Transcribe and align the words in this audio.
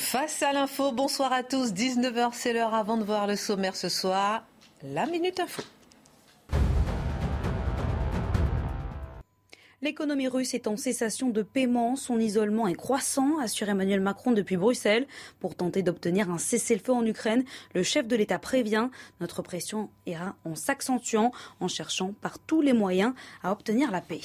Face 0.00 0.42
à 0.42 0.52
l'info, 0.52 0.90
bonsoir 0.90 1.32
à 1.32 1.44
tous. 1.44 1.72
19h, 1.72 2.30
c'est 2.32 2.52
l'heure 2.52 2.74
avant 2.74 2.96
de 2.96 3.04
voir 3.04 3.28
le 3.28 3.36
sommaire 3.36 3.76
ce 3.76 3.88
soir. 3.88 4.44
La 4.82 5.06
Minute 5.06 5.38
Info. 5.38 5.62
L'économie 9.82 10.26
russe 10.26 10.54
est 10.54 10.66
en 10.66 10.76
cessation 10.76 11.28
de 11.28 11.42
paiement. 11.42 11.94
Son 11.96 12.18
isolement 12.18 12.66
est 12.66 12.74
croissant, 12.74 13.38
assure 13.38 13.68
Emmanuel 13.68 14.00
Macron 14.00 14.32
depuis 14.32 14.56
Bruxelles. 14.56 15.06
Pour 15.38 15.54
tenter 15.54 15.82
d'obtenir 15.82 16.30
un 16.30 16.38
cessez-le-feu 16.38 16.92
en 16.92 17.04
Ukraine, 17.04 17.44
le 17.74 17.84
chef 17.84 18.08
de 18.08 18.16
l'État 18.16 18.40
prévient 18.40 18.88
notre 19.20 19.42
pression 19.42 19.90
ira 20.06 20.34
en 20.44 20.56
s'accentuant, 20.56 21.30
en 21.60 21.68
cherchant 21.68 22.14
par 22.20 22.38
tous 22.40 22.62
les 22.62 22.72
moyens 22.72 23.12
à 23.44 23.52
obtenir 23.52 23.92
la 23.92 24.00
paix. 24.00 24.22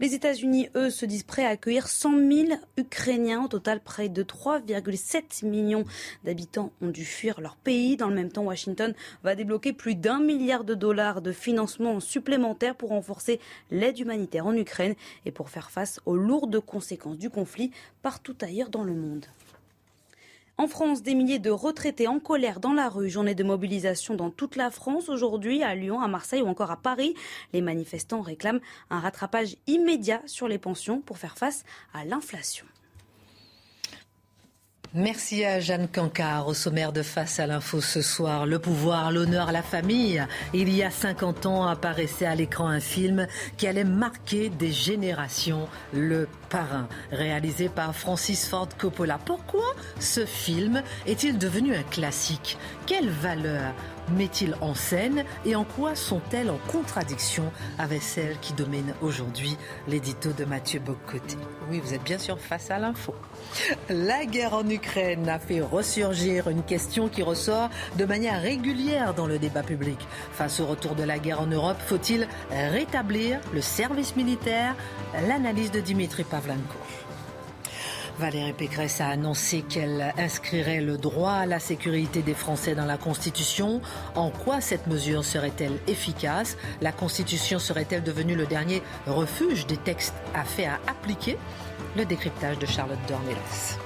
Les 0.00 0.14
États-Unis, 0.14 0.68
eux, 0.74 0.90
se 0.90 1.06
disent 1.06 1.22
prêts 1.22 1.44
à 1.44 1.50
accueillir 1.50 1.86
100 1.86 2.10
000 2.10 2.48
Ukrainiens. 2.76 3.44
Au 3.44 3.48
total, 3.48 3.80
près 3.80 4.08
de 4.08 4.24
3,7 4.24 5.46
millions 5.46 5.84
d'habitants 6.24 6.72
ont 6.82 6.88
dû 6.88 7.04
fuir 7.04 7.40
leur 7.40 7.54
pays. 7.54 7.96
Dans 7.96 8.08
le 8.08 8.16
même 8.16 8.32
temps, 8.32 8.42
Washington 8.42 8.92
va 9.22 9.36
débloquer 9.36 9.72
plus 9.72 9.94
d'un 9.94 10.18
milliard 10.18 10.64
de 10.64 10.74
dollars 10.74 11.22
de 11.22 11.30
financement 11.30 12.00
supplémentaire 12.00 12.74
pour 12.74 12.88
renforcer 12.88 13.38
l'aide 13.70 14.00
humanitaire 14.00 14.48
en 14.48 14.56
Ukraine 14.56 14.96
et 15.26 15.30
pour 15.30 15.48
faire 15.48 15.70
face 15.70 16.00
aux 16.06 16.16
lourdes 16.16 16.58
conséquences 16.58 17.18
du 17.18 17.30
conflit 17.30 17.70
partout 18.02 18.36
ailleurs 18.40 18.70
dans 18.70 18.82
le 18.82 18.94
monde. 18.94 19.26
En 20.56 20.68
France, 20.68 21.02
des 21.02 21.16
milliers 21.16 21.40
de 21.40 21.50
retraités 21.50 22.06
en 22.06 22.20
colère 22.20 22.60
dans 22.60 22.72
la 22.72 22.88
rue. 22.88 23.10
Journée 23.10 23.34
de 23.34 23.42
mobilisation 23.42 24.14
dans 24.14 24.30
toute 24.30 24.54
la 24.54 24.70
France 24.70 25.08
aujourd'hui, 25.08 25.64
à 25.64 25.74
Lyon, 25.74 26.00
à 26.00 26.06
Marseille 26.06 26.42
ou 26.42 26.46
encore 26.46 26.70
à 26.70 26.76
Paris. 26.76 27.16
Les 27.52 27.60
manifestants 27.60 28.20
réclament 28.20 28.60
un 28.88 29.00
rattrapage 29.00 29.56
immédiat 29.66 30.22
sur 30.26 30.46
les 30.46 30.58
pensions 30.58 31.00
pour 31.00 31.18
faire 31.18 31.36
face 31.36 31.64
à 31.92 32.04
l'inflation. 32.04 32.66
Merci 34.96 35.44
à 35.44 35.58
Jeanne 35.58 35.88
Cancard 35.88 36.46
au 36.46 36.54
sommaire 36.54 36.92
de 36.92 37.02
Face 37.02 37.40
à 37.40 37.48
l'info 37.48 37.80
ce 37.80 38.00
soir. 38.00 38.46
Le 38.46 38.60
pouvoir, 38.60 39.10
l'honneur, 39.10 39.50
la 39.50 39.64
famille. 39.64 40.24
Il 40.52 40.72
y 40.72 40.84
a 40.84 40.90
50 40.92 41.46
ans 41.46 41.66
apparaissait 41.66 42.26
à 42.26 42.36
l'écran 42.36 42.68
un 42.68 42.78
film 42.78 43.26
qui 43.56 43.66
allait 43.66 43.82
marquer 43.82 44.50
des 44.50 44.70
générations, 44.70 45.66
Le 45.92 46.28
Parrain, 46.48 46.86
réalisé 47.10 47.68
par 47.68 47.92
Francis 47.92 48.46
Ford 48.46 48.68
Coppola. 48.78 49.18
Pourquoi 49.18 49.66
ce 49.98 50.24
film 50.24 50.80
est-il 51.06 51.38
devenu 51.38 51.74
un 51.74 51.82
classique? 51.82 52.56
Quelle 52.86 53.08
valeur 53.08 53.74
met-il 54.12 54.56
en 54.60 54.74
scène 54.74 55.24
et 55.44 55.56
en 55.56 55.64
quoi 55.64 55.94
sont-elles 55.94 56.50
en 56.50 56.58
contradiction 56.70 57.44
avec 57.78 58.02
celles 58.02 58.38
qui 58.40 58.52
dominent 58.52 58.94
aujourd'hui 59.02 59.56
l'édito 59.88 60.32
de 60.32 60.44
Mathieu 60.44 60.80
Bocoté 60.80 61.36
Oui, 61.70 61.80
vous 61.80 61.94
êtes 61.94 62.02
bien 62.04 62.18
sûr 62.18 62.38
face 62.38 62.70
à 62.70 62.78
l'info. 62.78 63.14
La 63.88 64.24
guerre 64.26 64.54
en 64.54 64.68
Ukraine 64.68 65.28
a 65.28 65.38
fait 65.38 65.60
ressurgir 65.60 66.48
une 66.48 66.62
question 66.62 67.08
qui 67.08 67.22
ressort 67.22 67.70
de 67.96 68.04
manière 68.04 68.40
régulière 68.40 69.14
dans 69.14 69.26
le 69.26 69.38
débat 69.38 69.62
public. 69.62 69.98
Face 70.32 70.60
au 70.60 70.66
retour 70.66 70.94
de 70.94 71.02
la 71.02 71.18
guerre 71.18 71.40
en 71.40 71.46
Europe, 71.46 71.78
faut-il 71.86 72.28
rétablir 72.50 73.40
le 73.52 73.60
service 73.60 74.16
militaire? 74.16 74.74
L'analyse 75.28 75.70
de 75.70 75.80
Dimitri 75.80 76.24
Pavlenko. 76.24 76.78
Valérie 78.18 78.52
Pécresse 78.52 79.00
a 79.00 79.08
annoncé 79.08 79.62
qu'elle 79.62 80.12
inscrirait 80.16 80.80
le 80.80 80.96
droit 80.96 81.32
à 81.32 81.46
la 81.46 81.58
sécurité 81.58 82.22
des 82.22 82.34
Français 82.34 82.74
dans 82.74 82.84
la 82.84 82.96
Constitution. 82.96 83.80
En 84.14 84.30
quoi 84.30 84.60
cette 84.60 84.86
mesure 84.86 85.24
serait-elle 85.24 85.78
efficace? 85.88 86.56
La 86.80 86.92
Constitution 86.92 87.58
serait-elle 87.58 88.02
devenue 88.02 88.36
le 88.36 88.46
dernier 88.46 88.82
refuge 89.06 89.66
des 89.66 89.78
textes 89.78 90.14
à 90.34 90.44
faire 90.44 90.78
appliquer? 90.86 91.36
Le 91.96 92.04
décryptage 92.04 92.58
de 92.58 92.66
Charlotte 92.66 92.98
Dornelas. 93.08 93.78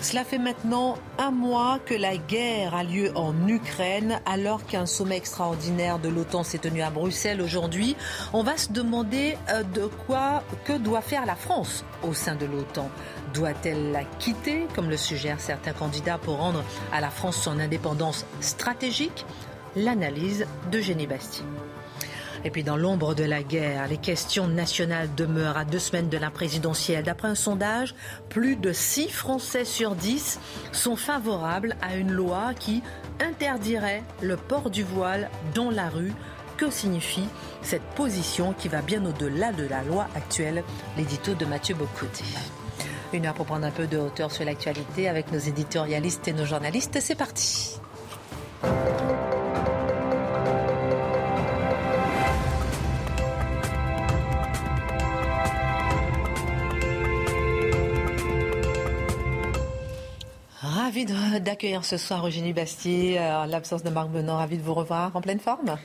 Cela 0.00 0.22
fait 0.22 0.38
maintenant 0.38 0.96
un 1.18 1.32
mois 1.32 1.80
que 1.84 1.94
la 1.94 2.16
guerre 2.16 2.72
a 2.72 2.84
lieu 2.84 3.10
en 3.16 3.34
Ukraine, 3.48 4.20
alors 4.26 4.64
qu'un 4.64 4.86
sommet 4.86 5.16
extraordinaire 5.16 5.98
de 5.98 6.08
l'OTAN 6.08 6.44
s'est 6.44 6.58
tenu 6.58 6.82
à 6.82 6.90
Bruxelles 6.90 7.42
aujourd'hui. 7.42 7.96
On 8.32 8.44
va 8.44 8.56
se 8.56 8.70
demander 8.70 9.36
euh, 9.50 9.64
de 9.64 9.86
quoi, 10.06 10.44
que 10.64 10.72
doit 10.72 11.00
faire 11.00 11.26
la 11.26 11.34
France 11.34 11.84
au 12.04 12.14
sein 12.14 12.36
de 12.36 12.46
l'OTAN? 12.46 12.88
Doit-elle 13.34 13.92
la 13.92 14.04
quitter, 14.04 14.66
comme 14.74 14.90
le 14.90 14.96
suggèrent 14.96 15.40
certains 15.40 15.72
candidats, 15.72 16.18
pour 16.18 16.38
rendre 16.38 16.64
à 16.92 17.00
la 17.00 17.10
France 17.10 17.36
son 17.36 17.58
indépendance 17.58 18.24
stratégique? 18.40 19.24
L'analyse 19.76 20.46
de 20.72 20.80
Génie 20.80 21.06
Bastille. 21.06 21.44
Et 22.44 22.50
puis 22.50 22.62
dans 22.62 22.76
l'ombre 22.76 23.14
de 23.14 23.24
la 23.24 23.42
guerre, 23.42 23.88
les 23.88 23.96
questions 23.96 24.46
nationales 24.46 25.14
demeurent 25.14 25.56
à 25.56 25.64
deux 25.64 25.78
semaines 25.78 26.08
de 26.08 26.18
la 26.18 26.30
présidentielle. 26.30 27.04
D'après 27.04 27.28
un 27.28 27.34
sondage, 27.34 27.94
plus 28.28 28.56
de 28.56 28.72
6 28.72 29.08
Français 29.08 29.64
sur 29.64 29.94
10 29.94 30.38
sont 30.72 30.96
favorables 30.96 31.76
à 31.82 31.96
une 31.96 32.12
loi 32.12 32.54
qui 32.58 32.82
interdirait 33.20 34.02
le 34.22 34.36
port 34.36 34.70
du 34.70 34.84
voile 34.84 35.30
dans 35.54 35.70
la 35.70 35.88
rue. 35.88 36.12
Que 36.56 36.70
signifie 36.70 37.28
cette 37.62 37.82
position 37.94 38.52
qui 38.52 38.68
va 38.68 38.82
bien 38.82 39.04
au-delà 39.04 39.52
de 39.52 39.66
la 39.66 39.82
loi 39.82 40.08
actuelle? 40.16 40.64
L'édito 40.96 41.34
de 41.34 41.44
Mathieu 41.44 41.74
Bocoté. 41.74 42.24
Une 43.12 43.24
heure 43.24 43.34
pour 43.34 43.46
prendre 43.46 43.64
un 43.64 43.70
peu 43.70 43.86
de 43.86 43.96
hauteur 43.96 44.30
sur 44.30 44.44
l'actualité 44.44 45.08
avec 45.08 45.32
nos 45.32 45.38
éditorialistes 45.38 46.28
et 46.28 46.32
nos 46.32 46.44
journalistes. 46.44 46.98
C'est 47.00 47.14
parti. 47.14 47.80
Ravi 60.60 61.06
d'accueillir 61.40 61.84
ce 61.84 61.96
soir 61.96 62.26
Eugénie 62.26 62.52
Bastier, 62.52 63.18
en 63.20 63.46
l'absence 63.46 63.82
de 63.82 63.90
Marc 63.90 64.10
Benon. 64.10 64.36
Ravi 64.36 64.58
de 64.58 64.62
vous 64.62 64.74
revoir 64.74 65.14
en 65.16 65.20
pleine 65.20 65.40
forme. 65.40 65.76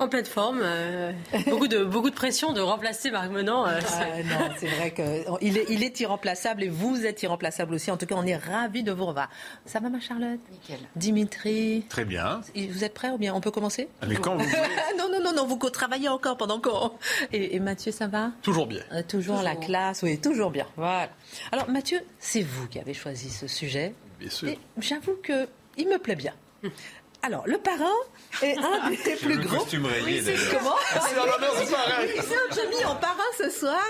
En 0.00 0.08
pleine 0.08 0.24
forme, 0.24 0.60
euh, 0.62 1.12
beaucoup, 1.48 1.66
de, 1.66 1.82
beaucoup 1.84 2.10
de 2.10 2.14
pression 2.14 2.52
de 2.52 2.60
remplacer 2.60 3.10
Marc 3.10 3.30
Menant. 3.30 3.66
Euh, 3.66 3.80
ah, 3.82 4.22
non, 4.22 4.54
c'est 4.56 4.68
vrai 4.68 4.92
qu'il 4.92 5.58
est, 5.58 5.66
il 5.70 5.82
est 5.82 5.98
irremplaçable 5.98 6.62
et 6.62 6.68
vous 6.68 7.04
êtes 7.04 7.20
irremplaçable 7.24 7.74
aussi. 7.74 7.90
En 7.90 7.96
tout 7.96 8.06
cas, 8.06 8.14
on 8.16 8.24
est 8.24 8.36
ravis 8.36 8.84
de 8.84 8.92
vous 8.92 9.06
revoir. 9.06 9.28
Ça 9.66 9.80
va, 9.80 9.88
ma 9.88 9.98
Charlotte? 9.98 10.38
Nickel. 10.52 10.78
Dimitri? 10.94 11.84
Très 11.88 12.04
bien. 12.04 12.42
Vous 12.54 12.84
êtes 12.84 12.94
prêt 12.94 13.10
ou 13.10 13.18
bien 13.18 13.34
on 13.34 13.40
peut 13.40 13.50
commencer? 13.50 13.88
Mais 14.06 14.14
quand 14.16 14.36
vous. 14.36 14.44
Non, 14.98 15.08
non, 15.10 15.22
non, 15.22 15.32
non, 15.32 15.46
vous 15.46 15.56
travaillez 15.70 16.08
encore 16.08 16.36
pendant 16.36 16.60
qu'on. 16.60 16.92
Et, 17.32 17.56
et, 17.56 17.60
Mathieu, 17.60 17.92
ça 17.92 18.06
va? 18.06 18.32
Toujours 18.42 18.66
bien. 18.66 18.82
Euh, 18.92 19.02
toujours, 19.02 19.36
toujours, 19.36 19.42
la 19.42 19.56
classe, 19.56 20.02
oui, 20.02 20.18
toujours 20.18 20.50
bien. 20.50 20.66
Voilà. 20.76 21.10
Alors, 21.52 21.68
Mathieu, 21.68 22.00
c'est 22.18 22.42
vous 22.42 22.66
qui 22.68 22.78
avez 22.78 22.94
choisi 22.94 23.30
ce 23.30 23.46
sujet. 23.46 23.94
Bien 24.18 24.30
sûr. 24.30 24.48
Et 24.48 24.58
j'avoue 24.80 25.16
que 25.22 25.48
il 25.76 25.88
me 25.88 25.98
plaît 25.98 26.16
bien. 26.16 26.32
Alors, 27.22 27.46
le 27.46 27.58
parrain 27.58 27.84
est 28.42 28.56
un 28.56 28.90
des 29.04 29.16
plus 29.16 29.38
grands. 29.38 29.64
Oui, 30.04 30.22
c'est 30.24 30.34
comment 30.56 30.76
C'est 30.92 31.14
dans 31.16 31.24
du 31.24 31.70
parrain. 31.70 32.02
Oui, 32.02 32.34
j'ai 32.54 32.68
mis 32.68 32.84
en 32.84 32.94
parrain 32.94 33.18
ce 33.36 33.50
soir. 33.50 33.80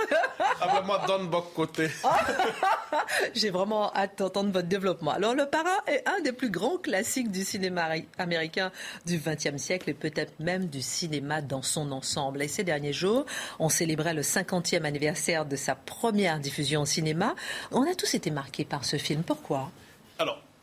Ah 0.61 0.81
ben 0.81 0.87
moi, 0.87 1.05
bon 1.31 1.45
côté. 1.55 1.89
j'ai 3.35 3.51
vraiment 3.51 3.95
hâte 3.95 4.19
d'entendre 4.19 4.51
votre 4.51 4.67
développement. 4.67 5.13
Alors, 5.13 5.35
le 5.35 5.47
parrain 5.47 5.77
est 5.87 6.03
un 6.09 6.21
des 6.21 6.33
plus 6.33 6.51
grands 6.51 6.79
classiques 6.79 7.31
du 7.31 7.45
cinéma 7.45 7.91
américain 8.17 8.73
du 9.05 9.19
XXe 9.19 9.59
siècle 9.59 9.91
et 9.91 9.95
peut-être 9.95 10.33
même 10.41 10.67
du 10.67 10.81
cinéma 10.81 11.43
dans 11.43 11.63
son 11.63 11.93
ensemble. 11.93 12.43
Et 12.43 12.49
ces 12.49 12.65
derniers 12.65 12.95
jours, 12.95 13.27
on 13.59 13.69
célébrait 13.69 14.15
le 14.15 14.23
50e 14.23 14.85
anniversaire 14.85 15.45
de 15.45 15.57
sa 15.57 15.75
première 15.75 16.41
diffusion 16.41 16.83
au 16.83 16.87
cinéma. 16.87 17.35
On 17.73 17.83
a 17.83 17.95
tous 17.95 18.15
été 18.15 18.31
marqués 18.31 18.65
par 18.65 18.85
ce 18.85 18.97
film. 18.97 19.23
Pourquoi? 19.23 19.71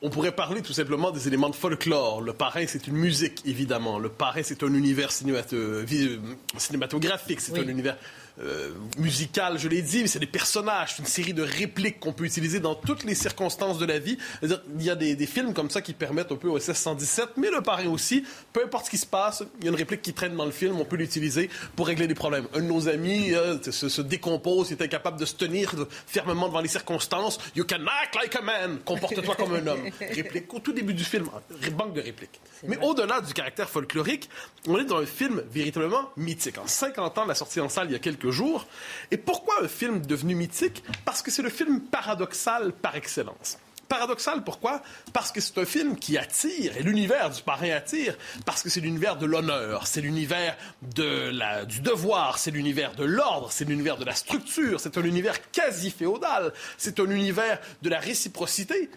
On 0.06 0.10
pourrait 0.12 0.34
parler 0.34 0.62
tout 0.62 0.72
simplement 0.72 1.10
des 1.10 1.28
éléments 1.28 1.50
de 1.50 1.56
folklore. 1.56 2.22
Le 2.22 2.32
parrain, 2.32 2.66
c'est 2.68 2.86
une 2.86 2.96
musique, 2.96 3.42
évidemment. 3.44 3.98
Le 3.98 4.10
parrain, 4.10 4.42
c'est 4.44 4.62
un 4.62 4.72
univers 4.72 5.12
cinématographique, 5.12 7.42
c'est 7.42 7.54
oui. 7.54 7.62
un 7.62 7.68
univers 7.68 7.98
euh, 8.42 8.72
musicale, 8.98 9.58
je 9.58 9.68
l'ai 9.68 9.82
dit, 9.82 10.02
mais 10.02 10.08
c'est 10.08 10.20
des 10.20 10.26
personnages, 10.26 10.96
une 11.00 11.06
série 11.06 11.34
de 11.34 11.42
répliques 11.42 12.00
qu'on 12.00 12.12
peut 12.12 12.26
utiliser 12.26 12.60
dans 12.60 12.76
toutes 12.76 13.04
les 13.04 13.16
circonstances 13.16 13.78
de 13.78 13.86
la 13.86 14.00
vie. 14.00 14.18
Il 14.44 14.84
y 14.84 14.90
a 14.90 14.96
des, 14.96 15.26
films 15.26 15.54
comme 15.54 15.70
ça 15.70 15.82
qui 15.82 15.94
permettent 15.94 16.32
un 16.32 16.36
peu 16.36 16.50
au 16.50 16.60
SS-117, 16.60 17.30
mais 17.38 17.50
le 17.50 17.62
parrain 17.62 17.88
aussi, 17.88 18.24
peu 18.54 18.64
importe 18.64 18.86
ce 18.86 18.92
qui 18.92 18.98
se 18.98 19.06
passe, 19.06 19.44
il 19.60 19.66
y 19.66 19.68
a 19.68 19.72
une 19.72 19.78
réplique 19.78 20.02
qui 20.02 20.14
traîne 20.14 20.36
dans 20.36 20.46
le 20.46 20.52
film, 20.52 20.80
on 20.80 20.86
peut 20.86 20.98
l'utiliser 20.98 21.50
pour 21.76 21.88
régler 21.88 22.08
des 22.08 22.16
problèmes. 22.16 22.48
Un 22.54 22.60
de 22.60 22.66
nos 22.66 22.88
amis 22.88 23.34
euh, 23.34 23.58
se, 23.62 24.02
décompose, 24.02 24.70
il 24.72 24.74
est 24.74 24.84
incapable 24.84 25.20
de 25.20 25.26
se 25.26 25.36
tenir 25.36 25.74
fermement 26.06 26.48
devant 26.48 26.62
les 26.62 26.68
circonstances. 26.68 27.40
You 27.56 27.64
can 27.64 27.86
act 28.04 28.16
like 28.16 28.36
a 28.36 28.42
man, 28.42 28.80
comporte-toi 28.86 29.36
comme 29.36 29.56
un 29.56 29.66
homme. 29.66 29.84
Réplique 30.00 30.54
au 30.54 30.60
tout 30.60 30.74
début 30.74 30.94
du 30.94 31.04
film, 31.04 31.30
banque 31.76 31.94
de 31.94 32.02
répliques. 32.02 32.40
Mais 32.64 32.78
au-delà 32.82 33.22
du 33.22 33.34
caractère 33.34 33.70
folklorique, 33.70 34.30
on 34.68 34.78
est 34.80 34.86
dans 34.86 34.98
un 34.98 35.06
film 35.06 35.44
véritablement 35.52 36.10
mythique. 36.18 36.58
En 36.58 36.68
50 36.68 37.18
ans 37.18 37.24
de 37.24 37.30
la 37.30 37.36
sortie 37.36 37.60
en 37.60 37.70
salle 37.70 37.88
il 37.90 37.94
y 37.94 37.96
a 37.96 38.00
quelques 38.00 38.25
jours. 38.32 38.68
Et 39.12 39.18
pourquoi 39.18 39.64
un 39.64 39.68
film 39.68 40.06
devenu 40.06 40.36
mythique? 40.36 40.84
Parce 41.06 41.22
que 41.22 41.32
c'est 41.32 41.42
le 41.42 41.50
film 41.50 41.82
paradoxal 41.82 42.74
par 42.74 42.96
excellence. 42.96 43.58
Paradoxal, 43.88 44.44
pourquoi? 44.44 44.82
Parce 45.14 45.32
que 45.32 45.40
c'est 45.40 45.60
un 45.60 45.66
film 45.66 45.96
qui 45.96 46.18
attire, 46.18 46.76
et 46.76 46.82
l'univers 46.82 47.30
du 47.30 47.44
parrain 47.44 47.70
attire, 47.70 48.18
parce 48.44 48.64
que 48.64 48.70
c'est 48.70 48.80
l'univers 48.80 49.16
de 49.16 49.28
l'honneur, 49.28 49.86
c'est 49.86 50.02
l'univers 50.02 50.58
de 50.82 51.30
la, 51.32 51.66
du 51.66 51.82
devoir, 51.82 52.40
c'est 52.40 52.50
l'univers 52.50 52.96
de 52.96 53.04
l'ordre, 53.04 53.52
c'est 53.52 53.66
l'univers 53.66 53.98
de 53.98 54.06
la 54.06 54.16
structure, 54.16 54.80
c'est 54.80 54.98
un 54.98 55.04
univers 55.04 55.52
quasi 55.52 55.92
féodal, 55.92 56.52
c'est 56.78 57.00
un 57.00 57.10
univers 57.12 57.60
de 57.84 57.90
la 57.90 58.00
réciprocité. 58.00 58.90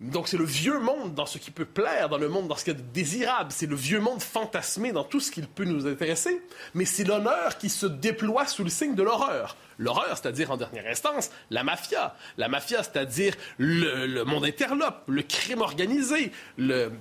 Donc 0.00 0.28
c'est 0.28 0.36
le 0.36 0.44
vieux 0.44 0.78
monde 0.78 1.14
dans 1.14 1.26
ce 1.26 1.38
qui 1.38 1.50
peut 1.50 1.64
plaire, 1.64 2.08
dans 2.08 2.18
le 2.18 2.28
monde, 2.28 2.46
dans 2.46 2.54
ce 2.54 2.64
qui 2.64 2.70
est 2.70 2.92
désirable. 2.92 3.50
C'est 3.50 3.66
le 3.66 3.74
vieux 3.74 3.98
monde 3.98 4.22
fantasmé 4.22 4.92
dans 4.92 5.02
tout 5.02 5.18
ce 5.18 5.32
qui 5.32 5.42
peut 5.42 5.64
nous 5.64 5.88
intéresser. 5.88 6.40
Mais 6.74 6.84
c'est 6.84 7.02
l'honneur 7.02 7.58
qui 7.58 7.68
se 7.68 7.86
déploie 7.86 8.46
sous 8.46 8.62
le 8.62 8.70
signe 8.70 8.94
de 8.94 9.02
l'horreur. 9.02 9.56
L'horreur, 9.76 10.16
c'est-à-dire 10.16 10.52
en 10.52 10.56
dernière 10.56 10.86
instance, 10.86 11.30
la 11.50 11.64
mafia. 11.64 12.14
La 12.36 12.48
mafia, 12.48 12.84
c'est-à-dire 12.84 13.34
le, 13.58 14.06
le 14.06 14.24
monde 14.24 14.44
interlope, 14.44 15.02
le 15.08 15.22
crime 15.22 15.62
organisé, 15.62 16.30
le, 16.56 16.92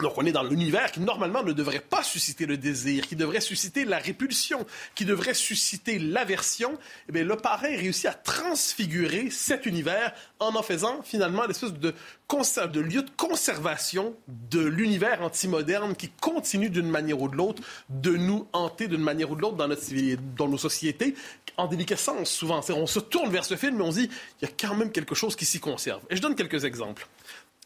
donc 0.00 0.14
on 0.16 0.24
est 0.24 0.32
dans 0.32 0.42
l'univers 0.42 0.90
qui 0.90 1.00
normalement 1.00 1.42
ne 1.42 1.52
devrait 1.52 1.80
pas 1.80 2.02
susciter 2.02 2.46
le 2.46 2.56
désir, 2.56 3.06
qui 3.06 3.14
devrait 3.14 3.42
susciter 3.42 3.84
la 3.84 3.98
répulsion, 3.98 4.64
qui 4.94 5.04
devrait 5.04 5.34
susciter 5.34 5.98
l'aversion. 5.98 6.78
Eh 7.08 7.12
bien, 7.12 7.24
le 7.24 7.36
parrain 7.36 7.68
réussit 7.68 8.06
à 8.06 8.14
transfigurer 8.14 9.28
cet 9.30 9.66
univers 9.66 10.14
en 10.40 10.54
en 10.54 10.62
faisant 10.62 11.02
finalement 11.02 11.46
l'espèce 11.46 11.74
de, 11.74 11.92
de 11.92 12.80
lieu 12.80 13.02
de 13.02 13.10
conservation 13.18 14.14
de 14.28 14.60
l'univers 14.60 15.20
antimoderne 15.22 15.94
qui 15.94 16.08
continue 16.08 16.70
d'une 16.70 16.88
manière 16.88 17.20
ou 17.20 17.28
de 17.28 17.36
l'autre 17.36 17.62
de 17.90 18.16
nous 18.16 18.48
hanter 18.54 18.88
d'une 18.88 19.02
manière 19.02 19.30
ou 19.30 19.36
de 19.36 19.42
l'autre 19.42 19.56
dans, 19.56 19.68
notre, 19.68 19.82
dans 20.36 20.48
nos 20.48 20.58
sociétés 20.58 21.14
en 21.58 21.66
déliquescence 21.66 22.30
souvent. 22.30 22.62
On 22.70 22.86
se 22.86 23.00
tourne 23.00 23.30
vers 23.30 23.44
ce 23.44 23.56
film 23.56 23.78
et 23.78 23.82
on 23.82 23.92
se 23.92 23.98
dit 23.98 24.10
il 24.40 24.48
y 24.48 24.50
a 24.50 24.54
quand 24.58 24.74
même 24.74 24.90
quelque 24.90 25.14
chose 25.14 25.36
qui 25.36 25.44
s'y 25.44 25.60
conserve. 25.60 26.00
Et 26.08 26.16
je 26.16 26.22
donne 26.22 26.34
quelques 26.34 26.64
exemples. 26.64 27.06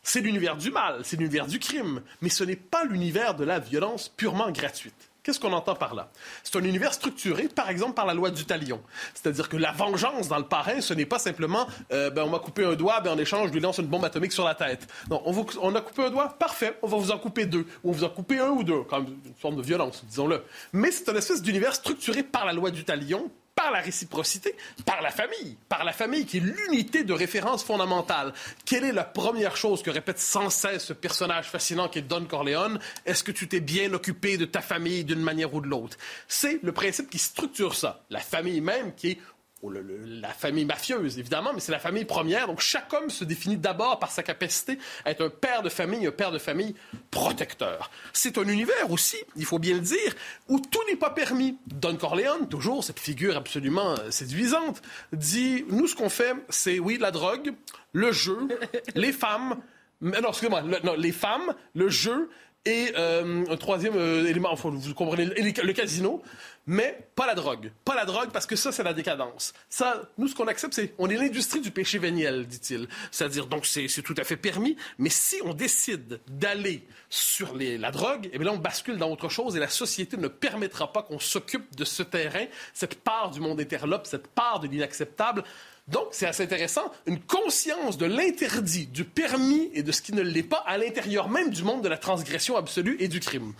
C'est 0.08 0.20
l'univers 0.20 0.56
du 0.56 0.70
mal, 0.70 1.00
c'est 1.02 1.16
l'univers 1.16 1.48
du 1.48 1.58
crime, 1.58 2.00
mais 2.22 2.28
ce 2.28 2.44
n'est 2.44 2.54
pas 2.54 2.84
l'univers 2.84 3.34
de 3.34 3.44
la 3.44 3.58
violence 3.58 4.08
purement 4.08 4.52
gratuite. 4.52 5.10
Qu'est-ce 5.24 5.40
qu'on 5.40 5.52
entend 5.52 5.74
par 5.74 5.96
là? 5.96 6.12
C'est 6.44 6.54
un 6.54 6.62
univers 6.62 6.94
structuré, 6.94 7.48
par 7.48 7.68
exemple, 7.70 7.94
par 7.94 8.06
la 8.06 8.14
loi 8.14 8.30
du 8.30 8.44
talion. 8.44 8.80
C'est-à-dire 9.14 9.48
que 9.48 9.56
la 9.56 9.72
vengeance 9.72 10.28
dans 10.28 10.38
le 10.38 10.44
parrain, 10.44 10.80
ce 10.80 10.94
n'est 10.94 11.06
pas 11.06 11.18
simplement 11.18 11.66
euh, 11.92 12.08
ben, 12.10 12.22
on 12.22 12.30
m'a 12.30 12.38
coupé 12.38 12.64
un 12.64 12.74
doigt, 12.74 13.00
ben, 13.00 13.14
en 13.14 13.18
échange, 13.18 13.48
je 13.48 13.54
lui 13.54 13.58
lance 13.58 13.78
une 13.78 13.88
bombe 13.88 14.04
atomique 14.04 14.30
sur 14.30 14.44
la 14.44 14.54
tête. 14.54 14.86
Non, 15.10 15.20
on, 15.24 15.74
a 15.74 15.80
coupé 15.80 16.04
un 16.04 16.10
doigt, 16.10 16.38
parfait, 16.38 16.78
on 16.82 16.86
va 16.86 16.98
vous 16.98 17.10
en 17.10 17.18
couper 17.18 17.46
deux. 17.46 17.66
Ou 17.82 17.90
on 17.90 17.92
vous 17.92 18.04
en 18.04 18.08
couper 18.08 18.38
un 18.38 18.50
ou 18.50 18.62
deux, 18.62 18.84
comme 18.84 19.06
une 19.06 19.34
forme 19.34 19.56
de 19.56 19.62
violence, 19.62 20.04
disons-le. 20.04 20.44
Mais 20.72 20.92
c'est 20.92 21.08
une 21.10 21.16
espèce 21.16 21.42
d'univers 21.42 21.74
structuré 21.74 22.22
par 22.22 22.46
la 22.46 22.52
loi 22.52 22.70
du 22.70 22.84
talion, 22.84 23.28
par 23.56 23.72
la 23.72 23.80
réciprocité, 23.80 24.54
par 24.84 25.00
la 25.00 25.10
famille, 25.10 25.56
par 25.68 25.82
la 25.82 25.92
famille 25.92 26.26
qui 26.26 26.36
est 26.36 26.40
l'unité 26.40 27.02
de 27.04 27.12
référence 27.14 27.64
fondamentale. 27.64 28.34
Quelle 28.66 28.84
est 28.84 28.92
la 28.92 29.02
première 29.02 29.56
chose 29.56 29.82
que 29.82 29.90
répète 29.90 30.18
sans 30.18 30.50
cesse 30.50 30.84
ce 30.84 30.92
personnage 30.92 31.50
fascinant 31.50 31.88
qui 31.88 32.00
est 32.00 32.02
Don 32.02 32.26
Corleone? 32.26 32.78
Est-ce 33.06 33.24
que 33.24 33.32
tu 33.32 33.48
t'es 33.48 33.60
bien 33.60 33.92
occupé 33.94 34.36
de 34.36 34.44
ta 34.44 34.60
famille 34.60 35.04
d'une 35.04 35.22
manière 35.22 35.54
ou 35.54 35.62
de 35.62 35.68
l'autre? 35.68 35.96
C'est 36.28 36.60
le 36.62 36.72
principe 36.72 37.08
qui 37.08 37.18
structure 37.18 37.74
ça. 37.74 38.04
La 38.10 38.20
famille 38.20 38.60
même 38.60 38.94
qui 38.94 39.12
est 39.12 39.18
la 39.62 40.28
famille 40.28 40.64
mafieuse, 40.64 41.18
évidemment, 41.18 41.52
mais 41.52 41.60
c'est 41.60 41.72
la 41.72 41.78
famille 41.78 42.04
première. 42.04 42.46
Donc, 42.46 42.60
chaque 42.60 42.92
homme 42.92 43.10
se 43.10 43.24
définit 43.24 43.56
d'abord 43.56 43.98
par 43.98 44.10
sa 44.10 44.22
capacité 44.22 44.78
à 45.04 45.10
être 45.10 45.24
un 45.24 45.30
père 45.30 45.62
de 45.62 45.68
famille, 45.68 46.06
un 46.06 46.12
père 46.12 46.30
de 46.30 46.38
famille 46.38 46.74
protecteur. 47.10 47.90
C'est 48.12 48.38
un 48.38 48.46
univers 48.46 48.90
aussi, 48.90 49.16
il 49.34 49.44
faut 49.44 49.58
bien 49.58 49.74
le 49.74 49.80
dire, 49.80 50.14
où 50.48 50.60
tout 50.60 50.82
n'est 50.88 50.96
pas 50.96 51.10
permis. 51.10 51.56
Don 51.66 51.96
Corleone, 51.96 52.48
toujours 52.48 52.84
cette 52.84 53.00
figure 53.00 53.36
absolument 53.36 53.92
euh, 53.98 54.10
séduisante, 54.10 54.82
dit, 55.12 55.64
nous, 55.68 55.86
ce 55.86 55.94
qu'on 55.94 56.10
fait, 56.10 56.34
c'est, 56.48 56.78
oui, 56.78 56.98
la 57.00 57.10
drogue, 57.10 57.52
le 57.92 58.12
jeu, 58.12 58.48
les 58.94 59.12
femmes, 59.12 59.56
non, 60.02 60.28
excusez-moi, 60.28 60.62
les 60.98 61.12
femmes, 61.12 61.54
le 61.74 61.88
jeu 61.88 62.28
et 62.66 62.92
euh, 62.98 63.44
un 63.48 63.56
troisième 63.56 63.94
euh, 63.96 64.26
élément, 64.26 64.50
enfin, 64.52 64.70
vous 64.70 64.92
comprenez, 64.92 65.24
le 65.24 65.72
casino, 65.72 66.20
mais 66.66 67.08
pas 67.14 67.26
la 67.26 67.36
drogue. 67.36 67.70
Pas 67.84 67.94
la 67.94 68.04
drogue 68.04 68.30
parce 68.32 68.44
que 68.44 68.56
ça, 68.56 68.72
c'est 68.72 68.82
la 68.82 68.92
décadence. 68.92 69.54
Ça, 69.70 70.02
nous, 70.18 70.26
ce 70.26 70.34
qu'on 70.34 70.48
accepte, 70.48 70.74
c'est 70.74 70.92
on 70.98 71.08
est 71.08 71.16
l'industrie 71.16 71.60
du 71.60 71.70
péché 71.70 71.98
véniel, 71.98 72.44
dit-il. 72.44 72.88
C'est-à-dire, 73.12 73.46
donc, 73.46 73.66
c'est 73.66 73.86
tout 74.02 74.16
à 74.18 74.24
fait 74.24 74.36
permis, 74.36 74.76
mais 74.98 75.10
si 75.10 75.36
on 75.44 75.54
décide 75.54 76.20
d'aller 76.26 76.84
sur 77.08 77.54
la 77.56 77.92
drogue, 77.92 78.28
eh 78.32 78.38
bien 78.38 78.48
là, 78.48 78.52
on 78.52 78.58
bascule 78.58 78.98
dans 78.98 79.10
autre 79.10 79.28
chose 79.28 79.56
et 79.56 79.60
la 79.60 79.68
société 79.68 80.16
ne 80.16 80.28
permettra 80.28 80.92
pas 80.92 81.02
qu'on 81.02 81.20
s'occupe 81.20 81.76
de 81.76 81.84
ce 81.84 82.02
terrain, 82.02 82.46
cette 82.74 82.96
part 82.96 83.30
du 83.30 83.38
monde 83.38 83.60
interlope, 83.60 84.06
cette 84.06 84.26
part 84.26 84.58
de 84.58 84.66
l'inacceptable. 84.66 85.44
Donc, 85.88 86.08
c'est 86.10 86.26
assez 86.26 86.42
intéressant, 86.42 86.90
une 87.06 87.20
conscience 87.20 87.96
de 87.96 88.06
l'interdit, 88.06 88.86
du 88.86 89.04
permis 89.04 89.70
et 89.72 89.84
de 89.84 89.92
ce 89.92 90.02
qui 90.02 90.12
ne 90.12 90.22
l'est 90.22 90.42
pas 90.42 90.64
à 90.66 90.78
l'intérieur 90.78 91.28
même 91.28 91.50
du 91.50 91.62
monde 91.62 91.82
de 91.82 91.88
la 91.88 91.96
transgression 91.98 92.56
absolue 92.56 92.96
et 92.98 93.06
du 93.06 93.20
crime. 93.20 93.52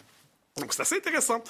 Donc, 0.56 0.72
c'est 0.72 0.82
assez 0.82 0.96
intéressant. 0.96 1.42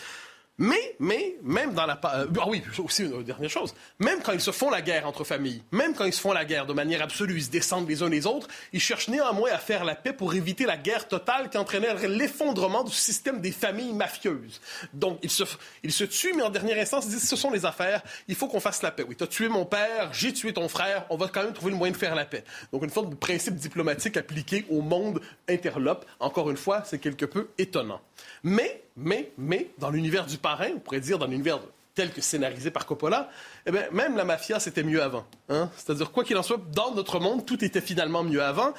Mais, 0.58 0.96
mais, 0.98 1.36
même 1.42 1.74
dans 1.74 1.84
la... 1.84 2.00
Euh, 2.14 2.26
ah 2.40 2.48
oui, 2.48 2.62
aussi 2.78 3.04
une 3.04 3.22
dernière 3.22 3.50
chose. 3.50 3.74
Même 3.98 4.22
quand 4.22 4.32
ils 4.32 4.40
se 4.40 4.52
font 4.52 4.70
la 4.70 4.80
guerre 4.80 5.06
entre 5.06 5.22
familles, 5.22 5.62
même 5.70 5.94
quand 5.94 6.06
ils 6.06 6.14
se 6.14 6.20
font 6.20 6.32
la 6.32 6.46
guerre 6.46 6.64
de 6.64 6.72
manière 6.72 7.02
absolue, 7.02 7.36
ils 7.36 7.44
se 7.44 7.50
descendent 7.50 7.88
les 7.88 8.02
uns 8.02 8.08
les 8.08 8.26
autres, 8.26 8.48
ils 8.72 8.80
cherchent 8.80 9.08
néanmoins 9.08 9.50
à 9.52 9.58
faire 9.58 9.84
la 9.84 9.94
paix 9.94 10.14
pour 10.14 10.32
éviter 10.32 10.64
la 10.64 10.78
guerre 10.78 11.08
totale 11.08 11.50
qui 11.50 11.58
entraînerait 11.58 12.08
l'effondrement 12.08 12.84
du 12.84 12.92
système 12.92 13.42
des 13.42 13.52
familles 13.52 13.92
mafieuses. 13.92 14.62
Donc, 14.94 15.18
ils 15.22 15.30
se, 15.30 15.44
ils 15.82 15.92
se 15.92 16.04
tuent, 16.04 16.32
mais 16.34 16.42
en 16.42 16.50
dernière 16.50 16.78
instance, 16.78 17.04
ils 17.04 17.10
disent, 17.10 17.28
ce 17.28 17.36
sont 17.36 17.50
les 17.50 17.66
affaires, 17.66 18.02
il 18.26 18.34
faut 18.34 18.48
qu'on 18.48 18.60
fasse 18.60 18.82
la 18.82 18.90
paix. 18.90 19.04
Oui, 19.06 19.14
tu 19.14 19.24
as 19.24 19.26
tué 19.26 19.48
mon 19.48 19.66
père, 19.66 20.10
j'ai 20.14 20.32
tué 20.32 20.54
ton 20.54 20.68
frère, 20.68 21.04
on 21.10 21.18
va 21.18 21.28
quand 21.28 21.42
même 21.42 21.52
trouver 21.52 21.72
le 21.72 21.76
moyen 21.76 21.92
de 21.92 21.98
faire 21.98 22.14
la 22.14 22.24
paix. 22.24 22.44
Donc, 22.72 22.82
une 22.82 22.90
forme 22.90 23.10
de 23.10 23.14
principe 23.14 23.56
diplomatique 23.56 24.16
appliqué 24.16 24.64
au 24.70 24.80
monde 24.80 25.20
interlope. 25.50 26.06
Encore 26.18 26.50
une 26.50 26.56
fois, 26.56 26.82
c'est 26.86 26.98
quelque 26.98 27.26
peu 27.26 27.48
étonnant. 27.58 28.00
Mais, 28.42 28.85
mais, 28.96 29.32
mais, 29.36 29.70
dans 29.78 29.90
l'univers 29.90 30.26
du 30.26 30.38
parrain, 30.38 30.70
on 30.74 30.78
pourrait 30.78 31.00
dire 31.00 31.18
dans 31.18 31.26
l'univers 31.26 31.60
tel 31.94 32.12
que 32.12 32.20
scénarisé 32.20 32.70
par 32.70 32.86
Coppola, 32.86 33.30
eh 33.66 33.72
bien, 33.72 33.82
même 33.90 34.16
la 34.16 34.24
mafia, 34.24 34.60
c'était 34.60 34.84
mieux 34.84 35.02
avant. 35.02 35.26
Hein? 35.48 35.70
C'est-à-dire, 35.76 36.12
quoi 36.12 36.22
qu'il 36.22 36.36
en 36.36 36.42
soit, 36.44 36.60
dans 36.72 36.94
notre 36.94 37.18
monde, 37.18 37.44
tout 37.44 37.64
était 37.64 37.80
finalement 37.80 38.22
mieux 38.22 38.42
avant. 38.42 38.72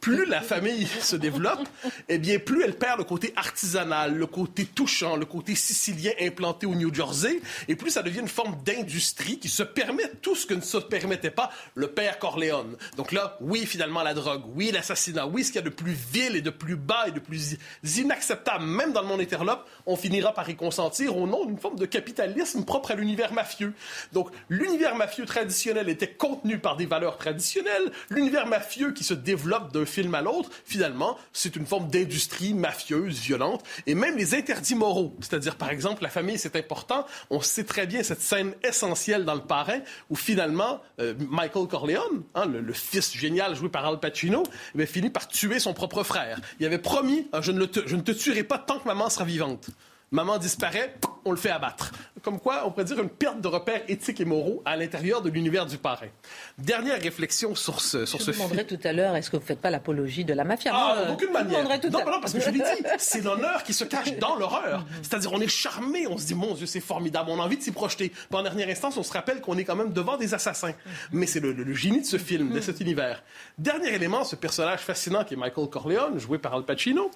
Plus 0.00 0.26
la 0.26 0.42
famille 0.42 0.86
se 1.00 1.16
développe, 1.16 1.66
eh 2.08 2.18
bien, 2.18 2.38
plus 2.38 2.62
elle 2.62 2.76
perd 2.76 2.98
le 2.98 3.04
côté 3.04 3.32
artisanal, 3.36 4.14
le 4.14 4.26
côté 4.26 4.66
touchant, 4.66 5.16
le 5.16 5.24
côté 5.24 5.54
sicilien 5.54 6.12
implanté 6.20 6.66
au 6.66 6.74
New 6.74 6.92
Jersey, 6.92 7.40
et 7.68 7.74
plus 7.74 7.90
ça 7.90 8.02
devient 8.02 8.20
une 8.20 8.28
forme 8.28 8.54
d'industrie 8.64 9.38
qui 9.38 9.48
se 9.48 9.62
permet 9.62 10.04
tout 10.20 10.34
ce 10.34 10.44
que 10.44 10.52
ne 10.52 10.60
se 10.60 10.76
permettait 10.76 11.30
pas 11.30 11.50
le 11.74 11.88
père 11.88 12.18
Corleone. 12.18 12.76
Donc 12.98 13.12
là, 13.12 13.38
oui, 13.40 13.64
finalement, 13.64 14.02
la 14.02 14.12
drogue, 14.12 14.42
oui, 14.54 14.70
l'assassinat, 14.72 15.26
oui, 15.26 15.42
ce 15.42 15.52
qu'il 15.52 15.62
y 15.62 15.64
a 15.64 15.68
de 15.68 15.74
plus 15.74 15.96
vil 16.12 16.36
et 16.36 16.42
de 16.42 16.50
plus 16.50 16.76
bas 16.76 17.08
et 17.08 17.12
de 17.12 17.20
plus 17.20 17.56
inacceptable, 17.96 18.64
même 18.64 18.92
dans 18.92 19.00
le 19.00 19.08
monde 19.08 19.22
interlope, 19.22 19.66
on 19.86 19.96
finira 19.96 20.34
par 20.34 20.50
y 20.50 20.56
consentir 20.56 21.16
au 21.16 21.26
nom 21.26 21.46
d'une 21.46 21.58
forme 21.58 21.78
de 21.78 21.86
capitalisme 21.86 22.64
propre 22.64 22.90
à 22.90 22.94
l'univers 22.94 23.32
mafieux. 23.32 23.72
Donc, 24.12 24.30
l'univers 24.48 24.94
mafieux 24.96 25.26
traditionnel 25.26 25.88
était 25.88 26.12
contenu 26.12 26.58
par 26.58 26.76
des 26.76 26.86
valeurs 26.86 27.16
traditionnelles. 27.16 27.92
L'univers 28.10 28.46
mafieux 28.46 28.92
qui 28.92 29.04
se 29.04 29.14
développe 29.14 29.72
d'un 29.72 29.86
film 29.86 30.14
à 30.14 30.22
l'autre, 30.22 30.50
finalement, 30.64 31.18
c'est 31.32 31.56
une 31.56 31.66
forme 31.66 31.88
d'industrie 31.88 32.54
mafieuse, 32.54 33.20
violente. 33.20 33.64
Et 33.86 33.94
même 33.94 34.16
les 34.16 34.34
interdits 34.34 34.74
moraux, 34.74 35.16
c'est-à-dire, 35.20 35.56
par 35.56 35.70
exemple, 35.70 36.02
la 36.02 36.10
famille, 36.10 36.38
c'est 36.38 36.56
important. 36.56 37.06
On 37.30 37.40
sait 37.40 37.64
très 37.64 37.86
bien 37.86 38.02
cette 38.02 38.20
scène 38.20 38.54
essentielle 38.62 39.24
dans 39.24 39.34
Le 39.34 39.40
Parrain 39.40 39.80
où, 40.10 40.16
finalement, 40.16 40.80
euh, 41.00 41.14
Michael 41.18 41.66
Corleone, 41.66 42.22
hein, 42.34 42.46
le, 42.46 42.72
fils 42.72 43.16
génial 43.16 43.54
joué 43.54 43.68
par 43.68 43.86
Al 43.86 44.00
Pacino, 44.00 44.42
eh 44.78 44.86
finit 44.86 45.10
par 45.10 45.28
tuer 45.28 45.58
son 45.58 45.74
propre 45.74 46.02
frère. 46.02 46.40
Il 46.60 46.66
avait 46.66 46.78
promis, 46.78 47.28
hein, 47.32 47.40
je, 47.42 47.52
ne 47.52 47.66
je 47.86 47.96
ne 47.96 48.02
te 48.02 48.12
tuerai 48.12 48.44
pas 48.44 48.58
tant 48.58 48.78
que 48.78 48.86
maman 48.86 49.10
sera 49.10 49.24
vivante. 49.24 49.70
Maman 50.14 50.38
disparaît, 50.38 50.94
on 51.24 51.32
le 51.32 51.36
fait 51.36 51.50
abattre. 51.50 51.90
Comme 52.22 52.38
quoi, 52.38 52.62
on 52.64 52.70
pourrait 52.70 52.84
dire 52.84 53.00
une 53.02 53.08
perte 53.10 53.40
de 53.40 53.48
repères 53.48 53.82
éthiques 53.88 54.20
et 54.20 54.24
moraux 54.24 54.62
à 54.64 54.76
l'intérieur 54.76 55.20
de 55.22 55.28
l'univers 55.28 55.66
du 55.66 55.76
parrain. 55.76 56.06
Dernière 56.56 57.02
réflexion 57.02 57.56
sur 57.56 57.80
ce, 57.80 58.06
sur 58.06 58.20
je 58.20 58.24
ce 58.26 58.30
vous 58.30 58.36
demanderai 58.44 58.64
tout 58.64 58.78
à 58.84 58.92
l'heure, 58.92 59.16
est-ce 59.16 59.28
que 59.28 59.36
vous 59.36 59.42
ne 59.42 59.46
faites 59.46 59.60
pas 59.60 59.70
l'apologie 59.70 60.24
de 60.24 60.32
la 60.32 60.44
mafia? 60.44 60.70
Ah, 60.72 61.04
d'aucune 61.08 61.18
je 61.20 61.26
vous 61.26 61.32
manière. 61.32 61.58
demanderai 61.58 61.80
tout 61.80 61.88
non, 61.90 61.98
à 61.98 62.04
non, 62.04 62.20
parce 62.20 62.32
que 62.32 62.40
je 62.40 62.46
l'ai 62.50 62.60
dit, 62.60 62.64
c'est 62.98 63.22
l'honneur 63.24 63.64
qui 63.64 63.72
se 63.74 63.82
cache 63.84 64.16
dans 64.18 64.36
l'horreur. 64.36 64.84
C'est-à-dire, 65.02 65.32
on 65.32 65.40
est 65.40 65.48
charmé, 65.48 66.06
on 66.06 66.16
se 66.16 66.26
dit, 66.26 66.34
mon 66.36 66.54
Dieu, 66.54 66.66
c'est 66.66 66.80
formidable, 66.80 67.30
on 67.30 67.40
a 67.40 67.42
envie 67.42 67.56
de 67.58 67.62
s'y 67.62 67.72
projeter. 67.72 68.10
Puis 68.10 68.26
en 68.38 68.42
dernière 68.44 68.68
instance, 68.68 68.96
on 68.96 69.02
se 69.02 69.12
rappelle 69.12 69.40
qu'on 69.40 69.58
est 69.58 69.64
quand 69.64 69.76
même 69.76 69.92
devant 69.92 70.16
des 70.16 70.32
assassins. 70.32 70.74
Mais 71.10 71.26
c'est 71.26 71.40
le, 71.40 71.52
le- 71.52 71.64
le 71.64 71.74
génie 71.74 72.00
de 72.02 72.06
ce 72.06 72.18
film, 72.18 72.50
de 72.52 72.60
cet 72.60 72.80
univers. 72.80 73.22
Dernier 73.58 73.92
élément, 73.92 74.22
ce 74.22 74.36
personnage 74.36 74.78
fascinant 74.80 75.24
qui 75.24 75.34
est 75.34 75.38
Michael 75.38 75.68
Corleone, 75.68 76.18
joué 76.20 76.38
par 76.38 76.54
Al 76.54 76.62
Pacino. 76.64 77.10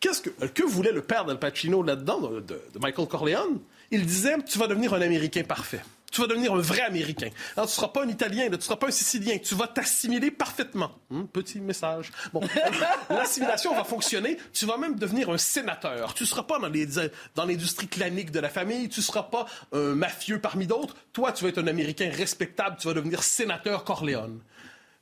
Qu'est-ce 0.00 0.22
que, 0.22 0.30
que 0.46 0.62
voulait 0.62 0.92
le 0.92 1.02
père 1.02 1.24
d'Al 1.24 1.38
Pacino 1.38 1.82
là-dedans, 1.82 2.20
de, 2.20 2.40
de- 2.40 2.62
de 2.74 2.78
Michael 2.80 3.06
Corleone? 3.06 3.60
Il 3.90 4.06
disait, 4.06 4.36
tu 4.48 4.58
vas 4.58 4.66
devenir 4.66 4.94
un 4.94 5.00
Américain 5.02 5.42
parfait. 5.42 5.82
Tu 6.12 6.20
vas 6.20 6.26
devenir 6.26 6.52
un 6.54 6.60
vrai 6.60 6.80
Américain. 6.80 7.28
Alors, 7.56 7.66
tu 7.68 7.72
ne 7.72 7.76
seras 7.76 7.88
pas 7.88 8.02
un 8.04 8.08
Italien, 8.08 8.44
là, 8.44 8.50
tu 8.50 8.56
ne 8.56 8.60
seras 8.62 8.76
pas 8.76 8.88
un 8.88 8.92
Sicilien. 8.92 9.38
Tu 9.38 9.54
vas 9.54 9.68
t'assimiler 9.68 10.32
parfaitement. 10.32 10.90
Hum, 11.10 11.28
petit 11.28 11.60
message. 11.60 12.10
Bon, 12.32 12.40
l'assimilation 13.10 13.74
va 13.74 13.84
fonctionner. 13.84 14.36
Tu 14.52 14.66
vas 14.66 14.76
même 14.76 14.96
devenir 14.96 15.30
un 15.30 15.38
sénateur. 15.38 16.14
Tu 16.14 16.24
ne 16.24 16.28
seras 16.28 16.42
pas 16.42 16.58
dans 16.58 16.68
les- 16.68 16.86
dans 17.34 17.44
l'industrie 17.44 17.86
clanique 17.86 18.30
de 18.32 18.40
la 18.40 18.48
famille. 18.48 18.88
Tu 18.88 19.00
ne 19.00 19.04
seras 19.04 19.22
pas 19.24 19.46
un 19.72 19.94
mafieux 19.94 20.40
parmi 20.40 20.66
d'autres. 20.66 20.96
Toi, 21.12 21.30
tu 21.32 21.44
vas 21.44 21.50
être 21.50 21.58
un 21.58 21.66
Américain 21.68 22.10
respectable. 22.12 22.76
Tu 22.80 22.88
vas 22.88 22.94
devenir 22.94 23.22
sénateur 23.22 23.84
Corleone. 23.84 24.40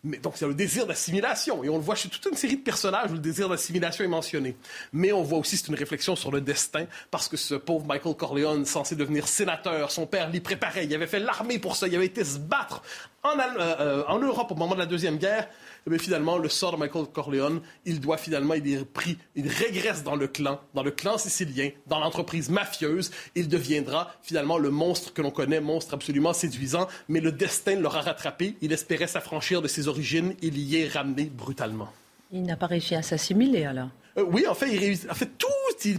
Mais 0.05 0.19
donc, 0.19 0.35
c'est 0.37 0.47
le 0.47 0.55
désir 0.55 0.87
d'assimilation. 0.87 1.65
Et 1.65 1.69
on 1.69 1.77
le 1.77 1.83
voit 1.83 1.97
chez 1.97 2.09
toute 2.09 2.25
une 2.27 2.37
série 2.37 2.57
de 2.57 2.63
personnages 2.63 3.11
où 3.11 3.15
le 3.15 3.19
désir 3.19 3.49
d'assimilation 3.49 4.05
est 4.05 4.09
mentionné. 4.09 4.57
Mais 4.93 5.13
on 5.13 5.23
voit 5.23 5.39
aussi, 5.39 5.57
c'est 5.57 5.67
une 5.69 5.75
réflexion 5.75 6.15
sur 6.15 6.31
le 6.31 6.41
destin, 6.41 6.87
parce 7.11 7.29
que 7.29 7.37
ce 7.37 7.55
pauvre 7.57 7.85
Michael 7.85 8.15
Corleone, 8.15 8.65
censé 8.65 8.95
devenir 8.95 9.27
sénateur, 9.27 9.91
son 9.91 10.07
père 10.07 10.31
l'y 10.31 10.41
préparait. 10.41 10.85
Il 10.85 10.95
avait 10.95 11.09
fait 11.09 11.19
l'armée 11.19 11.59
pour 11.59 11.75
ça. 11.75 11.89
Il 11.89 11.97
avait 11.97 12.07
été 12.07 12.25
se 12.25 12.39
battre 12.39 12.83
en, 13.25 13.39
euh, 13.39 13.43
euh, 13.59 14.05
en 14.07 14.21
Europe 14.21 14.53
au 14.53 14.55
moment 14.55 14.75
de 14.75 14.81
la 14.81 14.87
Deuxième 14.87 15.17
Guerre. 15.17 15.49
Et 15.87 15.91
bien, 15.91 15.99
finalement, 15.99 16.39
le 16.39 16.49
sort 16.49 16.73
de 16.73 16.77
Michael 16.79 17.07
Corleone, 17.13 17.61
il 17.85 18.01
doit 18.01 18.17
finalement, 18.19 18.55
il 18.55 18.67
est 18.73 18.85
pris, 18.85 19.17
il 19.37 19.49
régresse 19.49 20.03
dans 20.03 20.17
le 20.17 20.29
clan, 20.29 20.61
dans 20.75 20.83
le 20.83 20.91
clan 20.91 21.17
sicilien, 21.19 21.71
dans 21.87 21.99
l'entreprise 22.01 22.51
mafieuse. 22.51 23.11
Il 23.35 23.49
deviendra 23.49 24.13
finalement 24.23 24.59
le 24.59 24.71
monstre 24.71 25.13
que 25.13 25.23
l'on 25.23 25.31
connaît, 25.31 25.61
monstre 25.61 25.95
absolument 25.95 26.33
séduisant, 26.33 26.89
mais 27.09 27.21
le 27.21 27.33
destin 27.33 27.77
l'aura 27.77 28.01
rattrapé. 28.03 28.57
Il 28.61 28.73
espérait 28.73 29.07
s'affranchir 29.07 29.63
de 29.63 29.69
ses 29.69 29.89
origines. 29.89 30.35
Il 30.43 30.59
y 30.59 30.77
est 30.81 30.89
ramené 30.89 31.25
brutalement. 31.25 31.93
Il 32.31 32.43
n'a 32.43 32.57
pas 32.57 32.67
réussi 32.67 32.95
à 32.95 33.03
s'assimiler 33.03 33.65
alors. 33.65 33.89
Euh, 34.19 34.25
oui, 34.29 34.47
en 34.47 34.55
fait, 34.55 34.71
il 34.73 34.79
réussit. 34.79 35.11
En 35.11 35.15
fait, 35.15 35.31
tout, 35.39 35.47
il- 35.85 35.99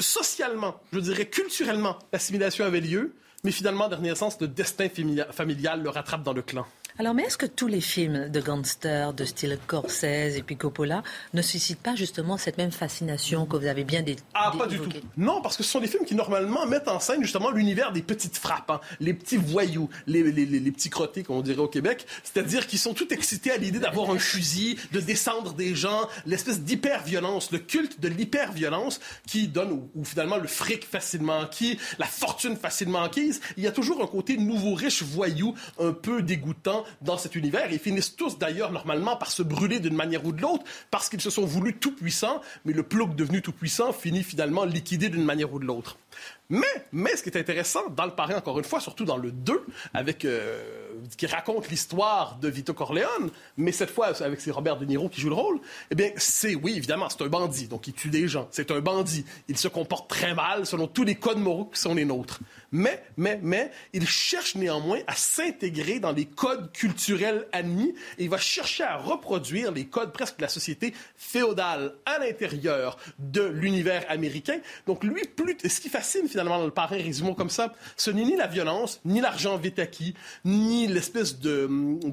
socialement, 0.00 0.76
je 0.92 0.98
dirais 1.00 1.26
culturellement, 1.26 1.98
l'assimilation 2.12 2.64
avait 2.64 2.80
lieu, 2.80 3.12
mais 3.42 3.50
finalement, 3.50 3.84
en 3.86 3.88
dernier 3.88 4.14
sens, 4.14 4.40
le 4.40 4.48
destin 4.48 4.88
familia- 4.88 5.32
familial 5.32 5.82
le 5.82 5.90
rattrape 5.90 6.22
dans 6.22 6.32
le 6.32 6.42
clan. 6.42 6.66
Alors, 6.96 7.12
mais 7.12 7.24
est-ce 7.24 7.36
que 7.36 7.46
tous 7.46 7.66
les 7.66 7.80
films 7.80 8.28
de 8.28 8.40
gangsters, 8.40 9.12
de 9.14 9.24
style 9.24 9.58
Scorsese 9.64 10.36
et 10.36 10.44
puis 10.46 10.56
Coppola, 10.56 11.02
ne 11.32 11.42
suscitent 11.42 11.80
pas 11.80 11.96
justement 11.96 12.36
cette 12.36 12.56
même 12.56 12.70
fascination 12.70 13.46
que 13.46 13.56
vous 13.56 13.66
avez 13.66 13.82
bien 13.82 14.02
dé- 14.02 14.14
Ah, 14.32 14.52
pas 14.56 14.68
du 14.68 14.78
tout. 14.78 14.90
Non, 15.16 15.42
parce 15.42 15.56
que 15.56 15.64
ce 15.64 15.70
sont 15.70 15.80
des 15.80 15.88
films 15.88 16.04
qui 16.04 16.14
normalement 16.14 16.66
mettent 16.66 16.86
en 16.86 17.00
scène 17.00 17.20
justement 17.22 17.50
l'univers 17.50 17.90
des 17.90 18.00
petites 18.02 18.36
frappes, 18.36 18.70
hein, 18.70 18.80
les 19.00 19.12
petits 19.12 19.36
voyous, 19.38 19.90
les, 20.06 20.22
les, 20.22 20.46
les- 20.46 20.60
les 20.60 20.70
petits 20.70 20.88
crottés, 20.88 21.24
comme 21.24 21.34
on 21.34 21.40
dirait 21.42 21.58
au 21.58 21.66
Québec. 21.66 22.06
C'est-à-dire 22.22 22.68
qu'ils 22.68 22.78
sont 22.78 22.94
tout 22.94 23.12
excités 23.12 23.50
à 23.50 23.56
l'idée 23.56 23.80
d'avoir 23.80 24.10
un 24.10 24.18
fusil, 24.20 24.78
de 24.92 25.00
descendre 25.00 25.52
des 25.54 25.74
gens, 25.74 26.08
l'espèce 26.26 26.60
d'hyper-violence, 26.60 27.50
le 27.50 27.58
culte 27.58 27.98
de 28.00 28.06
l'hyper-violence 28.06 29.00
qui 29.26 29.48
donne 29.48 29.72
ou, 29.72 29.90
ou 29.96 30.04
finalement 30.04 30.36
le 30.36 30.46
fric 30.46 30.84
facilement 30.86 31.40
acquis, 31.40 31.76
la 31.98 32.06
fortune 32.06 32.56
facilement 32.56 33.02
acquise. 33.02 33.40
Il 33.56 33.64
y 33.64 33.66
a 33.66 33.72
toujours 33.72 34.00
un 34.00 34.06
côté 34.06 34.36
nouveau 34.36 34.74
riche 34.74 35.02
voyou, 35.02 35.56
un 35.80 35.92
peu 35.92 36.22
dégoûtant 36.22 36.83
dans 37.02 37.18
cet 37.18 37.34
univers. 37.34 37.70
Ils 37.72 37.78
finissent 37.78 38.16
tous 38.16 38.38
d'ailleurs 38.38 38.72
normalement 38.72 39.16
par 39.16 39.30
se 39.30 39.42
brûler 39.42 39.80
d'une 39.80 39.94
manière 39.94 40.24
ou 40.24 40.32
de 40.32 40.40
l'autre 40.40 40.64
parce 40.90 41.08
qu'ils 41.08 41.20
se 41.20 41.30
sont 41.30 41.44
voulus 41.44 41.76
tout 41.76 41.94
puissants, 41.94 42.40
mais 42.64 42.72
le 42.72 42.82
plouc 42.82 43.14
devenu 43.14 43.42
tout 43.42 43.52
puissant 43.52 43.92
finit 43.92 44.22
finalement 44.22 44.64
liquidé 44.64 45.08
d'une 45.08 45.24
manière 45.24 45.52
ou 45.52 45.58
de 45.58 45.64
l'autre. 45.64 45.98
Mais, 46.50 46.66
mais 46.92 47.16
ce 47.16 47.22
qui 47.22 47.30
est 47.30 47.38
intéressant 47.38 47.88
dans 47.88 48.04
le 48.04 48.10
parrain, 48.10 48.36
encore 48.36 48.58
une 48.58 48.64
fois, 48.64 48.78
surtout 48.78 49.06
dans 49.06 49.16
le 49.16 49.32
2, 49.32 49.64
avec, 49.94 50.26
euh, 50.26 50.62
qui 51.16 51.26
raconte 51.26 51.70
l'histoire 51.70 52.36
de 52.36 52.48
Vito 52.48 52.74
Corleone, 52.74 53.30
mais 53.56 53.72
cette 53.72 53.90
fois 53.90 54.08
avec 54.22 54.40
c'est 54.42 54.50
Robert 54.50 54.76
De 54.76 54.84
Niro 54.84 55.08
qui 55.08 55.22
joue 55.22 55.30
le 55.30 55.34
rôle, 55.34 55.58
eh 55.90 55.94
bien, 55.94 56.10
c'est, 56.16 56.54
oui, 56.54 56.74
évidemment, 56.76 57.08
c'est 57.08 57.22
un 57.22 57.28
bandit, 57.28 57.66
donc 57.66 57.88
il 57.88 57.94
tue 57.94 58.10
des 58.10 58.28
gens. 58.28 58.46
C'est 58.50 58.70
un 58.70 58.80
bandit. 58.80 59.24
Il 59.48 59.56
se 59.56 59.68
comporte 59.68 60.08
très 60.08 60.34
mal 60.34 60.66
selon 60.66 60.86
tous 60.86 61.04
les 61.04 61.14
codes 61.14 61.38
moraux 61.38 61.64
qui 61.64 61.80
sont 61.80 61.94
les 61.94 62.04
nôtres. 62.04 62.40
Mais, 62.72 63.02
mais, 63.16 63.38
mais, 63.42 63.70
il 63.94 64.06
cherche 64.06 64.54
néanmoins 64.54 64.98
à 65.06 65.14
s'intégrer 65.14 65.98
dans 65.98 66.12
les 66.12 66.26
codes 66.26 66.72
culturels 66.72 67.46
admis 67.52 67.94
et 68.18 68.24
il 68.24 68.28
va 68.28 68.38
chercher 68.38 68.84
à 68.84 68.96
reproduire 68.96 69.72
les 69.72 69.86
codes 69.86 70.12
presque 70.12 70.36
de 70.36 70.42
la 70.42 70.48
société 70.48 70.92
féodale 71.16 71.94
à 72.04 72.18
l'intérieur 72.18 72.98
de 73.18 73.42
l'univers 73.42 74.04
américain. 74.08 74.58
Donc, 74.86 75.04
lui, 75.04 75.22
ce 75.66 75.80
qui 75.80 75.88
finalement 76.28 76.58
dans 76.58 76.64
le 76.64 76.70
parrain, 76.70 76.96
résumons 76.96 77.34
comme 77.34 77.50
ça, 77.50 77.72
ce 77.96 78.10
n'est 78.10 78.24
ni 78.24 78.36
la 78.36 78.46
violence, 78.46 79.00
ni 79.04 79.20
l'argent 79.20 79.56
vite 79.56 79.78
acquis, 79.78 80.14
ni 80.44 80.86
l'espèce 80.86 81.40
de, 81.40 81.68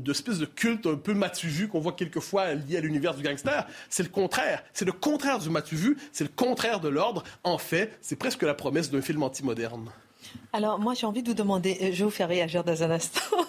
espèce 0.09 0.39
de 0.39 0.45
culte 0.45 0.87
un 0.87 0.95
peu 0.95 1.13
matu-vu 1.13 1.67
qu'on 1.67 1.79
voit 1.79 1.93
quelquefois 1.93 2.53
lié 2.53 2.77
à 2.77 2.81
l'univers 2.81 3.13
du 3.15 3.23
gangster. 3.23 3.67
C'est 3.89 4.03
le 4.03 4.09
contraire. 4.09 4.63
C'est 4.73 4.85
le 4.85 4.91
contraire 4.91 5.39
du 5.39 5.49
matu-vu, 5.49 5.97
c'est 6.11 6.23
le 6.23 6.31
contraire 6.35 6.79
de 6.79 6.89
l'ordre. 6.89 7.23
En 7.43 7.57
fait, 7.57 7.97
c'est 8.01 8.15
presque 8.15 8.43
la 8.43 8.53
promesse 8.53 8.91
d'un 8.91 9.01
film 9.01 9.23
anti-moderne. 9.23 9.89
Alors, 10.53 10.79
moi, 10.79 10.93
j'ai 10.93 11.05
envie 11.05 11.23
de 11.23 11.29
vous 11.29 11.33
demander, 11.35 11.77
euh, 11.81 11.85
je 11.91 11.99
vais 11.99 12.03
vous 12.03 12.09
faire 12.09 12.27
réagir 12.27 12.63
dans 12.63 12.83
un 12.83 12.91
instant. 12.91 13.21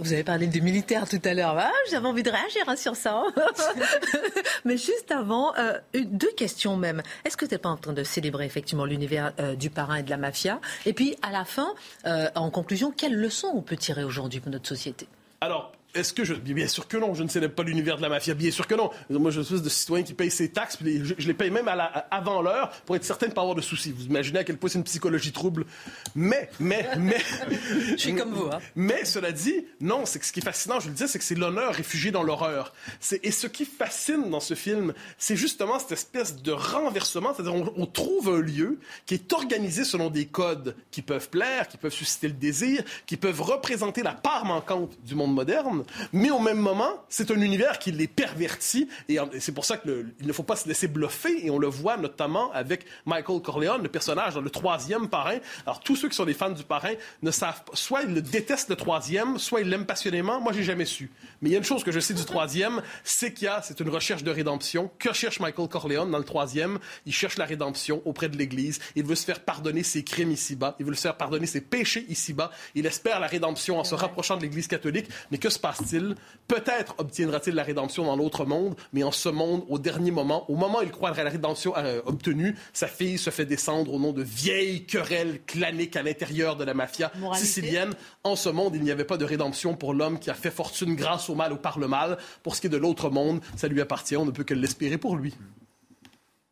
Vous 0.00 0.12
avez 0.12 0.22
parlé 0.22 0.46
de 0.46 0.60
militaires 0.60 1.08
tout 1.08 1.20
à 1.24 1.34
l'heure. 1.34 1.56
Ah, 1.58 1.72
J'avais 1.90 2.06
envie 2.06 2.22
de 2.22 2.30
réagir 2.30 2.62
hein, 2.68 2.76
sur 2.76 2.94
ça. 2.94 3.24
Mais 4.64 4.76
juste 4.76 5.10
avant, 5.10 5.52
euh, 5.56 5.76
deux 5.94 6.30
questions 6.36 6.76
même. 6.76 7.02
Est-ce 7.24 7.36
que 7.36 7.44
tu 7.44 7.54
n'es 7.54 7.58
pas 7.58 7.68
en 7.68 7.76
train 7.76 7.92
de 7.92 8.04
célébrer 8.04 8.44
effectivement 8.44 8.84
l'univers 8.84 9.32
euh, 9.40 9.56
du 9.56 9.70
parrain 9.70 9.96
et 9.96 10.02
de 10.04 10.10
la 10.10 10.16
mafia? 10.16 10.60
Et 10.86 10.92
puis, 10.92 11.16
à 11.22 11.32
la 11.32 11.44
fin, 11.44 11.74
euh, 12.06 12.28
en 12.36 12.50
conclusion, 12.50 12.92
quelles 12.96 13.16
leçons 13.16 13.50
on 13.52 13.60
peut 13.60 13.76
tirer 13.76 14.04
aujourd'hui 14.04 14.38
pour 14.38 14.52
notre 14.52 14.68
société? 14.68 15.08
Alors, 15.40 15.72
est-ce 15.94 16.12
que 16.12 16.24
je. 16.24 16.34
Bien 16.34 16.68
sûr 16.68 16.86
que 16.86 16.96
non, 16.96 17.14
je 17.14 17.22
ne 17.22 17.28
célèbre 17.28 17.54
pas 17.54 17.62
l'univers 17.62 17.96
de 17.96 18.02
la 18.02 18.08
mafia. 18.08 18.34
Bien 18.34 18.50
sûr 18.50 18.66
que 18.66 18.74
non. 18.74 18.90
Moi, 19.10 19.30
je 19.30 19.40
suis 19.40 19.60
de 19.60 19.68
citoyen 19.68 20.04
qui 20.04 20.14
paye 20.14 20.30
ses 20.30 20.50
taxes, 20.50 20.76
puis 20.76 20.86
les- 20.98 21.04
je, 21.04 21.14
je 21.18 21.26
les 21.26 21.34
paye 21.34 21.50
même 21.50 21.66
à 21.68 21.74
la- 21.76 21.84
avant 22.10 22.42
l'heure 22.42 22.70
pour 22.86 22.94
être 22.96 23.04
certain 23.04 23.26
de 23.26 23.30
ne 23.30 23.34
pas 23.34 23.40
avoir 23.40 23.56
de 23.56 23.60
soucis. 23.62 23.92
Vous 23.92 24.04
imaginez 24.04 24.38
à 24.40 24.44
quel 24.44 24.56
point 24.58 24.68
c'est 24.70 24.78
une 24.78 24.84
psychologie 24.84 25.32
trouble. 25.32 25.64
Mais, 26.14 26.50
mais, 26.60 26.88
mais. 26.98 27.16
Je 27.90 27.96
suis 27.96 28.14
comme 28.14 28.32
vous, 28.32 28.46
hein. 28.52 28.58
Mais 28.76 29.04
cela 29.04 29.32
dit, 29.32 29.64
non, 29.80 30.04
c'est 30.06 30.18
que 30.18 30.26
ce 30.26 30.32
qui 30.32 30.40
est 30.40 30.42
fascinant, 30.42 30.78
je 30.80 30.86
le 30.88 30.92
disais, 30.92 31.08
c'est 31.08 31.18
que 31.18 31.24
c'est 31.24 31.34
l'honneur 31.34 31.72
réfugié 31.74 32.10
dans 32.10 32.22
l'horreur. 32.22 32.72
Et 33.22 33.30
ce 33.30 33.46
qui 33.46 33.64
fascine 33.64 34.30
dans 34.30 34.40
ce 34.40 34.54
film, 34.54 34.92
c'est 35.18 35.36
justement 35.36 35.78
cette 35.78 35.92
espèce 35.92 36.36
de 36.42 36.52
renversement, 36.52 37.32
c'est-à-dire 37.34 37.54
on, 37.54 37.72
on 37.76 37.86
trouve 37.86 38.28
un 38.28 38.40
lieu 38.40 38.78
qui 39.06 39.14
est 39.14 39.32
organisé 39.32 39.84
selon 39.84 40.10
des 40.10 40.26
codes 40.26 40.76
qui 40.90 41.02
peuvent 41.02 41.28
plaire, 41.28 41.68
qui 41.68 41.76
peuvent 41.76 41.92
susciter 41.92 42.28
le 42.28 42.34
désir, 42.34 42.82
qui 43.06 43.16
peuvent 43.16 43.40
représenter 43.40 44.02
la 44.02 44.12
part 44.12 44.44
manquante 44.44 44.96
du 45.04 45.14
monde 45.14 45.34
moderne, 45.34 45.77
mais 46.12 46.30
au 46.30 46.38
même 46.38 46.58
moment, 46.58 47.04
c'est 47.08 47.30
un 47.30 47.40
univers 47.40 47.78
qui 47.78 47.92
les 47.92 48.08
pervertit, 48.08 48.88
et 49.08 49.18
c'est 49.38 49.52
pour 49.52 49.64
ça 49.64 49.76
qu'il 49.76 50.12
ne 50.20 50.32
faut 50.32 50.42
pas 50.42 50.56
se 50.56 50.68
laisser 50.68 50.88
bluffer, 50.88 51.46
et 51.46 51.50
on 51.50 51.58
le 51.58 51.68
voit 51.68 51.96
notamment 51.96 52.52
avec 52.52 52.86
Michael 53.06 53.40
Corleone, 53.42 53.82
le 53.82 53.88
personnage 53.88 54.34
dans 54.34 54.40
le 54.40 54.50
troisième 54.50 55.08
parrain. 55.08 55.38
Alors 55.66 55.80
tous 55.80 55.96
ceux 55.96 56.08
qui 56.08 56.16
sont 56.16 56.24
des 56.24 56.34
fans 56.34 56.50
du 56.50 56.64
parrain 56.64 56.94
ne 57.22 57.30
savent 57.30 57.64
pas, 57.64 57.72
soit 57.74 58.02
ils 58.02 58.14
le 58.14 58.22
détestent 58.22 58.70
le 58.70 58.76
troisième, 58.76 59.38
soit 59.38 59.60
ils 59.60 59.68
l'aiment 59.68 59.86
passionnément. 59.86 60.40
Moi, 60.40 60.52
j'ai 60.52 60.62
jamais 60.62 60.84
su. 60.84 61.10
Mais 61.40 61.50
il 61.50 61.52
y 61.52 61.54
a 61.54 61.58
une 61.58 61.64
chose 61.64 61.84
que 61.84 61.92
je 61.92 62.00
sais 62.00 62.14
du 62.14 62.24
troisième, 62.24 62.82
c'est 63.04 63.32
qu'il 63.32 63.44
y 63.44 63.48
a, 63.48 63.62
c'est 63.62 63.80
une 63.80 63.88
recherche 63.88 64.24
de 64.24 64.30
rédemption. 64.30 64.90
Que 64.98 65.12
cherche 65.12 65.40
Michael 65.40 65.68
Corleone 65.68 66.10
dans 66.10 66.18
le 66.18 66.24
troisième? 66.24 66.78
Il 67.06 67.12
cherche 67.12 67.38
la 67.38 67.44
rédemption 67.44 68.02
auprès 68.04 68.28
de 68.28 68.36
l'Église. 68.36 68.80
Il 68.96 69.04
veut 69.04 69.14
se 69.14 69.24
faire 69.24 69.40
pardonner 69.40 69.82
ses 69.82 70.04
crimes 70.04 70.30
ici-bas. 70.30 70.76
Il 70.80 70.86
veut 70.86 70.94
se 70.94 71.02
faire 71.02 71.16
pardonner 71.16 71.46
ses 71.46 71.60
péchés 71.60 72.06
ici-bas. 72.08 72.50
Il 72.74 72.86
espère 72.86 73.20
la 73.20 73.26
rédemption 73.26 73.78
en 73.78 73.84
se 73.84 73.94
rapprochant 73.94 74.36
de 74.36 74.42
l'Église 74.42 74.66
catholique. 74.66 75.08
Mais 75.30 75.38
que 75.38 75.48
se 75.48 75.58
passe-t-il? 75.68 76.14
Peut-être 76.46 76.94
obtiendra-t-il 76.98 77.54
la 77.54 77.62
rédemption 77.62 78.04
dans 78.04 78.16
l'autre 78.16 78.44
monde, 78.46 78.74
mais 78.92 79.02
en 79.02 79.12
ce 79.12 79.28
monde, 79.28 79.64
au 79.68 79.78
dernier 79.78 80.10
moment, 80.10 80.50
au 80.50 80.56
moment 80.56 80.78
où 80.78 80.82
il 80.82 80.90
croit 80.90 81.10
à 81.10 81.24
la 81.24 81.30
rédemption 81.30 81.74
euh, 81.76 82.00
obtenue, 82.06 82.56
sa 82.72 82.86
fille 82.86 83.18
se 83.18 83.30
fait 83.30 83.44
descendre 83.44 83.92
au 83.92 83.98
nom 83.98 84.12
de 84.12 84.22
vieilles 84.22 84.86
querelles 84.86 85.40
claniques 85.46 85.96
à 85.96 86.02
l'intérieur 86.02 86.56
de 86.56 86.64
la 86.64 86.74
mafia 86.74 87.12
Moralité. 87.18 87.46
sicilienne. 87.46 87.92
En 88.24 88.36
ce 88.36 88.48
monde, 88.48 88.74
il 88.74 88.82
n'y 88.82 88.90
avait 88.90 89.04
pas 89.04 89.18
de 89.18 89.24
rédemption 89.24 89.74
pour 89.74 89.92
l'homme 89.92 90.18
qui 90.18 90.30
a 90.30 90.34
fait 90.34 90.50
fortune 90.50 90.94
grâce 90.94 91.28
au 91.28 91.34
mal 91.34 91.52
ou 91.52 91.56
par 91.56 91.78
le 91.78 91.88
mal. 91.88 92.18
Pour 92.42 92.56
ce 92.56 92.62
qui 92.62 92.68
est 92.68 92.70
de 92.70 92.76
l'autre 92.76 93.10
monde, 93.10 93.40
ça 93.56 93.68
lui 93.68 93.80
appartient. 93.80 94.16
On 94.16 94.24
ne 94.24 94.30
peut 94.30 94.44
que 94.44 94.54
l'espérer 94.54 94.96
pour 94.96 95.16
lui. 95.16 95.34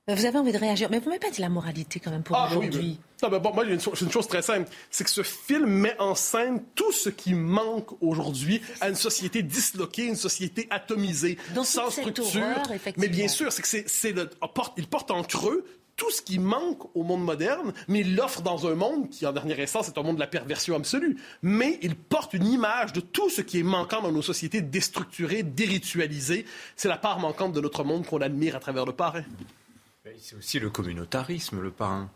Vous 0.08 0.24
avez 0.24 0.38
envie 0.38 0.52
de 0.52 0.58
réagir, 0.58 0.88
mais 0.88 1.00
vous 1.00 1.06
m'avez 1.08 1.18
pas 1.18 1.30
dit 1.32 1.40
la 1.40 1.48
moralité 1.48 1.98
quand 1.98 2.12
même 2.12 2.22
pour 2.22 2.36
Ah, 2.36 2.46
oui, 2.52 2.58
aujourd'hui. 2.58 3.00
mais- 3.22 3.26
Non, 3.28 3.34
mais 3.34 3.40
bon, 3.40 3.52
moi, 3.52 3.64
une, 3.64 3.80
chose- 3.80 4.00
une 4.02 4.12
chose 4.12 4.28
très 4.28 4.40
simple. 4.40 4.68
C'est 4.88 5.02
que 5.02 5.10
ce 5.10 5.24
film 5.24 5.66
met 5.68 5.96
en 6.00 6.14
scène 6.14 6.62
tout 6.76 6.92
ce 6.92 7.08
qui 7.08 7.34
manque 7.34 7.88
aujourd'hui 8.00 8.62
à 8.80 8.88
une 8.88 8.94
société 8.94 9.42
disloquée, 9.42 10.04
une 10.04 10.14
société 10.14 10.68
atomisée, 10.70 11.38
Dans 11.56 11.64
sans 11.64 11.90
structure. 11.90 12.24
horreur, 12.24 12.68
mais 12.98 13.08
bien 13.08 13.26
sûr, 13.26 13.50
c'est 13.50 13.62
que 13.62 13.88
c'est, 13.88 14.12
le, 14.12 14.30
porte, 14.54 14.74
il 14.76 14.86
porte 14.86 15.10
en 15.10 15.24
creux 15.24 15.64
tout 15.96 16.10
ce 16.12 16.22
qui 16.22 16.38
manque 16.38 16.84
au 16.94 17.02
monde 17.02 17.24
moderne, 17.24 17.72
mais 17.88 18.00
il 18.02 18.14
l'offre 18.14 18.42
dans 18.42 18.68
un 18.68 18.76
monde 18.76 19.08
qui, 19.10 19.26
en 19.26 19.32
dernière 19.32 19.58
instance, 19.58 19.88
est 19.88 19.98
un 19.98 20.02
monde 20.04 20.16
de 20.16 20.20
la 20.20 20.26
perversion 20.28 20.76
absolue. 20.76 21.16
Mais 21.42 21.80
il 21.82 21.96
porte 21.96 22.32
une 22.32 22.46
image 22.46 22.92
de 22.92 23.00
tout 23.00 23.28
ce 23.28 23.40
qui 23.40 23.58
est 23.58 23.62
manquant 23.64 24.02
dans 24.02 24.12
nos 24.12 24.22
sociétés 24.22 24.60
déstructurées, 24.60 25.42
déritualisées. 25.42 26.44
C'est 26.76 26.86
la 26.88 26.98
part 26.98 27.18
manquante 27.18 27.54
de 27.54 27.60
notre 27.60 27.82
monde 27.82 28.06
qu'on 28.06 28.20
admire 28.20 28.54
à 28.54 28.60
travers 28.60 28.84
le 28.86 28.92
parrain. 28.92 29.24
C'est 30.18 30.36
aussi 30.36 30.60
le 30.60 30.70
communautarisme, 30.70 31.60
le 31.60 31.70
parrain. 31.70 32.10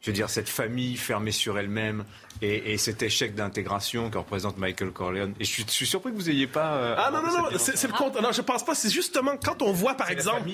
Je 0.00 0.10
veux 0.10 0.14
dire, 0.14 0.30
cette 0.30 0.48
famille 0.48 0.96
fermée 0.96 1.30
sur 1.30 1.58
elle-même, 1.58 2.04
et, 2.44 2.78
cet 2.78 3.02
échec 3.02 3.34
d'intégration 3.34 4.10
que 4.10 4.18
représente 4.18 4.58
Michael 4.58 4.90
Corleone. 4.90 5.34
Et 5.40 5.44
je 5.44 5.62
suis, 5.66 5.86
surpris 5.86 6.12
que 6.12 6.16
vous 6.16 6.28
n'ayez 6.28 6.46
pas. 6.46 6.74
Euh, 6.74 6.94
ah 6.98 7.10
non, 7.10 7.22
non, 7.22 7.50
non, 7.50 7.58
c'est 7.58 7.86
le 7.86 7.92
compte. 7.92 8.20
Non, 8.20 8.32
je 8.32 8.42
pense 8.42 8.64
pas. 8.64 8.74
C'est 8.74 8.90
justement 8.90 9.32
quand 9.42 9.62
on 9.62 9.72
voit, 9.72 9.94
par 9.94 10.10
exemple. 10.10 10.50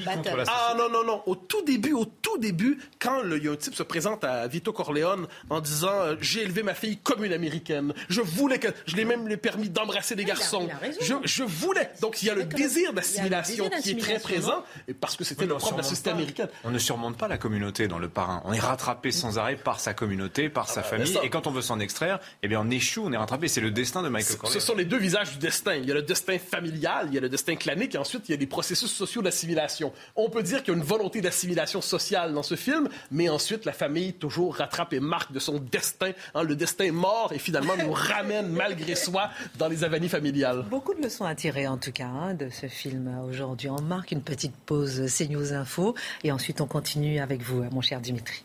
ah 0.47 0.75
non, 0.77 0.89
non, 0.91 1.05
non. 1.05 1.23
Au 1.27 1.35
tout 1.35 1.63
début, 1.63 1.93
au 1.93 2.05
tout 2.05 2.39
début, 2.39 2.79
quand 2.99 3.23
il 3.25 3.45
y 3.45 3.49
a 3.49 3.53
un 3.53 3.57
type 3.57 3.75
se 3.75 3.83
présente 3.83 4.25
à 4.25 4.47
Vito 4.47 4.73
Corleone 4.73 5.27
en 5.49 5.61
disant 5.61 5.93
euh, 5.93 6.17
J'ai 6.21 6.43
élevé 6.43 6.63
ma 6.63 6.75
fille 6.75 6.99
comme 6.99 7.25
une 7.25 7.33
américaine. 7.33 7.93
Je 8.09 8.21
voulais 8.21 8.59
que. 8.59 8.69
Je 8.87 8.97
l'ai 8.97 9.05
même 9.05 9.37
permis 9.37 9.69
d'embrasser 9.69 10.15
des 10.15 10.25
garçons. 10.25 10.69
je, 11.01 11.15
je, 11.25 11.43
voulais. 11.43 11.91
Donc 12.01 12.23
il 12.23 12.27
y 12.27 12.31
a 12.31 12.35
le 12.35 12.45
désir 12.45 12.93
d'assimilation 12.93 13.71
qui 13.83 13.93
est 13.93 14.01
très 14.01 14.19
présent, 14.19 14.65
et 14.89 14.95
parce 14.95 15.17
que 15.17 15.25
c'était 15.25 15.47
le 15.47 15.57
propre 15.57 15.75
de 15.75 15.79
la 15.79 15.89
société 15.89 16.11
américaine. 16.11 16.49
On 16.65 16.71
ne 16.71 16.79
surmonte 16.79 17.17
pas 17.17 17.29
la 17.29 17.39
communauté 17.39 17.89
dans 17.89 17.99
le 17.99 18.09
parrain. 18.09 18.43
On 18.45 18.53
est 18.53 18.61
rattrapé 18.61 19.11
sans 19.11 19.39
arrêt 19.39 19.57
par 19.57 19.81
sa 19.81 19.95
communauté, 19.95 20.49
par 20.49 20.69
sa 20.69 20.81
ah, 20.81 20.85
famille. 20.85 21.19
Et 21.23 21.31
quand 21.31 21.47
on 21.47 21.51
veut 21.51 21.63
s'en 21.63 21.80
extraire, 21.81 22.21
eh 22.43 22.49
bien, 22.49 22.61
on 22.61 22.71
échoue, 22.71 23.03
on 23.05 23.13
est 23.13 23.17
rattrapé. 23.17 23.49
C'est 23.49 23.61
le 23.61 23.71
destin 23.71 24.03
de 24.03 24.09
Michael 24.09 24.37
Corleone. 24.37 24.61
Ce 24.61 24.65
sont 24.65 24.75
les 24.75 24.85
deux 24.85 24.99
visages 24.99 25.33
du 25.33 25.39
destin. 25.39 25.75
Il 25.75 25.87
y 25.87 25.91
a 25.91 25.95
le 25.95 26.03
destin 26.03 26.39
familial, 26.39 27.07
il 27.09 27.15
y 27.15 27.19
a 27.19 27.21
le 27.21 27.29
destin 27.29 27.57
clanique, 27.57 27.95
et 27.95 27.99
ensuite, 27.99 28.29
il 28.29 28.33
y 28.33 28.35
a 28.35 28.39
les 28.39 28.47
processus 28.47 28.91
sociaux 28.91 29.23
d'assimilation. 29.23 29.93
On 30.17 30.29
peut 30.31 30.43
dire 30.43 30.63
qu'il 30.63 30.73
y 30.73 30.77
a 30.77 30.79
une 30.79 30.85
volonté 30.85 31.21
d'assimilation 31.21 31.81
sociale 31.81 32.33
dans 32.35 32.43
ce 32.43 32.55
film, 32.55 32.89
mais 33.11 33.29
ensuite, 33.29 33.65
la 33.65 33.73
famille 33.73 34.13
toujours 34.15 34.57
rattrape 34.57 34.93
et 34.93 35.01
marque 35.01 35.33
de 35.33 35.39
son 35.39 35.59
destin. 35.59 36.13
Hein, 36.35 36.43
le 36.43 36.57
destin 36.57 36.93
mort, 36.93 37.33
et 37.33 37.39
finalement, 37.39 37.77
nous 37.77 37.93
ramène, 37.93 38.49
malgré 38.49 38.95
soi, 38.95 39.31
dans 39.59 39.69
les 39.69 39.85
avanies 39.85 40.09
familiales. 40.09 40.65
Beaucoup 40.71 40.95
de 40.95 41.03
leçons 41.03 41.25
à 41.25 41.35
tirer, 41.35 41.67
en 41.67 41.79
tout 41.79 41.93
cas, 41.93 42.07
hein, 42.07 42.35
de 42.35 42.49
ce 42.51 42.67
film 42.67 43.11
aujourd'hui. 43.29 43.69
On 43.69 43.81
marque 43.81 44.13
une 44.13 44.23
petite 44.23 44.55
pause 44.67 45.03
CNews 45.17 45.53
Info, 45.53 45.95
et 46.25 46.33
ensuite, 46.33 46.61
on 46.61 46.67
continue 46.67 47.21
avec 47.21 47.43
vous, 47.43 47.63
mon 47.71 47.81
cher 47.81 48.01
Dimitri. 48.01 48.45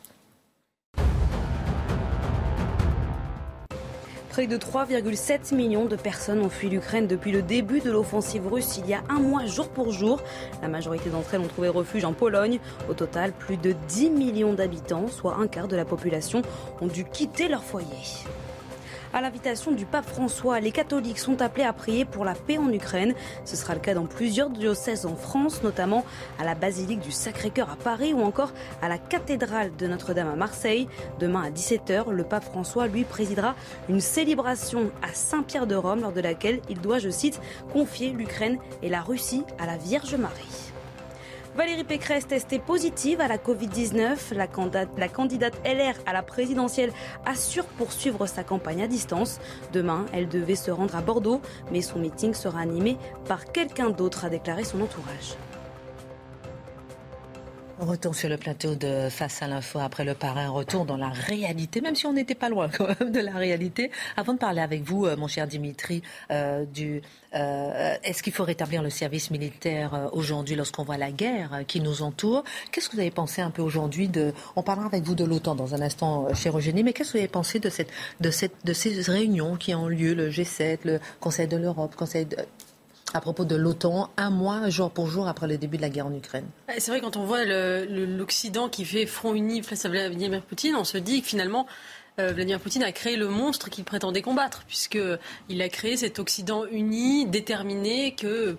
Près 4.36 4.48
de 4.48 4.58
3,7 4.58 5.56
millions 5.56 5.86
de 5.86 5.96
personnes 5.96 6.42
ont 6.42 6.50
fui 6.50 6.68
l'Ukraine 6.68 7.08
depuis 7.08 7.32
le 7.32 7.42
début 7.42 7.80
de 7.80 7.89
l'offensive 7.89 8.46
russe 8.46 8.77
il 8.77 8.86
y 8.86 8.94
a 8.94 9.01
un 9.08 9.22
mois 9.22 9.46
jour 9.46 9.70
pour 9.70 9.94
jour. 9.94 10.22
La 10.62 10.68
majorité 10.68 11.10
d'entre 11.10 11.36
elles 11.36 11.39
ont 11.39 11.48
trouvé 11.48 11.70
refuge 11.70 12.04
en 12.04 12.12
Pologne. 12.12 12.60
Au 12.89 12.94
total, 12.94 13.32
plus 13.32 13.56
de 13.56 13.74
10 13.88 14.10
millions 14.10 14.51
d'habitants, 14.51 15.08
soit 15.08 15.38
un 15.38 15.48
quart 15.48 15.70
de 15.70 15.77
la 15.77 15.86
population, 15.86 16.42
ont 16.82 16.88
dû 16.88 17.06
quitter 17.06 17.48
leur 17.48 17.63
foyer. 17.63 17.88
À 19.15 19.22
l'invitation 19.22 19.72
du 19.72 19.86
pape 19.86 20.05
François, 20.05 20.60
les 20.60 20.74
catholiques 20.74 21.19
sont 21.19 21.41
appelés 21.41 21.63
à 21.63 21.72
prier 21.72 22.03
pour 22.03 22.25
la 22.25 22.34
paix 22.34 22.57
en 22.57 22.69
Ukraine. 22.69 23.13
Ce 23.45 23.55
sera 23.55 23.74
le 23.74 23.79
cas 23.79 23.93
dans 23.93 24.07
plusieurs 24.07 24.50
diocèses 24.50 25.05
en 25.05 25.15
France, 25.15 25.63
notamment 25.63 26.03
à 26.38 26.43
la 26.43 26.53
basilique 26.53 27.00
du 27.00 27.12
Sacré-Cœur 27.12 27.69
à 27.69 27.77
Paris 27.77 28.13
ou 28.13 28.22
encore 28.22 28.51
à 28.81 28.89
la 28.89 28.98
cathédrale 28.98 29.74
de 29.77 29.88
Notre-Dame 29.88 30.27
à 30.27 30.36
Marseille. 30.36 30.89
Demain 31.17 31.43
à 31.43 31.50
17h, 31.50 32.12
le 32.12 32.24
pape 32.25 32.43
François, 32.43 32.88
lui, 32.88 33.05
présidera 33.05 33.55
une 33.88 34.01
célébration 34.01 34.91
à 35.01 35.13
Saint-Pierre 35.13 35.65
de 35.65 35.75
Rome 35.75 36.01
lors 36.01 36.12
de 36.12 36.19
laquelle 36.19 36.60
il 36.69 36.81
doit, 36.81 37.00
je 37.00 37.10
cite, 37.10 37.39
confier 37.72 38.10
l'Ukraine 38.10 38.57
et 38.84 38.89
la 38.89 39.00
Russie 39.00 39.45
à 39.57 39.65
la 39.65 39.77
Vierge 39.77 40.15
Marie. 40.15 40.64
Valérie 41.55 41.85
Pécresse 41.85 42.27
testée 42.27 42.59
positive 42.59 43.21
à 43.21 43.29
la 43.29 43.38
Covid-19. 43.38 44.33
La 44.33 44.47
la 44.97 45.07
candidate 45.07 45.53
LR 45.63 45.95
à 46.05 46.12
la 46.12 46.21
présidentielle 46.21 46.91
assure 47.25 47.63
poursuivre 47.63 48.25
sa 48.27 48.43
campagne 48.43 48.83
à 48.83 48.88
distance. 48.88 49.39
Demain, 49.71 50.05
elle 50.12 50.27
devait 50.27 50.55
se 50.55 50.69
rendre 50.69 50.97
à 50.97 51.01
Bordeaux, 51.01 51.39
mais 51.71 51.81
son 51.81 52.00
meeting 52.00 52.33
sera 52.33 52.59
animé 52.59 52.97
par 53.25 53.45
quelqu'un 53.45 53.89
d'autre, 53.89 54.25
a 54.25 54.29
déclaré 54.29 54.65
son 54.65 54.81
entourage. 54.81 55.38
On 57.77 57.86
retourne 57.86 58.13
sur 58.13 58.29
le 58.29 58.38
plateau 58.38 58.75
de 58.75 59.10
Face 59.10 59.41
à 59.41 59.48
l'info 59.48 59.79
après 59.79 60.05
le 60.05 60.13
parrain. 60.13 60.48
Retour 60.48 60.86
dans 60.86 60.96
la 60.96 61.10
réalité, 61.10 61.82
même 61.82 61.96
si 61.96 62.05
on 62.05 62.13
n'était 62.13 62.34
pas 62.34 62.48
loin 62.48 62.70
quand 62.77 62.88
même 62.88 63.12
de 63.12 63.20
la 63.20 63.34
réalité. 63.34 63.91
Avant 64.15 64.34
de 64.34 64.38
parler 64.38 64.62
avec 64.62 64.84
vous, 64.84 65.05
euh, 65.05 65.17
mon 65.17 65.27
cher 65.27 65.46
Dimitri, 65.46 66.01
euh, 66.32 66.63
du, 66.63 67.01
euh, 67.34 67.96
est-ce 68.01 68.24
qu'il 68.24 68.32
faut 68.32 68.46
rétablir 68.46 68.82
le 68.82 68.89
service 68.89 69.29
militaire 69.29 70.10
aujourd'hui 70.13 70.55
lorsqu'on 70.55 70.84
voit 70.84 70.96
la 70.96 71.12
guerre 71.12 71.63
qui 71.67 71.82
nous 71.82 72.01
entoure? 72.01 72.46
Qu'est-ce 72.72 72.88
que 72.88 72.96
vous 72.96 73.01
avez 73.01 73.12
pensé 73.12 73.41
un 73.41 73.51
peu 73.51 73.62
aujourd'hui 73.62 74.08
de 74.08 74.34
On 74.55 74.63
parlera 74.63 74.88
avec 74.88 75.03
vous 75.03 75.15
de 75.15 75.25
l'OTAN 75.25 75.55
dans 75.55 75.75
un 75.75 75.82
instant, 75.82 76.34
cher 76.34 76.58
Eugénie, 76.58 76.84
mais 76.84 76.94
qu'est-ce 76.94 77.12
que 77.12 77.17
vous 77.17 77.24
avez 77.24 77.27
pensé 77.27 77.60
de, 77.60 77.70
cette, 77.70 77.89
de, 78.22 78.32
cette, 78.32 78.55
de 78.63 78.72
ces 78.72 79.01
réunions 79.01 79.58
qui 79.58 79.75
ont 79.75 79.89
lieu, 79.89 80.13
le 80.13 80.29
G7, 80.29 80.79
le 80.86 81.00
Conseil 81.20 81.50
de 81.50 81.58
l'Europe, 81.58 81.94
Conseil 81.98 82.25
de, 82.25 82.38
à 83.15 83.22
propos 83.22 83.45
de 83.45 83.55
l'OTAN, 83.55 84.10
un 84.17 84.29
mois, 84.29 84.69
jour 84.69 84.91
pour 84.91 85.07
jour, 85.07 85.29
après 85.29 85.48
le 85.48 85.57
début 85.57 85.77
de 85.77 85.81
la 85.81 85.89
guerre 85.89 86.07
en 86.07 86.13
Ukraine. 86.13 86.45
C'est 86.77 86.91
vrai, 86.91 87.00
quand 87.00 87.15
on 87.15 87.23
voit 87.23 87.45
l'Occident 87.45 88.67
qui 88.67 88.84
fait 88.84 89.06
front 89.06 89.34
uni 89.34 89.63
face 89.63 89.86
à 89.86 89.89
Vladimir 89.89 90.41
Poutine, 90.41 90.75
on 90.75 90.84
se 90.84 90.97
dit 90.97 91.21
que 91.21 91.28
finalement, 91.28 91.65
Vladimir 92.17 92.60
Poutine 92.60 92.84
a 92.84 92.91
créé 92.91 93.17
le 93.17 93.28
monstre 93.28 93.69
qu'il 93.69 93.84
prétendait 93.84 94.21
combattre, 94.21 94.63
puisqu'il 94.67 95.62
a 95.62 95.69
créé 95.69 95.97
cet 95.97 96.19
Occident 96.19 96.65
uni, 96.65 97.25
déterminé, 97.25 98.15
que, 98.15 98.56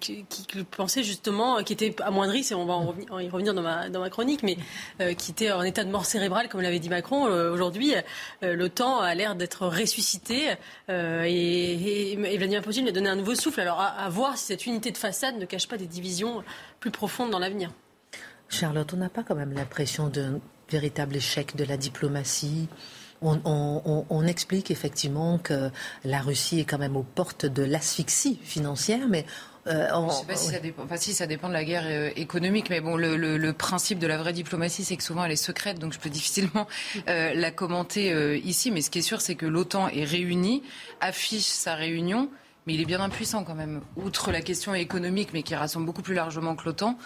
qui, 0.00 0.24
pensait 0.70 1.02
justement, 1.02 1.62
qui 1.62 1.72
était 1.72 1.94
amoindri, 2.02 2.46
on 2.52 2.64
va 2.64 2.74
en 2.74 3.18
y 3.20 3.28
revenir 3.28 3.54
dans 3.54 3.62
ma, 3.62 4.10
chronique, 4.10 4.42
mais 4.42 4.56
euh, 5.00 5.14
qui 5.14 5.30
était 5.30 5.52
en 5.52 5.62
état 5.62 5.84
de 5.84 5.90
mort 5.90 6.04
cérébrale, 6.04 6.48
comme 6.48 6.60
l'avait 6.60 6.78
dit 6.78 6.88
Macron. 6.88 7.26
Euh, 7.26 7.52
aujourd'hui, 7.52 7.94
l'OTAN 8.42 9.00
a 9.00 9.14
l'air 9.14 9.36
d'être 9.36 9.66
ressuscité 9.66 10.54
et, 10.88 12.12
et, 12.12 12.16
Vladimir 12.16 12.62
Poutine 12.62 12.82
lui 12.82 12.90
a 12.90 12.92
donné 12.92 13.08
un 13.08 13.16
nouveau 13.16 13.34
souffle. 13.34 13.60
Alors 13.60 13.80
à 13.80 14.08
voir 14.08 14.36
si 14.36 14.46
cette 14.46 14.66
unité 14.66 14.90
de 14.90 14.98
façade 14.98 15.36
ne 15.38 15.44
cache 15.44 15.68
pas 15.68 15.76
des 15.76 15.86
divisions 15.86 16.42
plus 16.80 16.90
profondes 16.90 17.30
dans 17.30 17.38
l'avenir. 17.38 17.70
Charlotte, 18.48 18.92
on 18.94 18.96
n'a 18.96 19.08
pas 19.08 19.22
quand 19.22 19.34
même 19.34 19.52
l'impression 19.52 20.08
d'un 20.08 20.40
véritable 20.70 21.16
échec 21.16 21.56
de 21.56 21.64
la 21.64 21.76
diplomatie 21.76 22.68
on, 23.22 24.26
explique 24.26 24.70
effectivement 24.70 25.38
que 25.38 25.70
la 26.04 26.20
Russie 26.20 26.60
est 26.60 26.64
quand 26.64 26.78
même 26.78 26.96
aux 26.96 27.02
portes 27.02 27.46
de 27.46 27.62
l'asphyxie 27.62 28.38
financière, 28.42 29.06
mais 29.08 29.24
euh, 29.66 29.88
Je 29.90 30.04
ne 30.04 30.10
sais 30.10 30.26
pas 30.26 30.36
si 30.36 30.50
ça 30.50 30.60
dépend. 30.60 30.84
Enfin, 30.84 30.96
si 30.96 31.12
ça 31.12 31.26
dépend 31.26 31.48
de 31.48 31.52
la 31.52 31.64
guerre 31.64 31.86
euh, 31.86 32.10
économique, 32.14 32.70
mais 32.70 32.80
bon, 32.80 32.96
le, 32.96 33.52
principe 33.52 33.98
de 33.98 34.06
la 34.06 34.16
vraie 34.16 34.32
diplomatie, 34.32 34.84
c'est 34.84 34.96
que 34.96 35.02
souvent 35.02 35.24
elle 35.24 35.32
est 35.32 35.36
secrète, 35.36 35.78
donc 35.78 35.92
je 35.92 35.98
peux 35.98 36.10
difficilement 36.10 36.68
euh, 37.08 37.34
la 37.34 37.50
commenter 37.50 38.38
ici. 38.38 38.70
Mais 38.70 38.80
ce 38.80 38.90
qui 38.90 39.00
est 39.00 39.02
sûr, 39.02 39.20
c'est 39.20 39.34
que 39.34 39.46
l'OTAN 39.46 39.88
est 39.88 40.04
réunie, 40.04 40.62
affiche 41.00 41.46
sa 41.46 41.74
réunion. 41.74 42.30
Mais 42.66 42.74
il 42.74 42.80
est 42.80 42.86
bien 42.86 43.00
impuissant 43.00 43.44
quand 43.44 43.54
même. 43.54 43.80
Outre 43.94 44.32
la 44.32 44.40
question 44.40 44.74
économique, 44.74 45.28
mais 45.32 45.44
qui 45.44 45.54
rassemble 45.54 45.86
beaucoup 45.86 46.02
plus 46.02 46.14
largement 46.14 46.56
que 46.56 46.64
l'OTAN, 46.64 46.98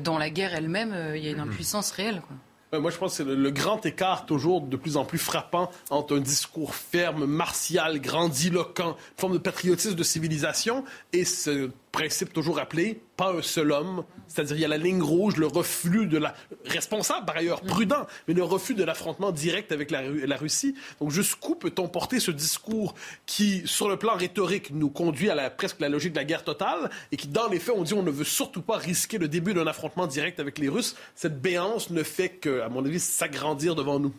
dans 0.00 0.18
la 0.18 0.28
guerre 0.28 0.56
elle-même, 0.56 0.92
il 1.14 1.24
y 1.24 1.28
a 1.28 1.30
une 1.30 1.38
impuissance 1.38 1.92
réelle. 1.92 2.20
Quoi. 2.20 2.36
Moi, 2.78 2.90
je 2.90 2.98
pense 2.98 3.12
que 3.12 3.24
c'est 3.24 3.24
le, 3.24 3.50
grand 3.50 3.84
écart 3.86 4.26
toujours 4.26 4.60
de 4.62 4.76
plus 4.76 4.96
en 4.96 5.04
plus 5.04 5.18
frappant 5.18 5.70
entre 5.90 6.16
un 6.16 6.20
discours 6.20 6.74
ferme, 6.74 7.26
martial, 7.26 8.00
grandiloquent, 8.00 8.96
forme 9.16 9.34
de 9.34 9.38
patriotisme 9.38 9.94
de 9.94 10.02
civilisation 10.02 10.84
et 11.12 11.24
ce 11.24 11.70
principe 11.94 12.32
toujours 12.32 12.58
appelé, 12.58 13.00
pas 13.16 13.32
un 13.32 13.40
seul 13.40 13.70
homme, 13.70 14.04
c'est-à-dire 14.26 14.56
il 14.56 14.60
y 14.60 14.64
a 14.64 14.68
la 14.68 14.78
ligne 14.78 15.00
rouge, 15.00 15.36
le 15.36 15.46
refus 15.46 16.06
de 16.08 16.18
la... 16.18 16.34
responsable 16.64 17.24
par 17.24 17.36
ailleurs, 17.36 17.60
prudent, 17.60 18.06
mais 18.26 18.34
le 18.34 18.42
refus 18.42 18.74
de 18.74 18.82
l'affrontement 18.82 19.30
direct 19.30 19.70
avec 19.70 19.92
la, 19.92 20.02
la 20.02 20.36
Russie. 20.36 20.74
Donc 21.00 21.12
jusqu'où 21.12 21.54
peut-on 21.54 21.86
porter 21.86 22.18
ce 22.18 22.32
discours 22.32 22.94
qui, 23.26 23.62
sur 23.64 23.88
le 23.88 23.96
plan 23.96 24.16
rhétorique, 24.16 24.72
nous 24.72 24.90
conduit 24.90 25.30
à 25.30 25.36
la, 25.36 25.50
presque 25.50 25.78
la 25.78 25.88
logique 25.88 26.12
de 26.12 26.18
la 26.18 26.24
guerre 26.24 26.42
totale 26.42 26.90
et 27.12 27.16
qui, 27.16 27.28
dans 27.28 27.48
les 27.48 27.60
faits, 27.60 27.76
on 27.78 27.84
dit 27.84 27.94
on 27.94 28.02
ne 28.02 28.10
veut 28.10 28.24
surtout 28.24 28.62
pas 28.62 28.76
risquer 28.76 29.18
le 29.18 29.28
début 29.28 29.54
d'un 29.54 29.66
affrontement 29.68 30.08
direct 30.08 30.40
avec 30.40 30.58
les 30.58 30.68
Russes? 30.68 30.96
Cette 31.14 31.40
béance 31.40 31.90
ne 31.90 32.02
fait 32.02 32.30
que, 32.30 32.60
à 32.60 32.68
mon 32.68 32.84
avis, 32.84 32.98
s'agrandir 32.98 33.76
devant 33.76 34.00
nous. 34.00 34.12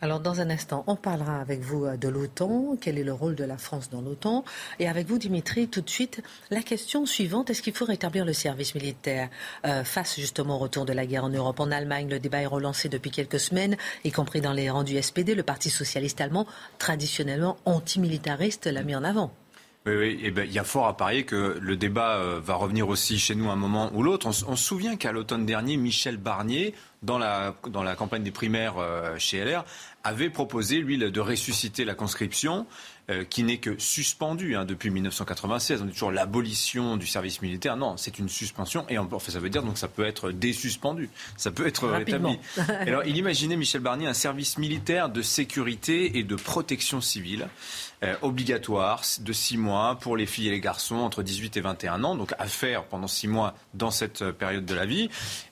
Alors 0.00 0.20
dans 0.20 0.40
un 0.40 0.50
instant, 0.50 0.84
on 0.86 0.96
parlera 0.96 1.40
avec 1.40 1.60
vous 1.60 1.86
euh, 1.86 1.96
de 1.96 2.08
l'OTAN, 2.08 2.76
quel 2.80 2.98
est 2.98 3.04
le 3.04 3.12
rôle 3.12 3.34
de 3.34 3.44
la 3.44 3.56
France 3.56 3.88
dans 3.88 4.02
l'OTAN, 4.02 4.44
et 4.78 4.86
avec 4.86 5.06
vous 5.06 5.16
Dimitri, 5.16 5.68
tout 5.68 5.80
de 5.80 5.88
suite, 5.88 6.22
la 6.50 6.60
question 6.60 7.06
suivante, 7.06 7.48
est-ce 7.48 7.62
qu'il 7.62 7.74
faut 7.74 7.86
rétablir 7.86 8.26
le 8.26 8.34
service 8.34 8.74
militaire 8.74 9.30
euh, 9.64 9.82
face 9.82 10.16
justement 10.16 10.56
au 10.56 10.58
retour 10.58 10.84
de 10.84 10.92
la 10.92 11.06
guerre 11.06 11.24
en 11.24 11.30
Europe? 11.30 11.58
En 11.58 11.70
Allemagne, 11.70 12.10
le 12.10 12.18
débat 12.18 12.42
est 12.42 12.46
relancé 12.46 12.90
depuis 12.90 13.10
quelques 13.10 13.40
semaines, 13.40 13.76
y 14.04 14.12
compris 14.12 14.42
dans 14.42 14.52
les 14.52 14.68
rangs 14.68 14.84
du 14.84 15.00
SPD, 15.00 15.34
le 15.34 15.42
Parti 15.42 15.70
socialiste 15.70 16.20
allemand, 16.20 16.46
traditionnellement 16.78 17.56
antimilitariste, 17.64 18.66
l'a 18.66 18.82
mis 18.82 18.94
en 18.94 19.04
avant. 19.04 19.32
Oui, 19.86 19.96
oui. 19.96 20.20
Eh 20.22 20.30
ben, 20.30 20.46
il 20.46 20.52
y 20.52 20.58
a 20.58 20.64
fort 20.64 20.86
à 20.86 20.96
parier 20.96 21.24
que 21.24 21.58
le 21.60 21.76
débat 21.76 22.16
euh, 22.16 22.40
va 22.42 22.54
revenir 22.54 22.88
aussi 22.88 23.18
chez 23.18 23.34
nous 23.34 23.50
un 23.50 23.56
moment 23.56 23.90
ou 23.92 24.02
l'autre. 24.02 24.26
On, 24.26 24.32
se 24.32 24.64
souvient 24.64 24.96
qu'à 24.96 25.12
l'automne 25.12 25.44
dernier, 25.44 25.76
Michel 25.76 26.16
Barnier, 26.16 26.74
dans 27.04 27.18
la, 27.18 27.54
dans 27.68 27.82
la 27.82 27.94
campagne 27.94 28.22
des 28.22 28.30
primaires 28.30 28.78
euh, 28.78 29.16
chez 29.18 29.44
LR, 29.44 29.64
avait 30.02 30.30
proposé, 30.30 30.78
lui, 30.78 30.98
de 30.98 31.20
ressusciter 31.20 31.84
la 31.84 31.94
conscription 31.94 32.66
euh, 33.10 33.24
qui 33.24 33.42
n'est 33.42 33.58
que 33.58 33.78
suspendu 33.78 34.56
hein, 34.56 34.64
depuis 34.64 34.90
1996. 34.90 35.82
On 35.82 35.84
dit 35.84 35.92
toujours 35.92 36.10
l'abolition 36.10 36.96
du 36.96 37.06
service 37.06 37.42
militaire. 37.42 37.76
Non, 37.76 37.96
c'est 37.96 38.18
une 38.18 38.28
suspension 38.28 38.86
et 38.88 38.96
fait, 39.18 39.30
ça 39.30 39.40
veut 39.40 39.50
dire 39.50 39.62
donc 39.62 39.78
ça 39.78 39.88
peut 39.88 40.04
être 40.04 40.30
désuspendu, 40.30 41.10
ça 41.36 41.50
peut 41.50 41.66
être 41.66 41.88
rétabli. 41.88 42.38
alors, 42.80 43.04
il 43.04 43.16
imaginait 43.16 43.56
Michel 43.56 43.80
Barnier 43.80 44.06
un 44.06 44.14
service 44.14 44.58
militaire 44.58 45.08
de 45.08 45.22
sécurité 45.22 46.18
et 46.18 46.22
de 46.22 46.36
protection 46.36 47.00
civile 47.00 47.48
euh, 48.04 48.14
obligatoire 48.22 49.02
de 49.20 49.32
six 49.32 49.56
mois 49.56 49.98
pour 50.00 50.16
les 50.16 50.26
filles 50.26 50.48
et 50.48 50.50
les 50.50 50.60
garçons 50.60 50.96
entre 50.96 51.22
18 51.22 51.56
et 51.56 51.60
21 51.60 52.04
ans, 52.04 52.14
donc 52.14 52.34
à 52.38 52.46
faire 52.46 52.84
pendant 52.84 53.06
six 53.06 53.28
mois 53.28 53.54
dans 53.72 53.90
cette 53.90 54.22
euh, 54.22 54.32
période 54.32 54.66
de 54.66 54.74
la 54.74 54.84
vie. 54.84 55.08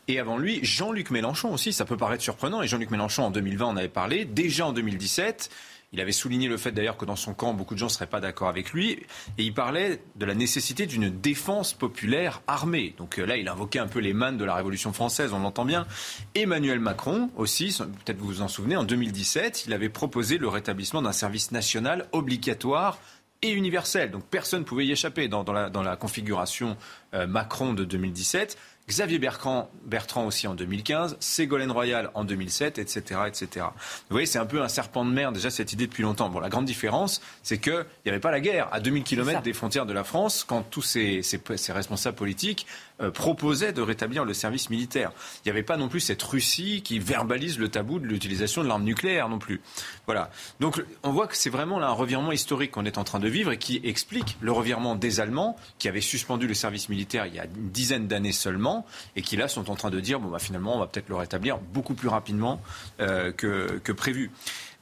Et 0.08 0.18
avant 0.18 0.36
lui, 0.36 0.58
Jean-Luc 0.62 1.10
Mélenchon 1.10 1.52
aussi, 1.52 1.72
ça 1.72 1.84
peut 1.84 1.96
paraître 1.96 2.22
surprenant, 2.22 2.60
et 2.60 2.66
Jean-Luc 2.66 2.90
Mélenchon 2.90 3.22
en 3.24 3.30
2020 3.30 3.66
en 3.66 3.76
avait 3.76 3.88
parlé, 3.88 4.24
déjà 4.24 4.66
en 4.66 4.72
2017. 4.72 5.50
Il 5.92 6.00
avait 6.00 6.12
souligné 6.12 6.48
le 6.48 6.56
fait 6.56 6.72
d'ailleurs 6.72 6.96
que 6.96 7.04
dans 7.04 7.16
son 7.16 7.34
camp, 7.34 7.52
beaucoup 7.52 7.74
de 7.74 7.78
gens 7.78 7.86
ne 7.86 7.90
seraient 7.90 8.06
pas 8.06 8.20
d'accord 8.20 8.48
avec 8.48 8.72
lui. 8.72 8.92
Et 9.38 9.44
il 9.44 9.52
parlait 9.52 10.02
de 10.16 10.24
la 10.24 10.34
nécessité 10.34 10.86
d'une 10.86 11.10
défense 11.10 11.74
populaire 11.74 12.40
armée. 12.46 12.94
Donc 12.96 13.18
euh, 13.18 13.26
là, 13.26 13.36
il 13.36 13.48
invoquait 13.48 13.78
un 13.78 13.88
peu 13.88 13.98
les 13.98 14.14
mannes 14.14 14.38
de 14.38 14.44
la 14.44 14.54
Révolution 14.54 14.92
française, 14.92 15.32
on 15.32 15.40
l'entend 15.40 15.64
bien. 15.64 15.86
Emmanuel 16.34 16.80
Macron 16.80 17.30
aussi, 17.36 17.76
peut-être 18.04 18.18
vous 18.18 18.26
vous 18.26 18.42
en 18.42 18.48
souvenez, 18.48 18.76
en 18.76 18.84
2017, 18.84 19.64
il 19.66 19.72
avait 19.72 19.90
proposé 19.90 20.38
le 20.38 20.48
rétablissement 20.48 21.02
d'un 21.02 21.12
service 21.12 21.50
national 21.50 22.08
obligatoire 22.12 22.98
et 23.42 23.50
universel. 23.50 24.10
Donc 24.10 24.24
personne 24.24 24.60
ne 24.60 24.64
pouvait 24.64 24.86
y 24.86 24.92
échapper 24.92 25.28
dans, 25.28 25.44
la, 25.44 25.96
configuration 25.96 26.76
euh, 27.12 27.26
Macron 27.26 27.74
de 27.74 27.84
2017. 27.84 28.56
Xavier 28.92 29.18
Bertrand, 29.18 29.70
Bertrand 29.86 30.26
aussi 30.26 30.46
en 30.46 30.54
2015, 30.54 31.16
Ségolène 31.18 31.70
Royal 31.70 32.10
en 32.12 32.24
2007, 32.24 32.78
etc., 32.78 33.20
etc. 33.26 33.64
Vous 33.64 34.10
voyez, 34.10 34.26
c'est 34.26 34.38
un 34.38 34.44
peu 34.44 34.60
un 34.60 34.68
serpent 34.68 35.06
de 35.06 35.10
mer 35.10 35.32
déjà 35.32 35.48
cette 35.48 35.72
idée 35.72 35.86
depuis 35.86 36.02
longtemps. 36.02 36.28
Bon, 36.28 36.40
la 36.40 36.50
grande 36.50 36.66
différence, 36.66 37.22
c'est 37.42 37.56
qu'il 37.56 37.86
n'y 38.04 38.10
avait 38.10 38.20
pas 38.20 38.30
la 38.30 38.40
guerre 38.40 38.68
à 38.70 38.80
2000 38.80 39.02
km 39.02 39.40
des 39.40 39.54
frontières 39.54 39.86
de 39.86 39.94
la 39.94 40.04
France 40.04 40.44
quand 40.46 40.60
tous 40.60 40.82
ces, 40.82 41.22
ces 41.22 41.72
responsables 41.72 42.18
politiques 42.18 42.66
proposait 43.10 43.72
de 43.72 43.82
rétablir 43.82 44.24
le 44.24 44.34
service 44.34 44.70
militaire. 44.70 45.12
Il 45.38 45.48
n'y 45.48 45.50
avait 45.50 45.62
pas 45.62 45.76
non 45.76 45.88
plus 45.88 46.00
cette 46.00 46.22
Russie 46.22 46.82
qui 46.82 46.98
verbalise 46.98 47.58
le 47.58 47.68
tabou 47.68 47.98
de 47.98 48.06
l'utilisation 48.06 48.62
de 48.62 48.68
l'arme 48.68 48.84
nucléaire 48.84 49.28
non 49.28 49.38
plus. 49.38 49.60
Voilà. 50.06 50.30
Donc 50.60 50.82
on 51.02 51.12
voit 51.12 51.26
que 51.26 51.36
c'est 51.36 51.50
vraiment 51.50 51.78
là 51.78 51.88
un 51.88 51.92
revirement 51.92 52.32
historique 52.32 52.72
qu'on 52.72 52.84
est 52.84 52.98
en 52.98 53.04
train 53.04 53.18
de 53.18 53.28
vivre 53.28 53.52
et 53.52 53.58
qui 53.58 53.80
explique 53.84 54.36
le 54.40 54.52
revirement 54.52 54.96
des 54.96 55.20
Allemands 55.20 55.56
qui 55.78 55.88
avaient 55.88 56.00
suspendu 56.00 56.46
le 56.46 56.54
service 56.54 56.88
militaire 56.88 57.26
il 57.26 57.34
y 57.34 57.38
a 57.38 57.44
une 57.44 57.70
dizaine 57.70 58.06
d'années 58.06 58.32
seulement 58.32 58.86
et 59.16 59.22
qui 59.22 59.36
là 59.36 59.48
sont 59.48 59.70
en 59.70 59.76
train 59.76 59.90
de 59.90 60.00
dire 60.00 60.20
bon 60.20 60.28
bah 60.28 60.38
finalement 60.38 60.76
on 60.76 60.78
va 60.78 60.86
peut-être 60.86 61.08
le 61.08 61.16
rétablir 61.16 61.58
beaucoup 61.58 61.94
plus 61.94 62.08
rapidement 62.08 62.60
euh, 63.00 63.32
que, 63.32 63.80
que 63.82 63.92
prévu. 63.92 64.30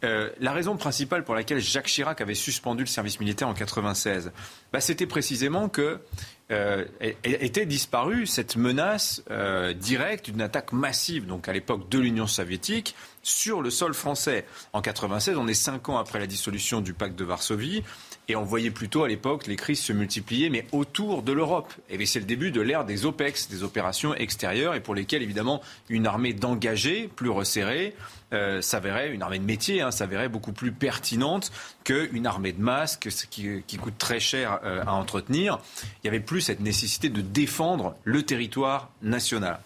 Euh, 0.03 0.31
la 0.41 0.53
raison 0.53 0.77
principale 0.77 1.25
pour 1.25 1.35
laquelle 1.35 1.61
Jacques 1.61 1.87
Chirac 1.87 2.21
avait 2.21 2.35
suspendu 2.35 2.83
le 2.83 2.89
service 2.89 3.21
militaire 3.21 3.49
en 3.49 3.55
96, 3.55 4.33
bah, 4.73 4.81
c'était 4.81 5.07
précisément 5.07 5.69
que 5.69 6.01
euh, 6.51 6.85
était 7.23 7.67
disparue 7.67 8.27
cette 8.27 8.57
menace 8.57 9.23
euh, 9.31 9.73
directe 9.73 10.31
d'une 10.31 10.41
attaque 10.41 10.73
massive, 10.73 11.27
donc 11.27 11.49
à 11.49 11.53
l'époque 11.53 11.89
de 11.89 11.99
l'Union 11.99 12.27
soviétique, 12.27 12.97
sur 13.23 13.63
le 13.63 13.71
sol 13.71 13.95
français. 13.95 14.47
En 14.73 14.81
96, 14.81 15.37
on 15.37 15.47
est 15.47 15.55
cinq 15.55 15.89
ans 15.89 15.99
après 15.99 16.19
la 16.19 16.27
dissolution 16.27 16.81
du 16.81 16.93
pacte 16.93 17.17
de 17.17 17.25
Varsovie. 17.25 17.85
Et 18.31 18.37
on 18.37 18.45
voyait 18.45 18.71
plutôt 18.71 19.03
à 19.03 19.09
l'époque 19.09 19.49
les 19.49 19.57
crises 19.57 19.81
se 19.81 19.93
multiplier, 19.93 20.51
mais 20.51 20.65
autour 20.71 21.25
de 21.25 21.33
l'Europe. 21.33 21.73
Et 21.89 22.07
c'est 22.07 22.21
le 22.21 22.27
début 22.27 22.53
de 22.53 22.61
l'ère 22.61 22.85
des 22.85 23.05
OPEX, 23.05 23.49
des 23.49 23.65
opérations 23.65 24.15
extérieures, 24.15 24.77
et 24.77 24.81
pour 24.81 24.95
lesquelles, 24.95 25.25
évidemment, 25.25 25.61
une 25.89 26.07
armée 26.07 26.33
d'engagés, 26.33 27.11
plus 27.17 27.29
resserrée, 27.29 27.93
euh, 28.33 28.61
s'avérait, 28.61 29.11
une 29.11 29.23
armée 29.23 29.41
de 29.41 29.45
métier, 29.45 29.81
hein, 29.81 29.91
s'avérait 29.91 30.29
beaucoup 30.29 30.53
plus 30.53 30.71
pertinente 30.71 31.51
qu'une 31.83 32.25
armée 32.25 32.53
de 32.53 32.63
masques 32.63 33.09
qui, 33.31 33.79
coûte 33.79 33.99
très 33.99 34.21
cher 34.21 34.61
euh, 34.63 34.85
à 34.87 34.93
entretenir. 34.93 35.59
Il 35.83 35.89
n'y 36.05 36.11
avait 36.11 36.25
plus 36.25 36.41
cette 36.41 36.61
nécessité 36.61 37.09
de 37.09 37.23
défendre 37.23 37.97
le 38.05 38.23
territoire 38.23 38.91
national. 39.03 39.59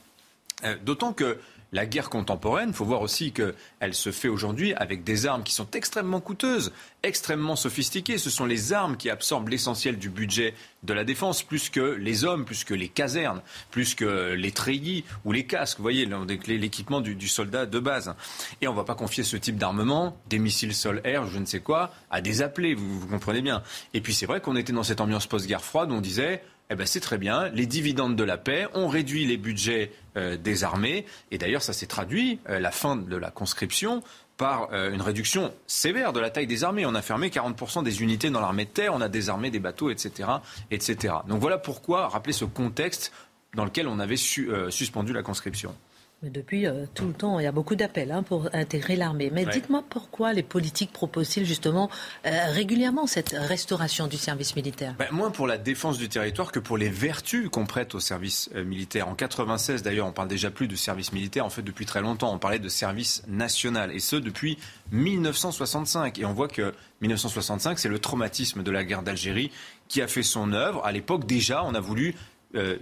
Euh, 0.65 0.77
d'autant 0.83 1.13
que 1.13 1.37
la 1.75 1.87
guerre 1.87 2.09
contemporaine, 2.09 2.69
il 2.69 2.75
faut 2.75 2.85
voir 2.85 3.03
aussi 3.03 3.33
qu'elle 3.33 3.95
se 3.95 4.13
fait 4.13 4.29
aujourd'hui 4.29 4.75
avec 4.75 5.03
des 5.03 5.27
armes 5.27 5.43
qui 5.43 5.53
sont 5.53 5.67
extrêmement 5.73 6.21
coûteuses, 6.21 6.73
extrêmement 7.03 7.57
sophistiquées. 7.57 8.17
Ce 8.17 8.31
sont 8.31 8.47
les 8.47 8.73
armes 8.73 8.97
qui 8.97 9.11
absorbent 9.11 9.49
l'essentiel 9.49 9.99
du 9.99 10.09
budget 10.09 10.55
de 10.85 10.95
la 10.95 11.03
défense, 11.03 11.43
plus 11.43 11.71
que 11.71 11.81
les 11.81 12.25
hommes, 12.25 12.45
plus 12.45 12.63
que 12.63 12.75
les 12.75 12.87
casernes, 12.87 13.43
plus 13.73 13.97
que 13.97 14.35
les 14.35 14.53
treillis 14.53 15.05
ou 15.25 15.33
les 15.33 15.47
casques. 15.47 15.79
Vous 15.79 15.83
voyez, 15.83 16.09
l'équipement 16.47 17.01
du, 17.01 17.27
soldat 17.27 17.67
de 17.67 17.81
base. 17.81 18.15
Et 18.61 18.69
on 18.69 18.73
ne 18.73 18.77
va 18.77 18.85
pas 18.85 18.95
confier 18.95 19.25
ce 19.25 19.37
type 19.37 19.57
d'armement, 19.57 20.17
des 20.29 20.39
missiles 20.39 20.75
sol-air, 20.75 21.27
je 21.27 21.41
ne 21.41 21.45
sais 21.45 21.61
quoi, 21.61 21.93
à 22.09 22.21
des 22.21 22.41
appelés, 22.41 22.75
vous, 22.75 23.01
vous 23.01 23.09
comprenez 23.09 23.43
bien. 23.43 23.65
Et 23.95 24.01
puis 24.01 24.15
c'est 24.15 24.27
vrai 24.27 24.41
qu'on 24.41 24.55
était 24.55 24.73
dans 24.73 24.85
cette 24.85 25.01
ambiance 25.01 25.27
post-guerre 25.27 25.65
froide 25.65 25.91
où 25.91 25.95
on 25.95 26.01
disait 26.01 26.41
eh 26.71 26.75
ben 26.77 26.87
c'est 26.87 27.01
très 27.01 27.19
bien, 27.19 27.49
les 27.49 27.67
dividendes 27.67 28.17
de 28.17 28.25
la 28.25 28.39
paix, 28.39 28.67
on 28.73 28.89
réduit 28.89 29.27
les 29.27 29.37
budgets 29.37 29.93
euh, 30.17 30.37
des 30.37 30.65
armées, 30.65 31.05
et 31.31 31.39
d'ailleurs 31.39 31.63
ça 31.63 31.73
s'est 31.73 31.87
traduit, 31.87 32.39
euh, 32.49 32.59
la 32.59 32.71
fin 32.71 32.97
de 32.97 33.17
la 33.17 33.31
conscription, 33.31 34.03
par 34.37 34.71
euh, 34.73 34.91
une 34.93 35.03
réduction 35.03 35.53
sévère 35.67 36.13
de 36.13 36.21
la 36.21 36.31
taille 36.31 36.47
des 36.47 36.65
armées. 36.65 36.87
On 36.87 36.95
a 36.95 37.03
fermé 37.03 37.29
40% 37.29 37.85
des 37.85 38.03
unités 38.03 38.31
dans 38.31 38.41
l'armée 38.41 38.65
de 38.65 38.71
terre, 38.71 38.95
on 38.95 39.01
a 39.01 39.09
désarmé 39.09 39.51
des 39.51 39.61
bateaux, 39.61 39.91
etc. 39.91 40.29
etc. 40.71 41.15
Donc 41.29 41.41
voilà 41.41 41.59
pourquoi 41.59 42.09
rappeler 42.09 42.33
ce 42.33 42.45
contexte 42.45 43.13
dans 43.55 43.65
lequel 43.65 43.87
on 43.87 44.01
avait 44.01 44.17
suspendu 44.17 45.13
la 45.13 45.23
conscription. 45.23 45.77
Mais 46.25 46.31
depuis 46.31 46.67
euh, 46.67 46.87
tout 46.95 47.07
le 47.07 47.13
temps, 47.13 47.39
il 47.39 47.43
y 47.43 47.47
a 47.47 47.53
beaucoup 47.53 47.75
d'appels 47.75 48.11
hein, 48.11 48.23
pour 48.23 48.49
intégrer 48.55 48.97
l'armée. 48.97 49.31
Mais 49.31 49.45
dites-moi 49.45 49.85
pourquoi 49.91 50.33
les 50.33 50.43
politiques 50.43 50.91
proposent-ils 50.91 51.45
justement 51.45 51.91
euh, 52.25 52.31
régulièrement 52.51 53.07
cette 53.07 53.37
restauration 53.39 54.07
du 54.07 54.17
service 54.17 54.57
militaire? 54.57 54.95
Ben, 54.99 55.09
Moins 55.13 55.31
pour 55.31 55.47
la 55.47 55.59
défense 55.59 55.99
du 55.99 56.09
territoire 56.09 56.51
que 56.51 56.59
pour 56.59 56.79
les 56.79 56.89
vertus 56.89 57.51
qu'on 57.51 57.67
prête 57.67 57.95
au 57.95 58.01
service 58.01 58.49
euh, 58.55 58.65
militaire. 58.65 59.07
En 59.07 59.15
96, 59.15 59.83
d'ailleurs, 59.83 60.07
on 60.07 60.13
parle 60.13 60.29
déjà 60.29 60.51
plus 60.51 60.67
de 60.67 60.77
service 60.77 61.13
militaire. 61.13 61.45
En 61.45 61.51
fait, 61.51 61.61
depuis 61.61 61.85
très 61.85 62.01
longtemps, 62.01 62.33
on 62.33 62.39
parlait 62.39 62.59
de 62.59 62.71
service 62.71 63.23
national. 63.29 63.93
Et 63.93 63.99
ce, 63.99 64.17
depuis 64.17 64.57
1965. 64.93 66.19
Et 66.19 66.25
on 66.25 66.33
voit 66.33 66.49
que 66.49 66.73
1965, 67.03 67.79
c'est 67.79 67.91
le 67.91 67.99
traumatisme 67.99 68.63
de 68.63 68.71
la 68.71 68.83
guerre 68.83 69.03
d'Algérie 69.03 69.51
qui 69.89 70.01
a 70.01 70.07
fait 70.07 70.23
son 70.23 70.55
œuvre. 70.55 70.83
À 70.87 70.93
l'époque, 70.93 71.27
déjà, 71.27 71.63
on 71.65 71.75
a 71.75 71.81
voulu 71.81 72.15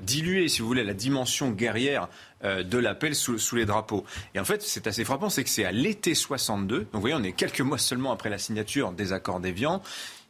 diluer, 0.00 0.48
si 0.48 0.60
vous 0.60 0.66
voulez, 0.66 0.84
la 0.84 0.94
dimension 0.94 1.50
guerrière 1.50 2.08
euh, 2.44 2.64
de 2.64 2.78
l'appel 2.78 3.14
sous, 3.14 3.54
les 3.54 3.66
drapeaux. 3.66 4.04
Et 4.34 4.40
en 4.40 4.44
fait, 4.44 4.62
c'est 4.62 4.88
assez 4.88 5.04
frappant, 5.04 5.30
c'est 5.30 5.44
que 5.44 5.50
c'est 5.50 5.64
à 5.64 5.70
l'été 5.70 6.12
62, 6.12 6.78
donc 6.78 6.88
vous 6.92 7.00
voyez, 7.00 7.14
on 7.14 7.22
est 7.22 7.32
quelques 7.32 7.60
mois 7.60 7.78
seulement 7.78 8.10
après 8.10 8.30
la 8.30 8.38
signature 8.38 8.90
des 8.90 9.12
accords 9.12 9.38
d'Évian, 9.38 9.80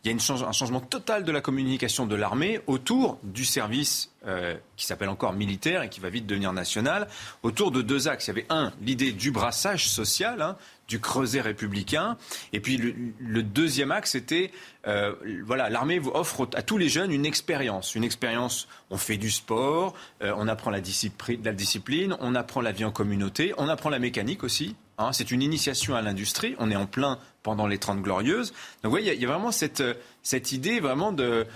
il 0.05 0.11
y 0.11 0.15
a 0.15 0.47
un 0.47 0.53
changement 0.53 0.81
total 0.81 1.23
de 1.25 1.31
la 1.31 1.41
communication 1.41 2.07
de 2.07 2.17
l'armée 2.17 2.61
autour 2.67 3.19
du 3.23 3.45
service 3.45 4.11
euh, 4.27 4.57
qui 4.77 4.85
s'appelle 4.85 5.09
encore 5.09 5.33
militaire 5.33 5.83
et 5.83 5.89
qui 5.89 6.01
va 6.01 6.11
vite 6.11 6.27
devenir 6.27 6.53
national, 6.53 7.07
autour 7.45 7.71
de 7.71 7.83
deux 7.83 8.09
axes. 8.09 8.27
Il 8.27 8.29
y 8.29 8.31
avait 8.33 8.47
un, 8.51 8.73
l'idée 8.83 9.13
du 9.13 9.31
brassage 9.31 9.89
social, 9.89 10.43
hein, 10.43 10.57
du 10.89 10.99
creuset 10.99 11.41
républicain, 11.41 12.19
et 12.53 12.59
puis 12.59 12.77
le, 12.77 13.43
deuxième 13.43 13.93
axe 13.93 14.17
était, 14.17 14.51
euh, 14.87 15.15
voilà, 15.45 15.71
l'armée 15.71 16.01
offre 16.13 16.49
à 16.55 16.63
tous 16.63 16.79
les 16.79 16.89
jeunes 16.89 17.13
une 17.13 17.27
expérience, 17.27 17.95
une 17.95 18.05
expérience. 18.05 18.69
On 18.91 18.97
fait 18.97 19.17
du 19.17 19.31
sport, 19.31 19.95
euh, 20.23 20.35
on 20.37 20.49
apprend 20.49 20.71
la 20.71 20.81
discipline, 20.81 22.17
on 22.21 22.35
apprend 22.35 22.61
la 22.61 22.73
vie 22.73 22.85
en 22.85 22.91
communauté, 22.91 23.55
on 23.59 23.69
apprend 23.69 23.91
la 23.91 23.99
mécanique 23.99 24.43
aussi. 24.43 24.77
Hein. 24.99 25.13
c'est 25.13 25.31
une 25.31 25.43
initiation 25.43 25.95
à 25.95 26.03
l'industrie. 26.03 26.55
On 26.59 26.71
est 26.71 26.77
en 26.77 26.87
plein 26.87 27.19
pendant 27.43 27.67
les 27.67 27.79
Trente 27.79 28.03
Glorieuses. 28.03 28.51
Donc, 28.51 28.85
vous 28.85 28.91
voyez, 28.91 29.15
il 29.15 29.21
y, 29.21 29.25
a 29.25 29.29
vraiment 29.29 29.51
cette, 29.51 29.83
cette 30.23 30.53
idée 30.53 30.81
vraiment 30.81 31.13
de. 31.13 31.47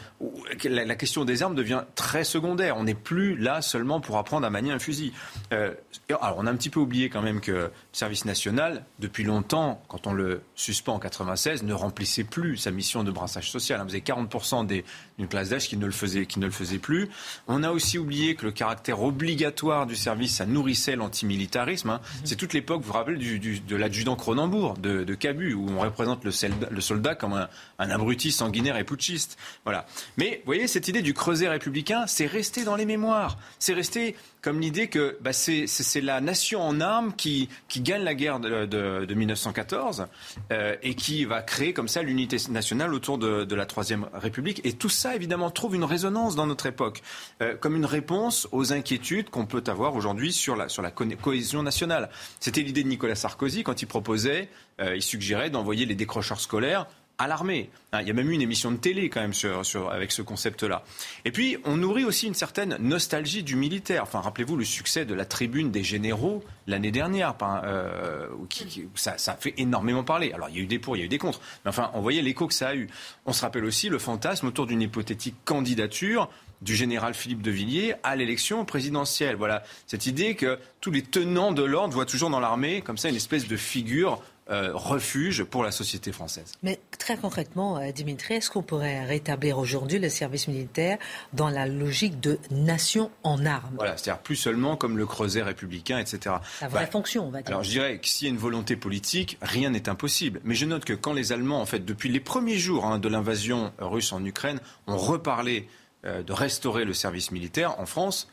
La, 0.64 0.96
question 0.96 1.24
des 1.24 1.42
armes 1.42 1.54
devient 1.54 1.82
très 1.94 2.24
secondaire. 2.24 2.76
On 2.76 2.84
n'est 2.84 2.94
plus 2.94 3.36
là 3.36 3.62
seulement 3.62 4.00
pour 4.00 4.18
apprendre 4.18 4.46
à 4.46 4.50
manier 4.50 4.72
un 4.72 4.78
fusil. 4.78 5.12
Euh, 5.52 5.74
alors, 6.08 6.36
on 6.38 6.46
a 6.46 6.50
un 6.50 6.56
petit 6.56 6.70
peu 6.70 6.80
oublié 6.80 7.08
quand 7.08 7.22
même 7.22 7.40
que 7.40 7.52
le 7.52 7.70
service 7.92 8.24
national, 8.24 8.84
depuis 8.98 9.24
longtemps, 9.24 9.82
quand 9.88 10.06
on 10.06 10.12
le 10.12 10.42
suspend 10.54 10.94
en 10.94 10.98
96, 10.98 11.62
ne 11.62 11.74
remplissait 11.74 12.24
plus 12.24 12.56
sa 12.56 12.70
mission 12.70 13.04
de 13.04 13.10
brassage 13.16 13.50
social. 13.50 13.81
Vous 13.83 13.90
avez 13.90 14.00
40% 14.00 14.66
d'une 14.66 15.29
classe 15.29 15.48
d'âge 15.48 15.68
qui, 15.68 15.76
ne 15.76 15.87
le 15.87 15.92
faisait, 15.92 16.26
qui 16.26 16.38
ne 16.38 16.46
le 16.46 16.52
faisait 16.52 16.79
plus. 16.79 17.09
On 17.48 17.62
a 17.62 17.72
aussi 17.72 17.98
oublié 17.98 18.37
que 18.37 18.46
le 18.46 18.52
caractère 18.52 19.02
obligatoire 19.02 19.87
du 19.87 19.96
service, 19.96 20.37
ça 20.37 20.46
nourrissait 20.46 20.96
l'antimilitarisme. 20.96 21.90
Hein. 21.90 22.00
C'est 22.24 22.37
toute 22.37 22.52
l'époque, 22.52 22.83
vous 22.83 22.88
vous 22.88 22.92
rappelez, 22.92 23.16
du, 23.16 23.61
de 23.61 23.76
l'adjudant 23.76 24.16
Cronenbourg 24.16 24.74
de, 24.79 25.05
de 25.05 25.14
Cabu, 25.14 25.55
où 25.55 25.68
on 25.68 25.81
représente 25.81 26.24
le 26.24 26.31
soldat, 26.31 26.68
le 26.70 26.81
soldat 26.81 27.14
comme 27.14 27.33
un, 27.33 27.48
un 27.79 27.90
abruti 27.90 28.31
sanguinaire 28.31 28.76
et 28.76 28.85
putschiste. 28.85 29.38
Voilà. 29.64 29.87
Mais 30.16 30.37
vous 30.44 30.46
voyez, 30.46 30.68
cette 30.68 30.88
idée 30.88 31.02
du 31.02 31.14
creuset 31.14 31.48
républicain, 31.48 32.07
c'est 32.07 32.26
resté 32.26 32.64
dans 32.64 32.76
les 32.76 32.87
mémoires. 32.87 33.38
C'est 33.59 33.74
resté 33.74 34.16
comme 34.46 34.61
l'idée 34.61 34.87
que 34.87 35.18
bah, 35.22 35.32
c'est 35.32 36.00
la 36.00 36.20
nation 36.20 36.62
en 36.62 36.80
armes 36.80 37.12
qui, 37.16 37.48
gagne 37.78 38.04
la 38.04 38.14
guerre 38.14 38.38
de, 38.38 38.64
de, 38.64 39.12
1914 39.12 40.06
euh, 40.52 40.76
et 40.85 40.94
qui 40.94 41.24
va 41.24 41.42
créer 41.42 41.72
comme 41.72 41.88
ça 41.88 42.00
l'unité 42.00 42.37
nationale 42.50 42.94
autour 42.94 43.18
de, 43.18 43.54
la 43.56 43.66
Troisième 43.66 44.06
République. 44.14 44.61
Et 44.64 44.74
tout 44.74 44.88
ça, 44.88 45.16
évidemment, 45.16 45.50
trouve 45.50 45.74
une 45.74 45.82
résonance 45.82 46.37
dans 46.37 46.46
notre 46.46 46.66
époque, 46.66 47.02
euh, 47.42 47.56
comme 47.56 47.74
une 47.74 47.87
réponse 47.87 48.46
aux 48.52 48.72
inquiétudes 48.72 49.30
qu'on 49.30 49.46
peut 49.46 49.64
avoir 49.66 49.96
aujourd'hui 49.96 50.32
sur 50.32 50.54
la, 50.54 50.68
sur 50.68 50.80
la 50.80 50.92
cohésion 50.92 51.64
nationale. 51.64 52.09
C'était 52.38 52.62
l'idée 52.62 52.85
de 52.85 52.88
Nicolas 52.88 53.16
Sarkozy 53.16 53.64
quand 53.64 53.82
il 53.82 53.87
proposait, 53.87 54.48
euh, 54.80 54.94
il 54.94 55.02
suggérait 55.02 55.50
d'envoyer 55.50 55.87
les 55.87 55.96
décrocheurs 55.96 56.40
scolaires 56.40 56.87
à 57.18 57.26
l'armée. 57.26 57.70
Hein, 57.92 58.00
il 58.02 58.09
y 58.09 58.11
a 58.11 58.14
même 58.14 58.31
eu 58.31 58.35
une 58.35 58.42
émission 58.42 58.70
de 58.70 58.76
télé 58.76 59.09
quand 59.09 59.20
même 59.20 59.33
sur, 59.33 59.90
avec 59.90 60.12
ce 60.12 60.22
concept-là. 60.22 60.85
Et 61.24 61.33
puis, 61.33 61.57
on 61.64 61.76
nourrit 61.76 62.05
aussi 62.05 62.26
une 62.26 62.35
certaine 62.35 62.76
nostalgie 62.79 63.42
du 63.42 63.57
militaire. 63.57 64.02
Enfin, 64.02 64.20
rappelez-vous 64.20 64.57
le 64.57 64.64
succès 64.64 65.05
de 65.05 65.14
la 65.14 65.24
tribune 65.24 65.70
des 65.70 65.83
généraux 65.83 66.44
l'année 66.66 66.90
dernière, 66.90 67.35
euh, 67.64 68.29
qui, 68.48 68.88
ça, 68.94 69.16
ça, 69.18 69.33
a 69.33 69.37
fait 69.37 69.55
énormément 69.57 70.05
parler. 70.05 70.33
Alors, 70.33 70.48
il 70.50 70.57
y 70.57 70.61
a 70.61 70.62
eu 70.62 70.66
des 70.66 70.79
pour, 70.79 70.96
il 70.96 71.00
y 71.00 71.02
a 71.02 71.07
eu 71.07 71.09
des 71.09 71.18
contre. 71.18 71.40
Mais 71.64 71.70
enfin, 71.70 71.90
on 71.94 72.00
voyait 72.00 72.22
l'écho 72.22 72.46
que 72.46 72.55
ça 72.55 72.68
a 72.68 72.74
eu. 72.74 72.88
On 73.24 73.33
se 73.33 73.42
rappelle 73.42 73.64
aussi 73.64 73.88
le 73.88 73.98
fantasme 73.98 74.46
autour 74.46 74.66
d'une 74.66 74.83
hypothétique 74.83 75.37
candidature 75.44 76.29
du 76.62 76.74
général 76.74 77.14
Philippe 77.14 77.42
de 77.42 77.50
Villiers 77.50 77.94
à 78.02 78.16
l'élection 78.16 78.64
présidentielle. 78.64 79.37
Voilà, 79.37 79.62
cette 79.87 80.07
idée 80.07 80.35
que 80.35 80.59
tous 80.81 80.90
les 80.90 81.02
tenants 81.02 81.52
de 81.52 81.62
l'ordre 81.62 81.94
voient 81.94 82.07
toujours 82.07 82.31
dans 82.31 82.40
l'armée 82.40 82.81
comme 82.81 82.96
ça 82.96 83.09
une 83.09 83.16
espèce 83.16 83.46
de 83.46 83.57
figure 83.57 84.22
euh, 84.48 84.70
refuge 84.74 85.42
pour 85.42 85.64
la 85.64 85.72
société 85.72 86.12
française. 86.12 86.52
Mais 86.62 86.78
très 86.98 87.16
concrètement, 87.16 87.78
euh, 87.78 87.90
Dimitri, 87.90 88.35
est-ce 88.35 88.48
qu'on 88.48 88.62
pourrait 88.62 89.04
rétablir 89.04 89.59
aujourd'hui 89.59 89.98
le 89.98 90.09
service 90.09 90.46
militaire 90.46 90.98
dans 91.32 91.48
la 91.48 91.66
logique 91.66 92.20
de 92.20 92.38
nation 92.52 93.11
en 93.24 93.44
armes? 93.44 93.74
Voilà, 93.74 93.96
c'est-à-dire 93.96 94.22
plus 94.22 94.37
seulement 94.37 94.76
comme 94.76 94.98
le 94.98 95.04
creuset 95.04 95.42
républicain, 95.42 95.98
etc. 95.98 96.37
La 96.61 96.68
vraie 96.68 96.85
bah, 96.85 96.90
fonction, 96.90 97.26
on 97.26 97.30
va 97.30 97.42
dire. 97.42 97.48
Alors 97.48 97.64
je 97.64 97.70
dirais 97.70 97.98
que 97.98 98.06
s'il 98.06 98.28
y 98.28 98.30
a 98.30 98.32
une 98.32 98.40
volonté 98.40 98.76
politique, 98.76 99.37
rien 99.42 99.70
n'est 99.70 99.88
impossible. 99.88 100.40
Mais 100.44 100.54
je 100.54 100.64
note 100.64 100.85
que 100.85 100.92
quand 100.92 101.12
les 101.12 101.32
Allemands, 101.32 101.61
en 101.61 101.66
fait, 101.66 101.85
depuis 101.85 102.09
les 102.09 102.20
premiers 102.20 102.59
jours 102.59 102.87
hein, 102.87 102.98
de 103.00 103.09
l'invasion 103.09 103.72
russe 103.78 104.12
en 104.12 104.24
Ukraine, 104.24 104.61
ont 104.87 104.96
reparlé 104.96 105.68
euh, 106.04 106.22
de 106.22 106.32
restaurer 106.32 106.85
le 106.85 106.92
service 106.92 107.32
militaire 107.32 107.80
en 107.80 107.87
France, 107.87 108.28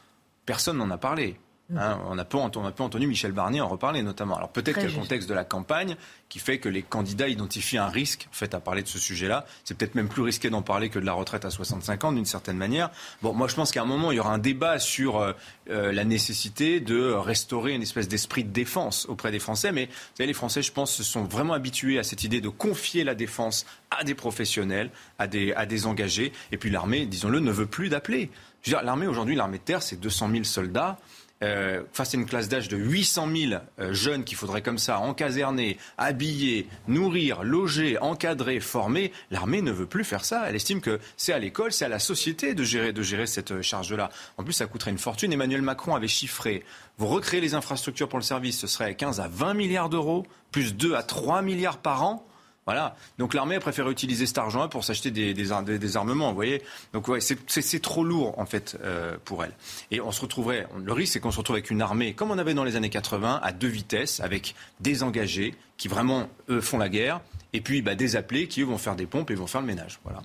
personne 0.45 0.77
n'en 0.77 0.91
a 0.91 0.97
parlé. 0.97 1.39
Hein, 1.77 1.97
on, 2.09 2.17
a 2.17 2.25
peu, 2.25 2.37
entendu 2.37 3.07
Michel 3.07 3.31
Barnier 3.31 3.61
en 3.61 3.69
reparler 3.69 4.03
notamment. 4.03 4.35
Alors 4.35 4.49
peut-être 4.49 4.75
qu'il 4.75 4.89
y 4.89 4.91
a 4.91 4.95
le 4.95 5.01
contexte 5.01 5.29
de 5.29 5.33
la 5.33 5.45
campagne 5.45 5.95
qui 6.27 6.39
fait 6.39 6.59
que 6.59 6.67
les 6.67 6.83
candidats 6.83 7.29
identifient 7.29 7.77
un 7.77 7.87
risque 7.87 8.27
fait 8.31 8.53
à 8.53 8.59
parler 8.59 8.83
de 8.83 8.87
ce 8.87 8.99
sujet-là. 8.99 9.45
C'est 9.63 9.77
peut-être 9.77 9.95
même 9.95 10.09
plus 10.09 10.21
risqué 10.23 10.49
d'en 10.49 10.61
parler 10.61 10.89
que 10.89 10.99
de 10.99 11.05
la 11.05 11.13
retraite 11.13 11.45
à 11.45 11.49
65 11.49 12.03
ans 12.03 12.11
d'une 12.11 12.25
certaine 12.25 12.57
manière. 12.57 12.91
Bon, 13.21 13.33
moi 13.33 13.47
je 13.47 13.55
pense 13.55 13.71
qu'à 13.71 13.81
un 13.81 13.85
moment 13.85 14.11
il 14.11 14.15
y 14.15 14.19
aura 14.19 14.33
un 14.33 14.39
débat 14.39 14.77
sur 14.77 15.17
euh, 15.17 15.31
euh, 15.69 15.93
la 15.93 16.03
nécessité 16.03 16.81
de 16.81 17.11
restaurer 17.11 17.73
une 17.73 17.81
espèce 17.81 18.09
d'esprit 18.09 18.43
de 18.43 18.51
défense 18.51 19.05
auprès 19.07 19.31
des 19.31 19.39
Français. 19.39 19.71
Mais 19.71 19.85
vous 19.85 20.17
savez, 20.17 20.27
les 20.27 20.33
Français, 20.33 20.61
je 20.61 20.71
pense, 20.73 20.93
se 20.93 21.03
sont 21.03 21.23
vraiment 21.23 21.53
habitués 21.53 21.97
à 21.97 22.03
cette 22.03 22.25
idée 22.25 22.41
de 22.41 22.49
confier 22.49 23.05
la 23.05 23.15
défense 23.15 23.65
à 23.89 24.03
des 24.03 24.15
professionnels, 24.15 24.91
à 25.17 25.27
des, 25.27 25.53
à 25.53 25.65
des 25.65 25.85
engagés. 25.85 26.33
Et 26.51 26.57
puis 26.57 26.69
l'armée, 26.69 27.05
disons-le, 27.05 27.39
ne 27.39 27.51
veut 27.51 27.67
plus 27.67 27.87
d'appeler. 27.87 28.29
L'armée 28.67 29.07
aujourd'hui, 29.07 29.35
l'armée 29.35 29.57
de 29.57 29.63
terre, 29.63 29.81
c'est 29.81 29.99
200 29.99 30.29
000 30.31 30.43
soldats. 30.43 30.97
Euh, 31.43 31.83
face 31.91 32.13
à 32.13 32.17
une 32.17 32.25
classe 32.25 32.47
d'âge 32.47 32.69
de 32.69 32.77
800 32.77 33.27
000 33.35 33.61
euh, 33.79 33.93
jeunes 33.93 34.23
qu'il 34.23 34.37
faudrait 34.37 34.61
comme 34.61 34.77
ça 34.77 34.99
encaserner, 34.99 35.77
habiller, 35.97 36.67
nourrir, 36.87 37.43
loger, 37.43 37.97
encadrer, 37.99 38.61
former, 38.61 39.11
l'armée 39.29 39.61
ne 39.61 39.71
veut 39.71 39.85
plus 39.85 40.05
faire 40.05 40.23
ça. 40.23 40.45
Elle 40.47 40.55
estime 40.55 40.79
que 40.79 40.99
c'est 41.17 41.33
à 41.33 41.39
l'école, 41.39 41.73
c'est 41.73 41.83
à 41.83 41.89
la 41.89 41.99
société 41.99 42.53
de 42.53 42.63
gérer, 42.63 42.93
de 42.93 43.01
gérer 43.01 43.27
cette 43.27 43.51
euh, 43.51 43.61
charge-là. 43.61 44.09
En 44.37 44.45
plus, 44.45 44.53
ça 44.53 44.67
coûterait 44.67 44.91
une 44.91 44.97
fortune. 44.97 45.33
Emmanuel 45.33 45.61
Macron 45.61 45.95
avait 45.95 46.07
chiffré, 46.07 46.63
vous 46.97 47.07
recréez 47.07 47.41
les 47.41 47.55
infrastructures 47.55 48.07
pour 48.07 48.19
le 48.19 48.23
service, 48.23 48.57
ce 48.59 48.67
serait 48.67 48.95
15 48.95 49.19
à 49.19 49.27
20 49.27 49.53
milliards 49.53 49.89
d'euros, 49.89 50.25
plus 50.51 50.75
2 50.75 50.95
à 50.95 51.03
3 51.03 51.41
milliards 51.41 51.79
par 51.79 52.03
an. 52.03 52.25
Voilà. 52.65 52.95
Donc 53.17 53.33
l'armée 53.33 53.59
préfère 53.59 53.89
utiliser 53.89 54.25
cet 54.25 54.37
argent 54.37 54.67
pour 54.69 54.83
s'acheter 54.83 55.11
des, 55.11 55.51
armements, 55.95 56.29
vous 56.29 56.35
voyez. 56.35 56.61
Donc 56.93 57.07
ouais, 57.07 57.19
c'est 57.21 57.81
trop 57.81 58.03
lourd 58.03 58.37
en 58.39 58.45
fait 58.45 58.77
euh, 58.83 59.17
pour 59.25 59.43
elle. 59.43 59.53
Et 59.91 59.99
on 60.01 60.11
se 60.11 60.21
retrouverait, 60.21 60.67
le 60.83 60.93
risque 60.93 61.13
c'est 61.13 61.19
qu'on 61.19 61.31
se 61.31 61.37
retrouve 61.37 61.55
avec 61.55 61.71
une 61.71 61.81
armée 61.81 62.13
comme 62.13 62.31
on 62.31 62.37
avait 62.37 62.53
dans 62.53 62.63
les 62.63 62.75
années 62.75 62.89
80 62.89 63.39
à 63.43 63.51
deux 63.51 63.67
vitesses, 63.67 64.19
avec 64.19 64.55
des 64.79 65.03
engagés 65.03 65.55
qui 65.77 65.87
vraiment 65.87 66.29
eux 66.49 66.61
font 66.61 66.77
la 66.77 66.89
guerre, 66.89 67.21
et 67.51 67.61
puis 67.61 67.81
bah, 67.81 67.95
des 67.95 68.15
appelés 68.15 68.47
qui 68.47 68.61
eux 68.61 68.65
vont 68.65 68.77
faire 68.77 68.95
des 68.95 69.05
pompes 69.05 69.31
et 69.31 69.35
vont 69.35 69.47
faire 69.47 69.61
le 69.61 69.67
ménage. 69.67 69.99
Voilà. 70.03 70.21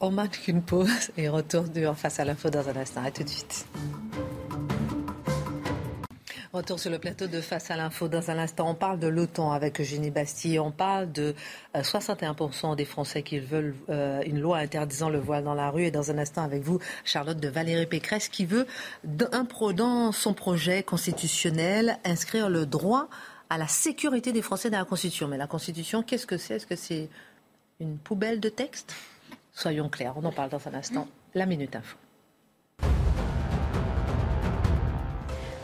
On 0.00 0.10
marque 0.10 0.48
une 0.48 0.62
pause 0.62 1.10
et 1.16 1.28
retour 1.28 1.64
en 1.86 1.94
face 1.94 2.20
à 2.20 2.24
l'info 2.24 2.50
dans 2.50 2.68
un 2.68 2.76
instant. 2.76 3.02
À 3.04 3.10
tout 3.10 3.22
de 3.22 3.28
suite. 3.28 3.66
Retour 6.56 6.80
sur 6.80 6.90
le 6.90 6.98
plateau 6.98 7.26
de 7.26 7.42
Face 7.42 7.70
à 7.70 7.76
l'info. 7.76 8.08
Dans 8.08 8.30
un 8.30 8.38
instant, 8.38 8.70
on 8.70 8.74
parle 8.74 8.98
de 8.98 9.08
l'OTAN 9.08 9.52
avec 9.52 9.78
Eugénie 9.78 10.10
Bastille. 10.10 10.58
On 10.58 10.70
parle 10.70 11.12
de 11.12 11.34
61% 11.74 12.72
euh, 12.72 12.74
des 12.74 12.86
Français 12.86 13.22
qui 13.22 13.38
veulent 13.38 13.74
euh, 13.90 14.22
une 14.24 14.40
loi 14.40 14.56
interdisant 14.56 15.10
le 15.10 15.18
voile 15.18 15.44
dans 15.44 15.52
la 15.52 15.68
rue. 15.68 15.84
Et 15.84 15.90
dans 15.90 16.10
un 16.10 16.16
instant, 16.16 16.42
avec 16.42 16.62
vous, 16.62 16.78
Charlotte 17.04 17.38
de 17.38 17.48
Valérie 17.48 17.84
Pécresse, 17.84 18.30
qui 18.30 18.46
veut, 18.46 18.66
dans 19.04 20.12
son 20.12 20.32
projet 20.32 20.82
constitutionnel, 20.82 21.98
inscrire 22.06 22.48
le 22.48 22.64
droit 22.64 23.10
à 23.50 23.58
la 23.58 23.68
sécurité 23.68 24.32
des 24.32 24.40
Français 24.40 24.70
dans 24.70 24.78
la 24.78 24.86
Constitution. 24.86 25.28
Mais 25.28 25.36
la 25.36 25.46
Constitution, 25.46 26.02
qu'est-ce 26.02 26.26
que 26.26 26.38
c'est? 26.38 26.54
Est-ce 26.54 26.66
que 26.66 26.76
c'est 26.76 27.10
une 27.80 27.98
poubelle 27.98 28.40
de 28.40 28.48
texte? 28.48 28.94
Soyons 29.52 29.90
clairs, 29.90 30.14
on 30.16 30.24
en 30.24 30.32
parle 30.32 30.48
dans 30.48 30.66
un 30.68 30.72
instant. 30.72 31.06
La 31.34 31.44
Minute 31.44 31.76
Info. 31.76 31.98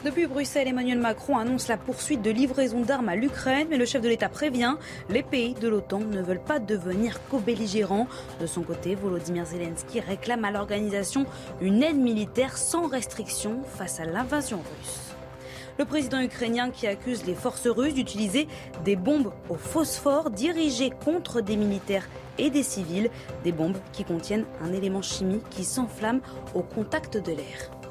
Depuis 0.05 0.27
Bruxelles, 0.27 0.67
Emmanuel 0.67 0.99
Macron 0.99 1.39
annonce 1.39 1.69
la 1.69 1.77
poursuite 1.77 2.23
de 2.23 2.31
livraison 2.33 2.81
d'armes 2.81 3.09
à 3.09 3.15
l'Ukraine, 3.15 3.69
mais 3.71 3.77
le 3.77 3.85
chef 3.85 4.03
de 4.03 4.09
l'État 4.09 4.29
prévient, 4.29 4.75
les 5.09 5.23
pays 5.23 5.55
de 5.55 5.69
l'OTAN 5.69 6.01
ne 6.01 6.21
veulent 6.21 6.43
pas 6.43 6.59
devenir 6.59 7.21
co-belligérants. 7.29 8.09
De 8.41 8.47
son 8.47 8.63
côté, 8.63 8.97
Volodymyr 8.97 9.47
Zelensky 9.47 10.01
réclame 10.01 10.45
à 10.45 10.51
l'organisation 10.51 11.25
une 11.61 11.85
aide 11.85 11.99
militaire 11.99 12.59
sans 12.59 12.89
restriction 12.89 13.61
face 13.63 14.01
à 14.01 14.05
l'invasion 14.05 14.57
russe. 14.59 15.15
Le 15.79 15.85
président 15.85 16.21
ukrainien 16.21 16.71
qui 16.71 16.89
accuse 16.89 17.25
les 17.25 17.37
forces 17.37 17.69
russes 17.69 17.95
d'utiliser 17.95 18.49
des 18.85 18.97
bombes 18.97 19.33
au 19.49 19.55
phosphore 19.55 20.31
dirigées 20.31 20.91
contre 21.05 21.41
des 21.43 21.57
militaires 21.57 22.09
et 22.39 22.51
des 22.51 22.65
civils, 22.65 23.09
des 23.45 23.53
bombes 23.53 23.79
qui 23.93 24.03
contiennent 24.03 24.47
un 24.65 24.73
élément 24.73 25.03
chimique 25.03 25.49
qui 25.49 25.63
s'enflamme 25.63 26.23
au 26.55 26.63
contact 26.63 27.19
de 27.19 27.31
l'air. 27.31 27.82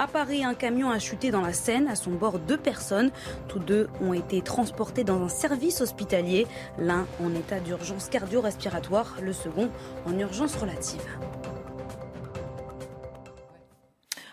À 0.00 0.06
Paris, 0.06 0.44
un 0.44 0.54
camion 0.54 0.88
a 0.88 0.98
chuté 0.98 1.30
dans 1.30 1.42
la 1.42 1.52
Seine. 1.52 1.86
À 1.86 1.94
son 1.94 2.12
bord, 2.12 2.38
deux 2.38 2.56
personnes. 2.56 3.10
Tous 3.48 3.58
deux 3.58 3.90
ont 4.00 4.14
été 4.14 4.40
transportés 4.40 5.04
dans 5.04 5.22
un 5.22 5.28
service 5.28 5.82
hospitalier. 5.82 6.46
L'un 6.78 7.06
en 7.22 7.34
état 7.34 7.60
d'urgence 7.60 8.08
cardio-respiratoire, 8.08 9.18
le 9.20 9.34
second 9.34 9.68
en 10.06 10.18
urgence 10.18 10.56
relative. 10.56 11.02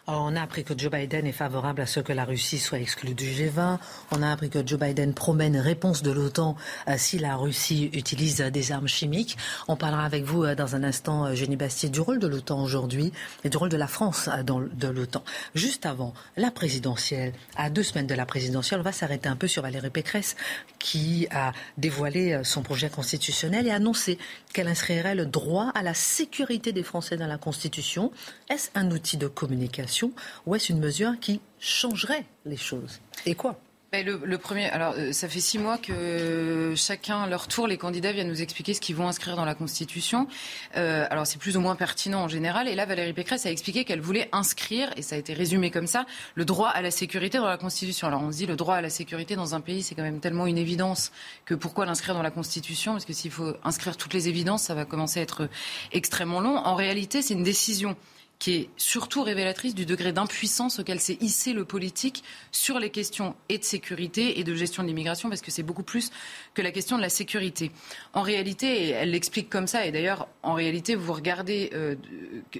On 0.07 0.35
a 0.37 0.41
appris 0.41 0.63
que 0.63 0.77
Joe 0.77 0.89
Biden 0.89 1.27
est 1.27 1.33
favorable 1.33 1.81
à 1.81 1.85
ce 1.85 1.99
que 1.99 2.13
la 2.13 2.23
Russie 2.23 2.59
soit 2.59 2.79
exclue 2.79 3.13
du 3.13 3.25
G20. 3.25 3.77
On 4.11 4.21
a 4.21 4.31
appris 4.31 4.49
que 4.49 4.65
Joe 4.65 4.79
Biden 4.79 5.13
promet 5.13 5.47
une 5.47 5.57
réponse 5.57 6.01
de 6.01 6.11
l'OTAN 6.11 6.55
euh, 6.87 6.95
si 6.97 7.19
la 7.19 7.35
Russie 7.35 7.89
utilise 7.93 8.37
des 8.37 8.71
armes 8.71 8.87
chimiques. 8.87 9.37
On 9.67 9.75
parlera 9.75 10.05
avec 10.05 10.23
vous 10.23 10.43
euh, 10.43 10.55
dans 10.55 10.75
un 10.75 10.83
instant, 10.83 11.35
Jenny 11.35 11.55
euh, 11.55 11.57
Bastier, 11.57 11.89
du 11.89 11.99
rôle 11.99 12.19
de 12.19 12.27
l'OTAN 12.27 12.63
aujourd'hui 12.63 13.11
et 13.43 13.49
du 13.49 13.57
rôle 13.57 13.69
de 13.69 13.75
la 13.75 13.87
France 13.87 14.29
dans, 14.45 14.59
l'OTAN. 14.59 15.23
Juste 15.55 15.85
avant 15.85 16.13
la 16.37 16.51
présidentielle, 16.51 17.33
à 17.57 17.69
deux 17.69 17.83
semaines 17.83 18.07
de 18.07 18.15
la 18.15 18.25
présidentielle, 18.25 18.79
on 18.79 18.83
va 18.83 18.93
s'arrêter 18.93 19.27
un 19.27 19.35
peu 19.35 19.47
sur 19.47 19.63
Valérie 19.63 19.89
Pécresse 19.89 20.37
qui 20.79 21.27
a 21.31 21.51
dévoilé 21.77 22.39
son 22.43 22.61
projet 22.61 22.89
constitutionnel 22.89 23.67
et 23.67 23.71
annoncé 23.71 24.17
qu'elle 24.53 24.67
inscrirait 24.69 25.15
le 25.15 25.25
droit 25.25 25.71
à 25.75 25.83
la 25.83 25.93
sécurité 25.93 26.71
des 26.71 26.83
Français 26.83 27.17
dans 27.17 27.27
la 27.27 27.37
Constitution. 27.37 28.11
Est-ce 28.49 28.69
un 28.75 28.89
outil 28.91 29.17
de 29.17 29.27
communication 29.27 29.96
ou 30.45 30.55
est-ce 30.55 30.71
une 30.71 30.79
mesure 30.79 31.19
qui 31.19 31.41
changerait 31.59 32.25
les 32.45 32.57
choses? 32.57 32.99
Et 33.25 33.35
quoi? 33.35 33.59
Ben, 33.93 34.05
le, 34.05 34.37
premier, 34.37 34.65
alors 34.69 34.95
euh, 34.97 35.13
ça 35.13 35.29
fait 35.29 35.39
six 35.39 35.57
mois 35.57 35.77
que 35.77 36.73
chacun 36.75 37.21
à 37.21 37.27
leur 37.27 37.47
tour, 37.47 37.67
les 37.67 37.77
candidats 37.77 38.11
viennent 38.11 38.27
nous 38.27 38.41
expliquer 38.41 38.73
ce 38.73 38.81
qu'ils 38.81 38.97
vont 38.97 39.07
inscrire 39.07 39.37
dans 39.37 39.45
la 39.45 39.55
Constitution. 39.55 40.27
Euh, 40.75 41.07
alors 41.09 41.25
c'est 41.25 41.39
plus 41.39 41.55
ou 41.55 41.61
moins 41.61 41.77
pertinent 41.77 42.21
en 42.23 42.27
général. 42.27 42.67
Et 42.67 42.75
là, 42.75 42.85
Valérie 42.85 43.13
Pécresse 43.13 43.45
a 43.45 43.49
expliqué 43.49 43.85
qu'elle 43.85 44.01
voulait 44.01 44.27
inscrire, 44.33 44.91
et 44.97 45.01
ça 45.01 45.15
a 45.15 45.17
été 45.17 45.33
résumé 45.33 45.71
comme 45.71 45.87
ça, 45.87 46.05
le 46.35 46.43
droit 46.43 46.67
à 46.67 46.81
la 46.81 46.91
sécurité 46.91 47.37
dans 47.37 47.47
la 47.47 47.57
Constitution. 47.57 48.07
Alors 48.07 48.23
on 48.23 48.31
se 48.33 48.37
dit 48.37 48.45
le 48.45 48.57
droit 48.57 48.75
à 48.75 48.81
la 48.81 48.89
sécurité 48.89 49.37
dans 49.37 49.55
un 49.55 49.61
pays, 49.61 49.83
c'est 49.83 49.95
quand 49.95 50.03
même 50.03 50.19
tellement 50.19 50.47
une 50.47 50.57
évidence 50.57 51.13
que 51.45 51.55
pourquoi 51.55 51.85
l'inscrire 51.85 52.13
dans 52.13 52.21
la 52.21 52.31
Constitution? 52.31 52.91
Parce 52.91 53.05
que 53.05 53.13
s'il 53.13 53.31
faut 53.31 53.53
inscrire 53.63 53.95
toutes 53.95 54.13
les 54.13 54.27
évidences, 54.27 54.63
ça 54.63 54.75
va 54.75 54.83
commencer 54.83 55.21
à 55.21 55.23
être 55.23 55.47
extrêmement 55.93 56.41
long. 56.41 56.57
En 56.57 56.75
réalité, 56.75 57.21
c'est 57.21 57.35
une 57.35 57.43
décision 57.43 57.95
qui 58.39 58.53
est 58.53 58.69
surtout 58.77 59.23
révélatrice 59.23 59.73
du 59.73 59.85
degré 59.85 60.13
d'impuissance 60.13 60.79
auquel 60.79 60.99
s'est 60.99 61.17
hissé 61.21 61.53
le 61.53 61.65
politique 61.65 62.23
sur 62.51 62.79
les 62.79 62.91
questions 62.91 63.35
et 63.49 63.57
de 63.57 63.63
sécurité 63.63 64.39
et 64.39 64.43
de 64.43 64.53
gestion 64.53 64.83
de 64.83 64.87
l'immigration, 64.87 65.29
parce 65.29 65.41
que 65.41 65.49
c'est 65.49 65.63
beaucoup 65.63 65.83
plus 65.83 66.11
que 66.53 66.61
la 66.61 66.71
question 66.71 66.97
de 66.97 67.01
la 67.01 67.09
sécurité. 67.09 67.71
En 68.13 68.21
réalité, 68.21 68.89
elle 68.89 69.11
l'explique 69.11 69.49
comme 69.49 69.65
ça, 69.65 69.85
et 69.85 69.91
d'ailleurs, 69.91 70.27
en 70.43 70.53
réalité, 70.53 70.95
vous 70.95 71.13
regardez 71.13 71.71
euh, 71.73 71.95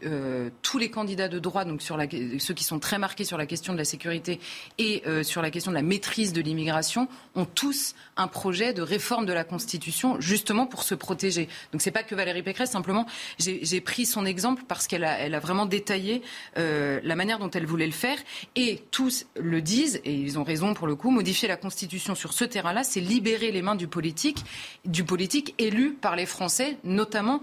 euh, 0.04 0.50
tous 0.64 0.80
les 0.80 0.90
candidats 0.90 1.28
de 1.28 1.38
droit, 1.38 1.64
donc 1.64 1.82
ceux 1.82 2.54
qui 2.54 2.64
sont 2.64 2.80
très 2.80 2.98
marqués 2.98 3.24
sur 3.24 3.38
la 3.38 3.46
question 3.46 3.74
de 3.74 3.78
la 3.78 3.86
sécurité 3.86 4.40
et 4.80 5.04
euh, 5.06 5.22
sur 5.22 5.42
la 5.42 5.52
question 5.52 5.72
de 5.72 5.76
la 5.76 5.84
maîtrise 5.84 6.34
de 6.34 6.42
l'immigration, 6.42 7.08
ont 7.36 7.46
tous 7.46 7.94
un 8.16 8.28
projet 8.28 8.74
de 8.74 8.82
réforme 8.82 9.28
de 9.28 9.34
la 9.34 9.44
Constitution, 9.44 10.20
justement 10.20 10.66
pour 10.66 10.82
se 10.82 10.96
protéger. 10.96 11.48
Donc 11.72 11.82
c'est 11.82 11.92
pas 11.92 12.04
que 12.04 12.16
Valérie 12.16 12.42
Pécresse, 12.42 12.72
simplement, 12.72 13.06
j'ai 13.38 13.82
pris 13.82 14.08
son 14.08 14.26
exemple 14.26 14.64
parce 14.68 14.88
qu'elle 14.88 15.04
a, 15.04 15.20
elle 15.20 15.36
a 15.36 15.40
vraiment 15.40 15.67
détaillé 15.68 16.22
la 16.56 17.16
manière 17.16 17.40
dont 17.40 17.50
elle 17.52 17.66
voulait 17.66 17.86
le 17.86 17.92
faire. 17.92 18.18
Et 18.56 18.84
tous 18.92 19.26
le 19.36 19.62
disent, 19.62 20.02
et 20.06 20.14
ils 20.14 20.40
ont 20.40 20.44
raison 20.44 20.74
pour 20.74 20.88
le 20.88 20.96
coup, 20.96 21.12
modifier 21.12 21.48
la 21.48 21.58
Constitution 21.58 22.16
sur 22.16 22.34
ce 22.34 22.44
terrain-là, 22.44 22.84
c'est 22.84 23.00
libérer 23.00 23.52
les 23.52 23.62
mains 23.62 23.76
du 23.76 23.88
politique, 23.88 24.44
du 24.86 25.04
politique 25.04 25.54
élu 25.58 25.94
par 25.94 26.16
les 26.16 26.26
Français, 26.26 26.78
notamment 26.84 27.42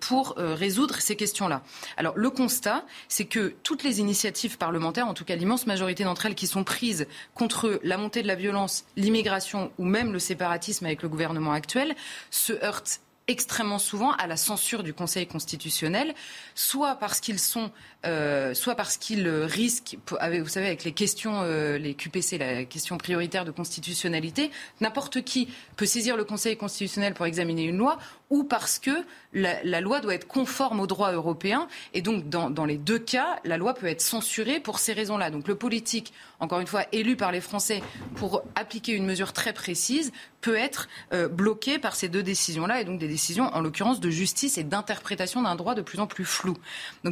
pour 0.00 0.34
résoudre 0.36 0.96
ces 1.00 1.16
questions-là. 1.16 1.62
Alors 1.96 2.16
le 2.16 2.30
constat, 2.30 2.84
c'est 3.08 3.24
que 3.24 3.54
toutes 3.62 3.82
les 3.82 4.00
initiatives 4.00 4.58
parlementaires, 4.58 5.08
en 5.08 5.14
tout 5.14 5.24
cas 5.24 5.36
l'immense 5.36 5.66
majorité 5.66 6.04
d'entre 6.04 6.26
elles 6.26 6.34
qui 6.34 6.46
sont 6.46 6.64
prises 6.64 7.06
contre 7.34 7.80
la 7.82 7.96
montée 7.98 8.22
de 8.22 8.28
la 8.28 8.34
violence, 8.34 8.84
l'immigration 8.96 9.70
ou 9.78 9.84
même 9.84 10.12
le 10.12 10.18
séparatisme 10.18 10.86
avec 10.86 11.02
le 11.02 11.08
gouvernement 11.08 11.52
actuel, 11.52 11.94
se 12.30 12.52
heurtent 12.64 13.00
extrêmement 13.28 13.78
souvent 13.78 14.12
à 14.12 14.26
la 14.26 14.36
censure 14.36 14.82
du 14.82 14.94
Conseil 14.94 15.26
constitutionnel, 15.26 16.14
soit 16.54 16.96
parce 16.96 17.20
qu'ils 17.20 17.38
sont, 17.38 17.70
euh, 18.06 18.54
soit 18.54 18.74
parce 18.74 18.96
qu'ils 18.96 19.28
risquent, 19.28 19.98
vous 20.08 20.48
savez, 20.48 20.66
avec 20.66 20.84
les 20.84 20.92
questions, 20.92 21.42
euh, 21.42 21.76
les 21.76 21.94
QPC, 21.94 22.38
la 22.38 22.64
question 22.64 22.96
prioritaire 22.96 23.44
de 23.44 23.50
constitutionnalité, 23.50 24.50
n'importe 24.80 25.22
qui 25.22 25.48
peut 25.76 25.86
saisir 25.86 26.16
le 26.16 26.24
Conseil 26.24 26.56
constitutionnel 26.56 27.12
pour 27.12 27.26
examiner 27.26 27.64
une 27.64 27.76
loi, 27.76 27.98
ou 28.30 28.44
parce 28.44 28.78
que 28.78 29.04
la, 29.32 29.80
loi 29.80 30.00
doit 30.00 30.14
être 30.14 30.26
conforme 30.26 30.80
au 30.80 30.86
droit 30.86 31.12
européen. 31.12 31.68
Et 31.94 32.02
donc, 32.02 32.28
dans, 32.28 32.64
les 32.64 32.78
deux 32.78 32.98
cas, 32.98 33.38
la 33.44 33.56
loi 33.56 33.74
peut 33.74 33.86
être 33.86 34.00
censurée 34.00 34.60
pour 34.60 34.78
ces 34.78 34.92
raisons-là. 34.92 35.30
Donc, 35.30 35.48
le 35.48 35.54
politique, 35.54 36.12
encore 36.40 36.60
une 36.60 36.66
fois, 36.66 36.84
élu 36.92 37.16
par 37.16 37.32
les 37.32 37.40
Français 37.40 37.82
pour 38.16 38.42
appliquer 38.54 38.92
une 38.92 39.06
mesure 39.06 39.32
très 39.32 39.52
précise, 39.52 40.12
peut 40.40 40.56
être 40.56 40.88
euh, 41.12 41.28
bloqué 41.28 41.78
par 41.78 41.94
ces 41.94 42.08
deux 42.08 42.22
décisions-là, 42.22 42.80
et 42.80 42.84
donc 42.84 42.98
des 43.00 43.08
décisions, 43.08 43.44
en 43.54 43.60
l'occurrence, 43.60 44.00
de 44.00 44.10
justice 44.10 44.56
et 44.56 44.64
d'interprétation 44.64 45.42
d'un 45.42 45.56
droit 45.56 45.74
de 45.74 45.82
plus 45.82 46.00
en 46.00 46.06
plus 46.06 46.24
flou. 46.24 46.56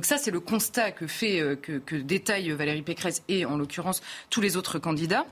C'est 0.02 0.31
le 0.31 0.40
constat 0.40 0.92
que 0.92 1.07
fait, 1.07 1.40
euh, 1.40 1.57
que 1.57 1.96
détaille 1.96 2.50
Valérie 2.50 2.83
Pécresse 2.83 3.22
et, 3.29 3.44
en 3.44 3.57
l'occurrence, 3.57 4.02
tous 4.31 4.40
les 4.40 4.57
autres 4.57 4.79
candidats. 4.79 5.26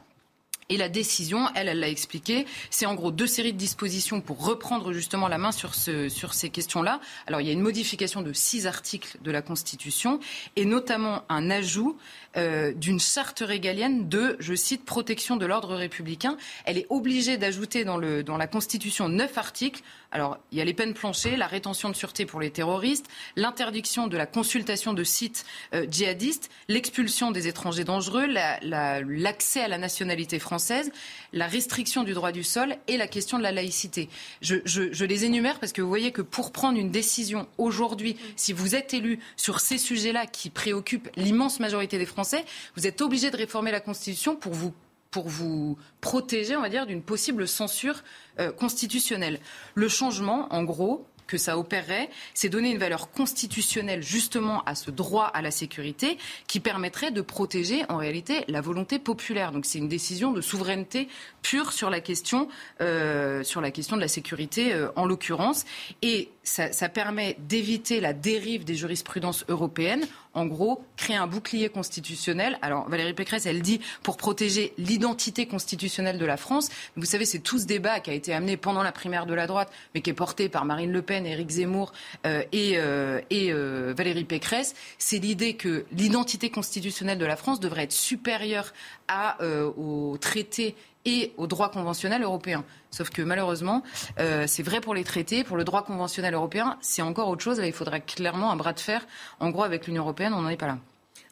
Et 0.70 0.77
la 0.79 0.88
décision, 0.88 1.48
elle, 1.55 1.68
elle 1.68 1.81
l'a 1.81 1.90
expliqué, 1.90 2.46
c'est 2.70 2.87
en 2.87 2.94
gros 2.94 3.11
deux 3.11 3.27
séries 3.27 3.53
de 3.53 3.59
dispositions 3.59 4.22
pour 4.22 4.44
reprendre 4.44 4.92
justement 4.92 5.29
la 5.29 5.37
main 5.37 5.53
sur, 5.53 5.74
ce, 5.74 6.09
sur 6.09 6.33
ces 6.33 6.48
questions-là. 6.48 7.00
Alors 7.27 7.42
il 7.42 7.46
y 7.46 7.50
a 7.50 7.53
une 7.53 7.61
modification 7.61 8.22
de 8.22 8.33
six 8.33 8.66
articles 8.66 9.18
de 9.22 9.31
la 9.31 9.42
Constitution 9.42 10.20
et 10.57 10.64
notamment 10.64 11.24
un 11.29 11.50
ajout 11.50 11.98
euh, 12.38 12.72
d'une 12.72 12.98
charte 12.98 13.42
régalienne 13.46 14.09
de, 14.09 14.37
je 14.40 14.55
cite, 14.55 14.85
protection 14.87 15.37
de 15.37 15.44
l'ordre 15.44 15.74
républicain. 15.74 16.38
Elle 16.64 16.79
est 16.79 16.87
obligée 16.88 17.37
d'ajouter 17.37 17.85
dans 17.85 17.98
la 17.98 18.46
Constitution 18.46 19.09
neuf 19.09 19.37
articles. 19.37 19.83
Alors, 20.14 20.38
il 20.53 20.59
y 20.59 20.61
a 20.61 20.64
les 20.64 20.74
peines 20.74 20.94
planchées, 20.94 21.37
la 21.37 21.48
rétention 21.48 21.90
de 21.90 21.94
sûreté 21.96 22.24
pour 22.24 22.40
les 22.40 22.53
terroristes, 22.53 23.07
l'interdiction 23.35 24.07
de 24.07 24.16
la 24.16 24.27
consultation 24.27 24.92
de 24.92 25.03
sites 25.03 25.44
euh, 25.74 25.87
djihadistes, 25.90 26.50
l'expulsion 26.68 27.33
des 27.33 27.48
étrangers 27.48 27.83
dangereux, 27.83 28.27
l'accès 28.62 29.62
à 29.62 29.66
la 29.66 29.77
nationalité 29.77 30.38
française, 30.38 30.92
la 31.33 31.48
restriction 31.48 32.05
du 32.05 32.14
droit 32.14 32.31
du 32.31 32.44
sol 32.44 32.77
et 32.87 32.96
la 32.96 33.09
question 33.09 33.38
de 33.38 33.42
la 33.42 33.50
laïcité. 33.50 34.09
Je, 34.40 34.59
je, 34.64 35.05
les 35.05 35.24
énumère 35.24 35.59
parce 35.59 35.72
que 35.72 35.83
vous 35.83 35.88
voyez 35.88 36.12
que 36.12 36.22
pour 36.22 36.53
prendre 36.53 36.79
une 36.79 36.92
décision 36.92 37.48
aujourd'hui, 37.59 38.16
si 38.37 38.53
vous 38.53 38.77
êtes 38.77 38.94
élu 38.94 39.18
sur 39.37 39.59
ces 39.59 39.79
sujets-là 39.79 40.27
qui 40.27 40.48
préoccupent 40.48 41.11
l'immense 41.16 41.59
majorité 41.59 41.98
des 41.98 42.07
Français, 42.07 42.44
vous 42.77 42.87
êtes 42.87 43.00
obligé 43.00 43.33
de 43.33 43.37
réformer 43.37 43.72
la 43.72 43.81
Constitution 43.81 44.37
pour 44.37 44.53
vous 44.53 44.72
pour 45.14 45.29
vous 45.29 45.79
protéger, 46.00 46.57
on 46.57 46.61
va 46.61 46.68
dire, 46.68 46.87
d'une 46.87 47.00
possible 47.00 47.46
censure 47.46 48.03
euh, 48.40 48.50
constitutionnelle. 48.50 49.38
Le 49.77 49.88
changement, 49.88 50.53
en 50.53 50.64
gros, 50.64 51.07
que 51.29 51.38
ça 51.38 51.57
opérerait, 51.57 52.11
c'est 52.35 52.48
donner 52.48 52.72
une 52.72 52.79
valeur 52.79 53.12
constitutionnelle 53.12 54.03
justement 54.03 54.64
à 54.64 54.74
ce 54.74 54.90
droit 54.90 55.27
à 55.27 55.40
la 55.40 55.53
sécurité 55.53 56.18
qui 56.48 56.59
permettrait 56.59 57.12
de 57.12 57.20
protéger 57.20 57.85
en 57.88 57.96
réalité 57.96 58.44
la 58.48 58.61
volonté 58.61 58.98
populaire. 58.98 59.53
Donc 59.53 59.66
c'est 59.66 59.79
une 59.79 59.88
décision 59.88 60.33
de 60.33 60.40
souveraineté 60.40 61.07
pure 61.42 61.72
sur 61.72 61.90
la 61.90 62.00
question, 62.00 62.48
euh, 62.81 63.44
sur 63.44 63.61
la 63.61 63.70
question 63.70 63.94
de 63.94 64.00
la 64.00 64.09
sécurité 64.09 64.74
euh, 64.74 64.88
en 64.96 65.07
l'occurrence. 65.07 65.64
Et 66.03 66.29
ça, 66.45 66.73
ça 66.73 66.89
permet 66.89 67.37
d'éviter 67.41 68.01
la 68.01 68.13
dérive 68.13 68.65
des 68.65 68.75
jurisprudences 68.75 69.45
européennes 69.49 70.07
en 70.35 70.47
gros, 70.47 70.85
créer 70.97 71.17
un 71.17 71.27
bouclier 71.27 71.69
constitutionnel. 71.69 72.59
Alors, 72.61 72.89
Valérie 72.89 73.15
Pécresse, 73.15 73.47
elle 73.47 73.63
dit 73.63 73.81
pour 74.03 74.17
protéger 74.17 74.75
l'identité 74.79 75.47
constitutionnelle 75.47 76.19
de 76.19 76.27
la 76.27 76.37
France. 76.37 76.69
Vous 76.97 77.05
savez, 77.05 77.25
c'est 77.25 77.39
tout 77.39 77.59
ce 77.59 77.67
débat 77.67 78.01
qui 78.01 78.11
a 78.11 78.15
été 78.15 78.35
amené 78.35 78.57
pendant 78.57 78.83
la 78.83 78.93
primaire 78.93 79.27
de 79.27 79.35
la 79.35 79.47
droite, 79.47 79.73
mais 79.95 80.01
qui 80.01 80.11
est 80.11 80.15
porté 80.15 80.49
par 80.49 80.65
Marine 80.65 80.93
Le 80.93 81.03
Pen, 81.03 81.25
Éric 81.25 81.51
Zemmour 81.51 81.93
euh, 82.27 82.43
et, 82.53 82.79
euh, 82.79 83.21
euh, 83.33 83.95
Valérie 83.97 84.25
Pécresse. 84.25 84.75
C'est 84.99 85.19
l'idée 85.19 85.55
que 85.55 85.87
l'identité 85.93 86.51
constitutionnelle 86.51 87.19
de 87.19 87.27
la 87.27 87.37
France 87.37 87.61
devrait 87.61 87.85
être 87.85 87.93
supérieure 87.93 88.73
à, 89.07 89.39
au 89.77 90.17
traité 90.19 90.75
et 91.05 91.33
au 91.37 91.47
droit 91.47 91.71
conventionnel 91.71 92.23
européen. 92.23 92.64
Sauf 92.90 93.11
que 93.11 93.23
malheureusement, 93.23 93.83
euh, 94.19 94.45
c'est 94.47 94.62
vrai 94.62 94.81
pour 94.81 94.95
les 94.95 95.05
traités, 95.05 95.45
pour 95.45 95.57
le 95.57 95.64
droit 95.64 95.85
conventionnel 95.85 96.35
européen, 96.35 96.77
c'est 96.81 97.03
encore 97.03 97.29
autre 97.29 97.43
chose. 97.43 97.61
il 97.62 97.73
faudra 97.73 98.01
clairement 98.01 98.51
un 98.51 98.57
bras 98.57 98.73
de 98.73 98.81
fer. 98.81 99.07
En 99.40 99.51
gros, 99.51 99.62
avec 99.62 99.87
l'Union 99.87 100.03
européenne, 100.03 100.33
on 100.35 100.43
n'en 100.43 100.49
est 100.49 100.57
pas 100.57 100.67
là. 100.67 100.79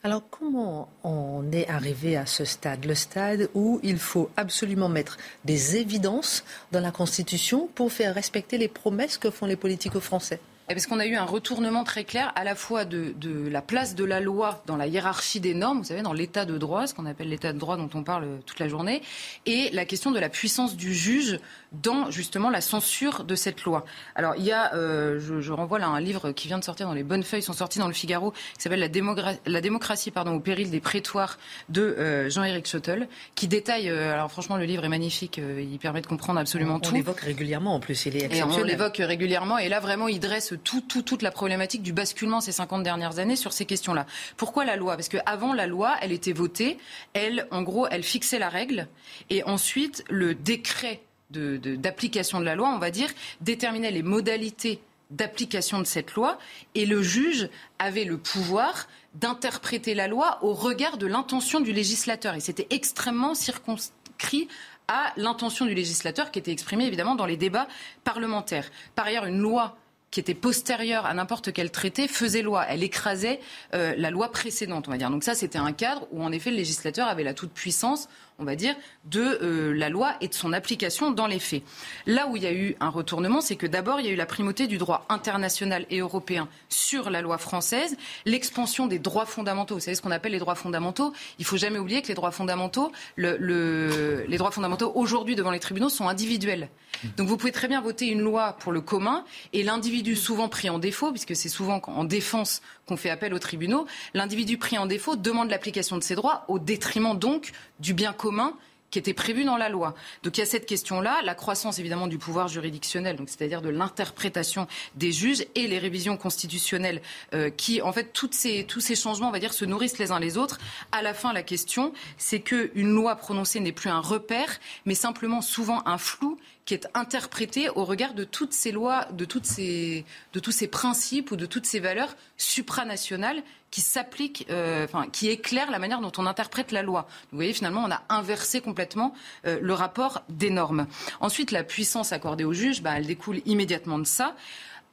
Alors 0.05 0.23
comment 0.29 0.89
on 1.05 1.45
est 1.53 1.69
arrivé 1.69 2.17
à 2.17 2.27
ce 2.27 2.45
stade 2.45 2.85
Le 2.85 2.95
stade 2.95 3.49
où 3.55 3.79
il 3.85 3.99
faut 3.99 4.31
absolument 4.37 4.89
mettre 4.89 5.17
des 5.45 5.77
évidences 5.77 6.43
dans 6.73 6.81
la 6.81 6.91
Constitution 6.91 7.69
pour 7.75 7.93
faire 7.93 8.13
respecter 8.13 8.59
les 8.59 8.67
promesses 8.67 9.17
que 9.17 9.31
font 9.31 9.47
les 9.47 9.55
politiques 9.55 9.99
français? 10.01 10.41
Parce 10.75 10.87
qu'on 10.87 10.99
a 10.99 11.07
eu 11.07 11.17
un 11.17 11.25
retournement 11.25 11.85
très 11.85 12.05
clair 12.05 12.33
à 12.37 12.45
la 12.45 12.55
fois 12.55 12.85
de, 12.85 13.15
la 13.49 13.63
place 13.63 13.95
de 13.95 14.05
la 14.05 14.21
loi 14.21 14.63
dans 14.67 14.77
la 14.77 14.87
hiérarchie 14.87 15.41
des 15.41 15.55
normes, 15.55 15.79
vous 15.79 15.85
savez, 15.85 16.03
dans 16.03 16.13
l'état 16.13 16.45
de 16.45 16.59
droit, 16.59 16.87
ce 16.87 16.95
qu'on 16.95 17.07
appelle 17.07 17.29
l'état 17.29 17.53
de 17.53 17.59
droit 17.59 17.77
dont 17.77 17.91
on 17.95 18.03
parle 18.03 18.41
toute 18.47 18.59
la 18.59 18.69
journée, 18.69 19.03
et 19.47 19.71
la 19.73 19.85
question 19.85 20.11
de 20.11 20.19
la 20.19 20.29
puissance 20.29 20.77
du 20.77 20.95
juge 20.95 21.39
dans 21.73 22.11
justement 22.11 22.51
la 22.51 22.61
censure 22.61 23.25
de 23.25 23.35
cette 23.35 23.63
loi. 23.63 23.85
Alors 24.15 24.35
il 24.37 24.45
y 24.45 24.53
a, 24.53 24.75
euh, 24.75 25.19
je, 25.21 25.53
renvoie 25.53 25.79
là 25.79 25.89
un 25.89 26.01
livre 26.01 26.33
qui 26.33 26.49
vient 26.49 26.59
de 26.59 26.65
sortir 26.65 26.87
dans 26.87 26.95
les 26.95 27.03
bonnes 27.03 27.23
feuilles, 27.23 27.43
sont 27.43 27.53
sortis 27.53 27.79
dans 27.79 27.87
le 27.87 27.93
Figaro, 27.93 28.33
qui 28.33 28.63
s'appelle 28.63 28.81
la, 28.81 29.35
la, 29.47 29.61
démocratie 29.61 30.11
pardon, 30.11 30.35
au 30.35 30.41
péril 30.41 30.71
des 30.71 30.81
prétoires 30.81 31.39
de 31.69 31.83
euh, 31.83 32.31
Jean-Éric 32.31 32.67
Schottel, 32.67 33.09
qui 33.35 33.49
détaille, 33.49 33.89
euh, 33.89 34.13
alors 34.13 34.31
franchement 34.31 34.57
le 34.57 34.65
livre 34.65 34.85
est 34.85 34.89
magnifique, 34.89 35.39
il 35.39 35.79
permet 35.79 36.01
de 36.01 36.07
comprendre 36.07 36.41
absolument 36.41 36.79
tout. 36.79 36.91
On 36.93 36.97
l'évoque 36.97 37.21
régulièrement 37.21 37.75
en 37.75 37.81
plus, 37.81 38.07
il 38.07 38.17
est 38.17 38.25
exceptionnel. 38.25 38.59
Et 38.59 38.63
on 38.63 38.65
l'évoque 38.65 38.97
régulièrement, 38.99 39.59
et 39.59 39.69
là 39.69 39.81
vraiment 39.81 40.09
il 40.09 40.21
dresse 40.21 40.55
tout, 40.63 40.83
tout, 40.83 41.03
toute 41.03 41.23
la 41.23 41.31
problématique 41.31 41.83
du 41.83 41.93
basculement 41.93 42.41
ces 42.41 42.53
50 42.53 42.83
dernières 42.83 43.19
années 43.19 43.37
sur 43.37 43.53
ces 43.53 43.65
questions-là. 43.65 44.07
Pourquoi 44.37 44.65
la 44.65 44.77
loi? 44.77 44.97
Parce 44.97 45.09
qu'avant 45.09 45.55
la 45.55 45.67
loi, 45.67 45.97
elle 46.03 46.13
était 46.13 46.33
votée, 46.33 46.79
elle, 47.15 47.47
en 47.51 47.63
gros, 47.63 47.87
elle 47.91 48.03
fixait 48.03 48.39
la 48.39 48.49
règle, 48.49 48.89
et 49.31 49.43
ensuite 49.45 50.05
le 50.11 50.35
décret 50.35 51.01
d'application 51.33 52.41
de, 52.41 52.45
la 52.45 52.55
loi, 52.55 52.73
on 52.75 52.79
va 52.79 52.91
dire, 52.91 53.11
déterminait 53.41 53.91
les 53.91 54.03
modalités 54.03 54.81
d'application 55.11 55.79
de 55.79 55.85
cette 55.85 56.15
loi 56.15 56.39
et 56.75 56.87
le 56.87 57.03
juge 57.03 57.49
avait 57.79 58.05
le 58.05 58.17
pouvoir 58.17 58.89
d'interpréter 59.15 59.95
la 59.95 60.09
loi 60.09 60.39
au 60.43 60.55
regard 60.55 60.97
de 60.97 61.07
l'intention 61.07 61.61
du 61.61 61.73
législateur. 61.73 62.35
Et 62.35 62.41
c'était 62.41 62.67
extrêmement 62.71 63.35
circonscrit 63.35 64.49
à 64.89 65.13
l'intention 65.17 65.67
du 65.67 65.75
législateur 65.75 66.31
qui 66.31 66.39
était 66.39 66.53
exprimée 66.53 66.87
évidemment 66.87 67.15
dans 67.15 67.27
les 67.27 67.37
débats 67.37 67.69
parlementaires. 68.05 68.71
Par 68.95 69.07
ailleurs, 69.07 69.27
une 69.27 69.39
loi 69.39 69.77
qui 70.11 70.21
était 70.21 70.35
postérieure 70.35 71.07
à 71.07 71.15
n'importe 71.15 71.53
quel 71.53 71.71
traité 71.71 72.07
faisait 72.07 72.43
loi. 72.43 72.67
Elle 72.69 72.83
écrasait 72.83 73.41
euh, 73.75 73.95
la 73.97 74.11
loi 74.11 74.31
précédente, 74.31 74.87
on 74.87 74.91
va 74.91 74.99
dire. 74.99 75.11
Donc 75.11 75.25
ça, 75.25 75.35
c'était 75.35 75.59
un 75.59 75.73
cadre 75.73 76.07
où, 76.13 76.23
en 76.23 76.31
effet, 76.33 76.51
le 76.51 76.57
législateur 76.57 77.09
avait 77.09 77.25
la 77.25 77.33
toute-puissance 77.33 78.09
on 78.43 78.45
va 78.45 78.57
dire, 78.57 78.75
de 79.07 79.39
euh, 79.43 79.73
la 79.73 79.89
loi 79.89 80.15
et 80.21 80.29
de 80.29 80.35
son 80.35 80.53
application 80.53 81.11
dans 81.11 81.27
les 81.27 81.39
faits. 81.39 81.63
Là 82.07 82.27
où 82.29 82.37
il 82.37 82.43
y 82.43 82.47
a 82.47 82.53
eu 82.53 82.77
un 82.81 82.91
retournement, 82.91 83.41
c'est 83.41 83.57
que 83.57 83.67
d'abord, 83.67 84.01
il 84.01 84.07
y 84.07 84.09
a 84.09 84.13
eu 84.13 84.17
la 84.17 84.27
primauté 84.27 84.67
du 84.67 84.77
droit 84.77 85.07
international 85.09 85.87
et 85.89 85.99
européen 85.99 86.49
sur 86.69 87.09
la 87.09 87.23
loi 87.23 87.39
française, 87.39 87.97
l'expansion 88.27 88.87
des 88.87 88.99
droits 88.99 89.27
fondamentaux. 89.27 89.77
Vous 89.77 89.81
savez 89.81 89.95
ce 89.95 90.03
qu'on 90.03 90.11
appelle 90.11 90.33
les 90.33 90.39
droits 90.39 90.55
fondamentaux? 90.55 91.13
Il 91.39 91.45
faut 91.45 91.57
jamais 91.57 91.79
oublier 91.79 92.03
que 92.03 92.09
les 92.09 92.15
droits 92.15 92.33
fondamentaux, 92.33 92.93
les 93.17 94.37
droits 94.39 94.51
fondamentaux 94.51 94.93
aujourd'hui 94.95 95.37
devant 95.37 95.51
les 95.51 95.61
tribunaux 95.61 95.89
sont 95.89 96.09
individuels. 96.09 96.69
Donc 97.17 97.29
vous 97.29 97.37
pouvez 97.37 97.53
très 97.53 97.69
bien 97.69 97.81
voter 97.81 98.09
une 98.09 98.21
loi 98.21 98.57
pour 98.59 98.73
le 98.73 98.81
commun 98.81 99.25
et 99.53 99.63
l'individu 99.63 100.17
souvent 100.17 100.49
pris 100.49 100.69
en 100.69 100.79
défaut, 100.79 101.11
puisque 101.11 101.35
c'est 101.35 101.49
souvent 101.49 101.81
en 101.87 102.05
défense 102.05 102.63
qu'on 102.87 102.97
fait 102.97 103.11
appel 103.11 103.33
aux 103.35 103.39
tribunaux, 103.39 103.87
l'individu 104.15 104.59
pris 104.59 104.79
en 104.79 104.87
défaut 104.87 105.17
demande 105.17 105.51
l'application 105.51 105.97
de 105.97 106.03
ses 106.03 106.15
droits 106.15 106.45
au 106.49 106.59
détriment 106.59 107.19
donc 107.19 107.53
du 107.81 107.95
bien 107.95 108.13
commun 108.13 108.55
qui 108.93 108.99
était 108.99 109.15
prévu 109.15 109.45
dans 109.45 109.57
la 109.57 109.69
loi. 109.69 109.95
Donc 110.23 110.37
il 110.37 110.41
y 110.41 110.43
a 110.45 110.47
cette 110.47 110.67
question-là, 110.67 111.23
la 111.25 111.35
croissance 111.35 111.81
évidemment 111.81 112.07
du 112.07 112.19
pouvoir 112.19 112.47
juridictionnel, 112.47 113.17
donc 113.17 113.29
c'est-à-dire 113.29 113.63
de 113.63 113.71
l'interprétation 113.71 114.69
des 114.95 115.11
juges 115.11 115.45
et 115.57 115.67
les 115.67 115.79
révisions 115.79 116.17
constitutionnelles 116.17 117.01
euh, 117.35 117.51
qui, 117.51 117.83
en 117.83 117.93
fait, 117.93 118.13
tous 118.13 118.31
ces 118.31 118.95
changements, 118.95 119.29
on 119.29 119.33
va 119.33 119.41
dire, 119.41 119.55
se 119.55 119.65
nourrissent 119.65 119.99
les 119.99 120.13
uns 120.13 120.21
les 120.21 120.37
autres. 120.37 120.59
À 120.93 121.03
la 121.03 121.15
fin, 121.15 121.33
la 121.33 121.43
question, 121.43 121.93
c'est 122.19 122.41
qu'une 122.41 122.93
loi 122.93 123.17
prononcée 123.17 123.61
n'est 123.61 123.73
plus 123.73 123.89
un 123.89 124.01
repère, 124.01 124.61
mais 124.85 124.95
simplement 124.95 125.41
souvent 125.41 125.83
un 125.87 125.97
flou 125.99 126.39
qui 126.67 126.75
est 126.75 126.87
interprété 126.95 127.71
au 127.71 127.85
regard 127.85 128.15
de 128.15 128.25
toutes 128.25 128.53
ces 128.53 128.73
lois, 128.73 129.09
de 129.13 129.25
tous 129.25 129.43
ces 129.43 130.67
principes 130.71 131.31
ou 131.31 131.37
de 131.37 131.47
toutes 131.47 131.67
ces 131.67 131.81
valeurs 131.81 132.15
supranationales 132.37 133.43
qui 133.73 133.81
s'appliquent, 133.81 134.47
euh, 134.51 134.85
enfin, 134.85 135.09
qui 135.11 135.29
éclairent 135.31 135.73
la 135.73 135.81
manière 135.81 136.01
dont 136.01 136.13
on 136.19 136.27
interprète 136.27 136.71
la 136.71 136.83
loi. 136.83 137.09
Vous 137.33 137.39
voyez, 137.39 137.53
finalement, 137.53 137.83
on 137.85 137.91
a 137.91 138.03
inversé 138.11 138.61
complètement 138.61 139.15
euh, 139.47 139.59
le 139.61 139.75
rapport 139.75 140.23
des 140.29 140.51
normes. 140.51 140.87
Ensuite, 141.21 141.51
la 141.51 141.65
puissance 141.65 142.13
accordée 142.13 142.45
au 142.45 142.53
juge, 142.53 142.83
bah, 142.83 142.93
elle 142.97 143.07
découle 143.07 143.41
immédiatement 143.47 143.99
de 143.99 144.05
ça. 144.05 144.37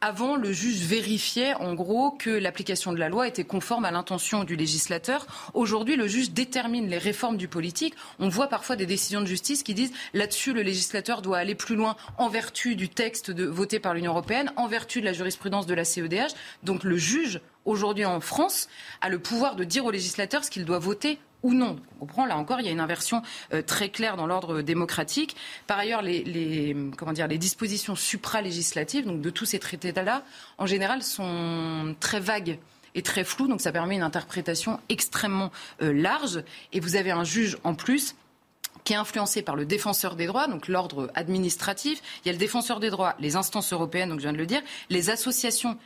Avant, 0.02 0.38
le 0.38 0.54
juge 0.54 0.86
vérifiait 0.86 1.56
en 1.56 1.74
gros 1.74 2.12
que 2.12 2.30
l'application 2.30 2.94
de 2.94 2.98
la 2.98 3.10
loi 3.10 3.28
était 3.28 3.44
conforme 3.44 3.84
à 3.84 3.92
l'intention 3.92 4.46
du 4.46 4.56
législateur. 4.56 5.28
Aujourd'hui, 5.54 5.98
le 5.98 6.08
juge 6.08 6.32
détermine 6.32 6.88
les 6.88 6.98
réformes 6.98 7.36
du 7.36 7.50
politique. 7.50 7.96
On 8.18 8.30
voit 8.30 8.48
parfois 8.48 8.78
des 8.78 8.86
décisions 8.86 9.20
de 9.20 9.26
justice 9.26 9.62
qui 9.62 9.74
disent 9.74 9.92
là-dessus, 10.14 10.54
le 10.54 10.62
législateur 10.62 11.22
doit 11.22 11.38
aller 11.38 11.54
plus 11.54 11.76
loin 11.76 11.98
en 12.18 12.30
vertu 12.30 12.78
du 12.78 12.88
texte 12.88 13.38
voté 13.38 13.82
par 13.82 13.94
l'Union 13.94 14.14
européenne, 14.14 14.54
en 14.56 14.68
vertu 14.68 15.02
de 15.02 15.06
la 15.06 15.12
jurisprudence 15.12 15.66
de 15.66 15.74
la 15.74 15.84
CEDH. 15.84 16.34
Donc 16.64 16.86
le 16.86 16.96
juge, 16.96 17.42
aujourd'hui 17.70 18.06
en 18.06 18.20
France, 18.20 18.68
a 19.02 19.10
le 19.10 19.20
pouvoir 19.20 19.56
de 19.56 19.64
dire 19.64 19.86
au 19.86 19.92
législateur 19.92 20.44
ce 20.44 20.50
qu'il 20.50 20.66
doit 20.66 20.80
voter 20.80 21.20
ou 21.44 21.54
non. 21.54 21.78
On 21.96 22.00
comprend, 22.00 22.26
là 22.26 22.38
encore, 22.38 22.60
il 22.60 22.66
y 22.66 22.70
a 22.70 22.72
une 22.72 22.80
inversion 22.80 23.22
euh, 23.54 23.62
très 23.62 23.90
claire 23.90 24.18
dans 24.18 24.28
l'ordre 24.28 24.62
démocratique. 24.62 25.36
Par 25.68 25.80
ailleurs, 25.80 26.02
les, 26.02 26.76
comment 26.98 27.14
dire, 27.14 27.28
les 27.28 27.38
dispositions 27.38 27.96
supralégislatives, 27.96 29.06
donc 29.06 29.22
de 29.22 29.30
tous 29.30 29.46
ces 29.46 29.60
traités-là, 29.60 30.24
en 30.58 30.66
général, 30.66 31.02
sont 31.02 31.96
très 32.00 32.20
vagues 32.20 32.60
et 32.96 33.04
très 33.04 33.24
floues, 33.24 33.48
donc 33.48 33.62
ça 33.62 33.72
permet 33.72 33.96
une 33.96 34.04
interprétation 34.04 34.80
extrêmement 34.90 35.52
euh, 35.82 35.94
large. 35.94 36.44
Et 36.74 36.80
vous 36.80 36.96
avez 36.96 37.12
un 37.12 37.24
juge 37.24 37.58
en 37.64 37.76
plus 37.76 38.16
qui 38.84 38.94
est 38.94 38.98
influencé 38.98 39.42
par 39.42 39.56
le 39.56 39.66
défenseur 39.66 40.16
des 40.16 40.26
droits, 40.26 40.48
donc 40.48 40.68
l'ordre 40.68 41.12
administratif. 41.14 42.02
Il 42.24 42.28
y 42.28 42.30
a 42.30 42.34
le 42.34 42.40
défenseur 42.40 42.80
des 42.80 42.90
droits, 42.90 43.16
les 43.20 43.36
instances 43.36 43.72
européennes, 43.72 44.10
donc 44.10 44.20
je 44.20 44.24
viens 44.24 44.34
de 44.34 44.38
le 44.38 44.46
dire, 44.46 44.62
les 44.90 45.10
associations 45.10 45.78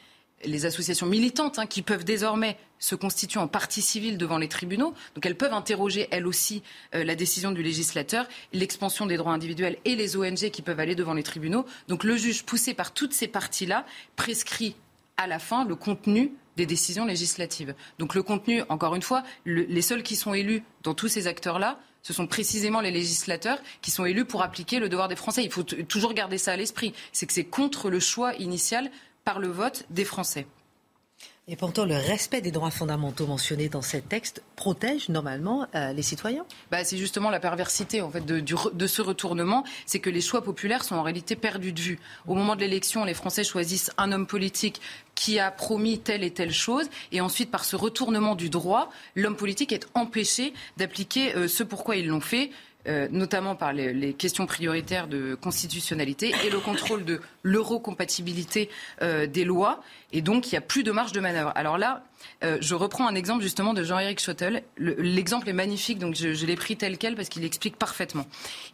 les 0.46 0.66
associations 0.66 1.06
militantes 1.06 1.60
hein, 1.60 1.66
qui 1.66 1.82
peuvent 1.82 2.04
désormais 2.04 2.58
se 2.80 2.96
constituer 2.96 3.40
en 3.40 3.48
partie 3.48 3.82
civile 3.82 4.18
devant 4.18 4.38
les 4.38 4.50
tribunaux. 4.50 4.94
Donc 5.16 5.26
elles 5.26 5.38
peuvent 5.38 5.54
interroger, 5.54 6.08
elles 6.12 6.28
aussi, 6.28 6.64
euh, 6.96 7.04
la 7.04 7.16
décision 7.16 7.52
du 7.52 7.64
législateur, 7.64 8.28
l'expansion 8.52 9.06
des 9.06 9.18
droits 9.18 9.34
individuels 9.34 9.78
et 9.86 9.96
les 9.96 10.18
ONG 10.18 10.50
qui 10.50 10.62
peuvent 10.62 10.80
aller 10.80 10.96
devant 10.96 11.14
les 11.14 11.24
tribunaux. 11.24 11.66
Donc 11.88 12.04
le 12.04 12.18
juge, 12.18 12.44
poussé 12.44 12.74
par 12.74 12.94
toutes 12.94 13.14
ces 13.14 13.28
parties-là, 13.28 13.86
prescrit 14.16 14.76
à 15.18 15.28
la 15.28 15.40
fin 15.40 15.66
le 15.66 15.76
contenu 15.76 16.34
des 16.58 16.66
décisions 16.66 17.06
législatives. 17.06 17.74
Donc 18.00 18.16
le 18.16 18.24
contenu, 18.24 18.64
encore 18.70 18.96
une 18.96 19.02
fois, 19.02 19.24
les 19.46 19.82
seuls 19.82 20.04
qui 20.04 20.16
sont 20.16 20.34
élus 20.34 20.64
dans 20.84 20.94
tous 20.94 21.08
ces 21.08 21.28
acteurs-là, 21.28 21.80
ce 22.04 22.12
sont 22.12 22.28
précisément 22.28 22.82
les 22.82 22.92
législateurs 22.92 23.58
qui 23.82 23.90
sont 23.90 24.06
élus 24.06 24.26
pour 24.26 24.44
appliquer 24.44 24.80
le 24.80 24.90
devoir 24.90 25.08
des 25.08 25.16
Français. 25.16 25.44
Il 25.44 25.52
faut 25.52 25.64
toujours 25.64 26.14
garder 26.14 26.38
ça 26.38 26.52
à 26.52 26.58
l'esprit. 26.58 26.94
C'est 27.14 27.26
que 27.26 27.34
c'est 27.34 27.46
contre 27.46 27.90
le 27.90 28.02
choix 28.02 28.36
initial 28.36 28.92
par 29.24 29.40
le 29.40 29.48
vote 29.48 29.86
des 29.90 30.06
Français. 30.06 30.46
Et 31.50 31.58
pourtant, 31.58 31.84
le 31.84 31.96
respect 31.96 32.40
des 32.40 32.52
droits 32.52 32.72
fondamentaux 32.72 33.28
mentionnés 33.28 33.68
dans 33.68 33.82
ces 33.82 34.02
textes 34.02 34.42
protège 34.56 35.10
normalement 35.10 35.68
euh, 35.76 35.92
les 35.92 36.02
citoyens. 36.02 36.46
Bah, 36.72 36.86
c'est 36.86 36.98
justement 36.98 37.30
la 37.30 37.42
perversité 37.42 38.02
en 38.02 38.10
fait 38.10 38.26
de, 38.26 38.40
de 38.40 38.88
ce 38.88 39.02
retournement, 39.02 39.66
c'est 39.86 40.00
que 40.00 40.10
les 40.10 40.22
choix 40.22 40.42
populaires 40.42 40.86
sont 40.86 40.96
en 40.96 41.04
réalité 41.04 41.36
perdus 41.36 41.74
de 41.74 41.82
vue. 41.82 42.00
Au 42.28 42.36
moment 42.36 42.56
de 42.56 42.62
l'élection, 42.62 43.04
les 43.04 43.14
Français 43.14 43.44
choisissent 43.44 43.92
un 43.98 44.14
homme 44.14 44.26
politique 44.26 44.80
qui 45.16 45.38
a 45.38 45.52
promis 45.52 46.00
telle 46.00 46.24
et 46.24 46.32
telle 46.32 46.54
chose, 46.54 46.86
et 47.12 47.20
ensuite 47.20 47.52
par 47.52 47.66
ce 47.66 47.76
retournement 47.76 48.36
du 48.36 48.50
droit, 48.50 48.90
l'homme 49.16 49.36
politique 49.36 49.74
est 49.74 49.86
empêché 49.96 50.54
d'appliquer 50.78 51.36
euh, 51.36 51.50
ce 51.50 51.64
pourquoi 51.64 51.98
ils 51.98 52.08
l'ont 52.08 52.22
fait. 52.22 52.52
Euh, 52.86 53.08
notamment 53.12 53.56
par 53.56 53.72
les, 53.72 54.14
questions 54.14 54.46
prioritaires 54.46 55.08
de 55.08 55.36
constitutionnalité 55.36 56.34
et 56.46 56.50
le 56.50 56.60
contrôle 56.60 57.06
de 57.06 57.22
l'eurocompatibilité 57.42 58.70
euh, 59.02 59.26
des 59.26 59.46
lois. 59.46 59.82
Et 60.12 60.22
donc, 60.22 60.48
il 60.48 60.56
n'y 60.56 60.58
a 60.58 60.62
plus 60.62 60.84
de 60.84 60.92
marge 60.92 61.14
de 61.14 61.22
manœuvre. 61.22 61.54
Alors 61.56 61.78
là, 61.78 62.04
euh, 62.44 62.58
je 62.62 62.76
reprends 62.76 63.08
un 63.08 63.16
exemple 63.16 63.44
justement 63.44 63.74
de 63.74 63.84
Jean-Éric 63.84 64.20
Schottel. 64.20 64.64
L'exemple 64.78 65.50
est 65.50 65.54
magnifique, 65.54 66.00
donc 66.00 66.16
je, 66.16 66.46
l'ai 66.46 66.56
pris 66.56 66.78
tel 66.78 66.98
quel 66.98 67.16
parce 67.16 67.30
qu'il 67.30 67.44
explique 67.44 67.78
parfaitement. 67.78 68.26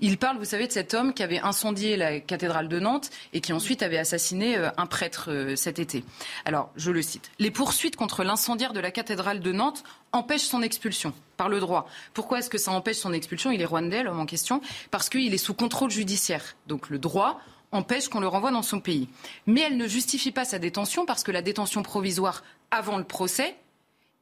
Il 0.02 0.18
parle, 0.18 0.38
vous 0.38 0.46
savez, 0.46 0.68
de 0.68 0.72
cet 0.72 0.94
homme 0.94 1.14
qui 1.14 1.24
avait 1.24 1.40
incendié 1.40 1.98
la 1.98 2.20
cathédrale 2.20 2.68
de 2.68 2.80
Nantes 2.80 3.10
et 3.34 3.42
qui 3.42 3.54
ensuite 3.54 3.84
avait 3.84 3.98
assassiné 3.98 4.58
un 4.78 4.86
prêtre 4.86 5.54
cet 5.56 5.80
été. 5.80 6.04
Alors, 6.46 6.72
je 6.76 6.92
le 6.92 7.02
cite. 7.02 7.32
Les 7.40 7.52
poursuites 7.52 7.96
contre 7.96 8.24
l'incendiaire 8.24 8.74
de 8.74 8.80
la 8.80 8.92
cathédrale 8.92 9.40
de 9.40 9.52
Nantes 9.52 9.84
empêchent 10.12 10.42
son 10.42 10.62
expulsion 10.62 11.14
par 11.38 11.50
le 11.50 11.60
droit. 11.60 11.88
Pourquoi 12.14 12.40
est-ce 12.40 12.50
que 12.50 12.58
ça 12.58 12.72
empêche 12.72 12.98
son 12.98 13.14
expulsion? 13.14 13.52
Il 13.52 13.62
est 13.62 13.66
rwandais, 13.66 14.04
l'homme 14.04 14.20
en 14.20 14.26
question, 14.26 14.62
parce 14.92 15.10
qu'il 15.10 15.34
est 15.34 15.38
sous 15.38 15.54
contrôle 15.54 15.92
judiciaire. 15.92 16.56
Donc 16.68 16.90
le 16.90 17.00
droit 17.00 17.40
empêche 17.72 18.10
qu'on 18.10 18.20
le 18.20 18.28
renvoie 18.28 18.52
dans 18.52 18.62
son 18.62 18.80
pays. 18.80 19.08
Mais 19.46 19.62
elle 19.62 19.78
ne 19.78 19.88
justifie 19.88 20.32
pas 20.32 20.46
sa 20.46 20.60
détention 20.60 21.06
parce 21.06 21.24
que 21.24 21.32
la 21.32 21.42
détention 21.42 21.84
provisoire 21.84 22.44
avant 22.72 22.98
le 22.98 23.04
procès 23.04 23.56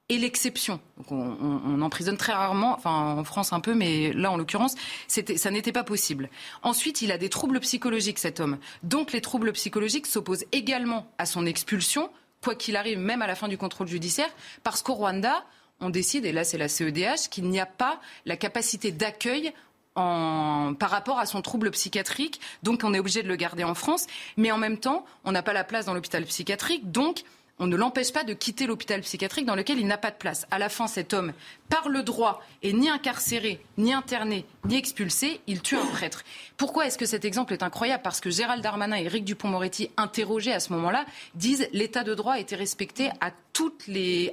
est 0.10 0.18
l'exception. 0.18 0.80
On, 1.10 1.16
on, 1.16 1.82
emprisonne 1.82 2.16
très 2.16 2.32
rarement, 2.32 2.74
enfin 2.74 3.18
en 3.18 3.24
France 3.24 3.52
un 3.52 3.60
peu, 3.60 3.74
mais 3.74 4.14
là 4.14 4.32
en 4.32 4.38
l'occurrence, 4.38 4.76
ça 5.08 5.52
n'était 5.52 5.74
pas 5.74 5.84
possible. 5.84 6.30
Ensuite, 6.64 7.02
il 7.02 7.12
a 7.12 7.18
des 7.18 7.30
troubles 7.30 7.60
psychologiques, 7.60 8.20
cet 8.20 8.39
homme. 8.39 8.58
Donc 8.84 9.12
les 9.12 9.22
troubles 9.22 9.52
psychologiques 9.52 10.08
s'opposent 10.08 10.45
également 10.54 11.12
à 11.18 11.26
son 11.26 11.45
expulsion, 11.45 12.10
quoi 12.41 12.56
qu'il 12.56 12.78
arrive, 12.78 13.00
même 13.00 13.22
à 13.22 13.28
la 13.28 13.36
fin 13.36 13.50
du 13.50 13.58
contrôle 13.58 13.88
judiciaire, 13.88 14.30
parce 14.64 14.82
qu'au 14.82 14.93
Rwanda, 14.93 15.43
on 15.82 15.89
décide, 15.89 16.26
et 16.26 16.32
là 16.32 16.45
c'est 16.45 16.58
la 16.58 16.70
CEDH, 16.70 17.30
qu'il 17.30 17.50
n'y 17.50 17.60
a 17.60 17.66
pas 17.66 18.00
la 18.26 18.38
capacité 18.38 18.91
d'accueil 18.91 19.54
par 19.93 20.89
rapport 20.91 21.18
à 21.18 21.26
son 21.26 21.41
trouble 21.41 21.72
psychiatrique. 21.72 22.39
Donc 22.62 22.82
on 22.84 22.93
est 22.93 23.00
obligé 23.00 23.24
de 23.24 23.28
le 23.28 23.36
garder 23.36 23.64
en 23.64 23.74
France. 23.74 24.06
Mais 24.38 24.52
en 24.52 24.58
même 24.58 24.78
temps, 24.78 25.06
on 25.24 25.32
n'a 25.32 25.41
pas 25.41 25.54
la 25.54 25.64
place 25.64 25.86
dans 25.86 25.93
l'hôpital 25.95 26.24
psychiatrique. 26.26 26.91
Donc 26.91 27.24
on 27.60 27.68
ne 27.68 27.76
l'empêche 27.76 28.14
pas 28.14 28.24
de 28.24 28.34
quitter 28.34 28.68
l'hôpital 28.68 29.01
psychiatrique 29.01 29.45
dans 29.45 29.55
lequel 29.55 29.80
il 29.80 29.88
n'a 29.88 29.97
pas 29.97 30.12
de 30.12 30.16
place. 30.16 30.45
À 30.51 30.60
la 30.60 30.70
fin, 30.70 30.88
cet 30.88 31.14
homme, 31.14 31.34
par 31.70 31.89
le 31.89 32.03
droit, 32.03 32.43
est 32.62 32.74
ni 32.74 32.88
incarcéré, 32.88 33.60
ni 33.78 33.93
interné, 33.93 34.45
ni 34.66 34.76
expulsé. 34.76 35.41
Il 35.47 35.62
tue 35.62 35.76
un 35.76 35.86
prêtre. 35.86 36.24
Pourquoi 36.58 36.86
est-ce 36.86 36.99
que 36.99 37.08
cet 37.08 37.26
exemple 37.26 37.53
est 37.53 37.64
incroyable? 37.64 38.03
Parce 38.03 38.22
que 38.22 38.30
Gérald 38.30 38.62
Darmanin 38.62 38.97
et 38.97 39.05
Éric 39.05 39.26
Dupont-Moretti, 39.26 39.89
interrogés 39.97 40.53
à 40.53 40.60
ce 40.60 40.72
moment-là, 40.74 41.05
disent 41.34 41.68
l'état 41.74 42.03
de 42.03 42.14
droit 42.14 42.34
a 42.34 42.39
été 42.39 42.55
respecté 42.55 43.10
à 43.22 43.32
toutes, 43.53 43.88
les, 43.88 44.32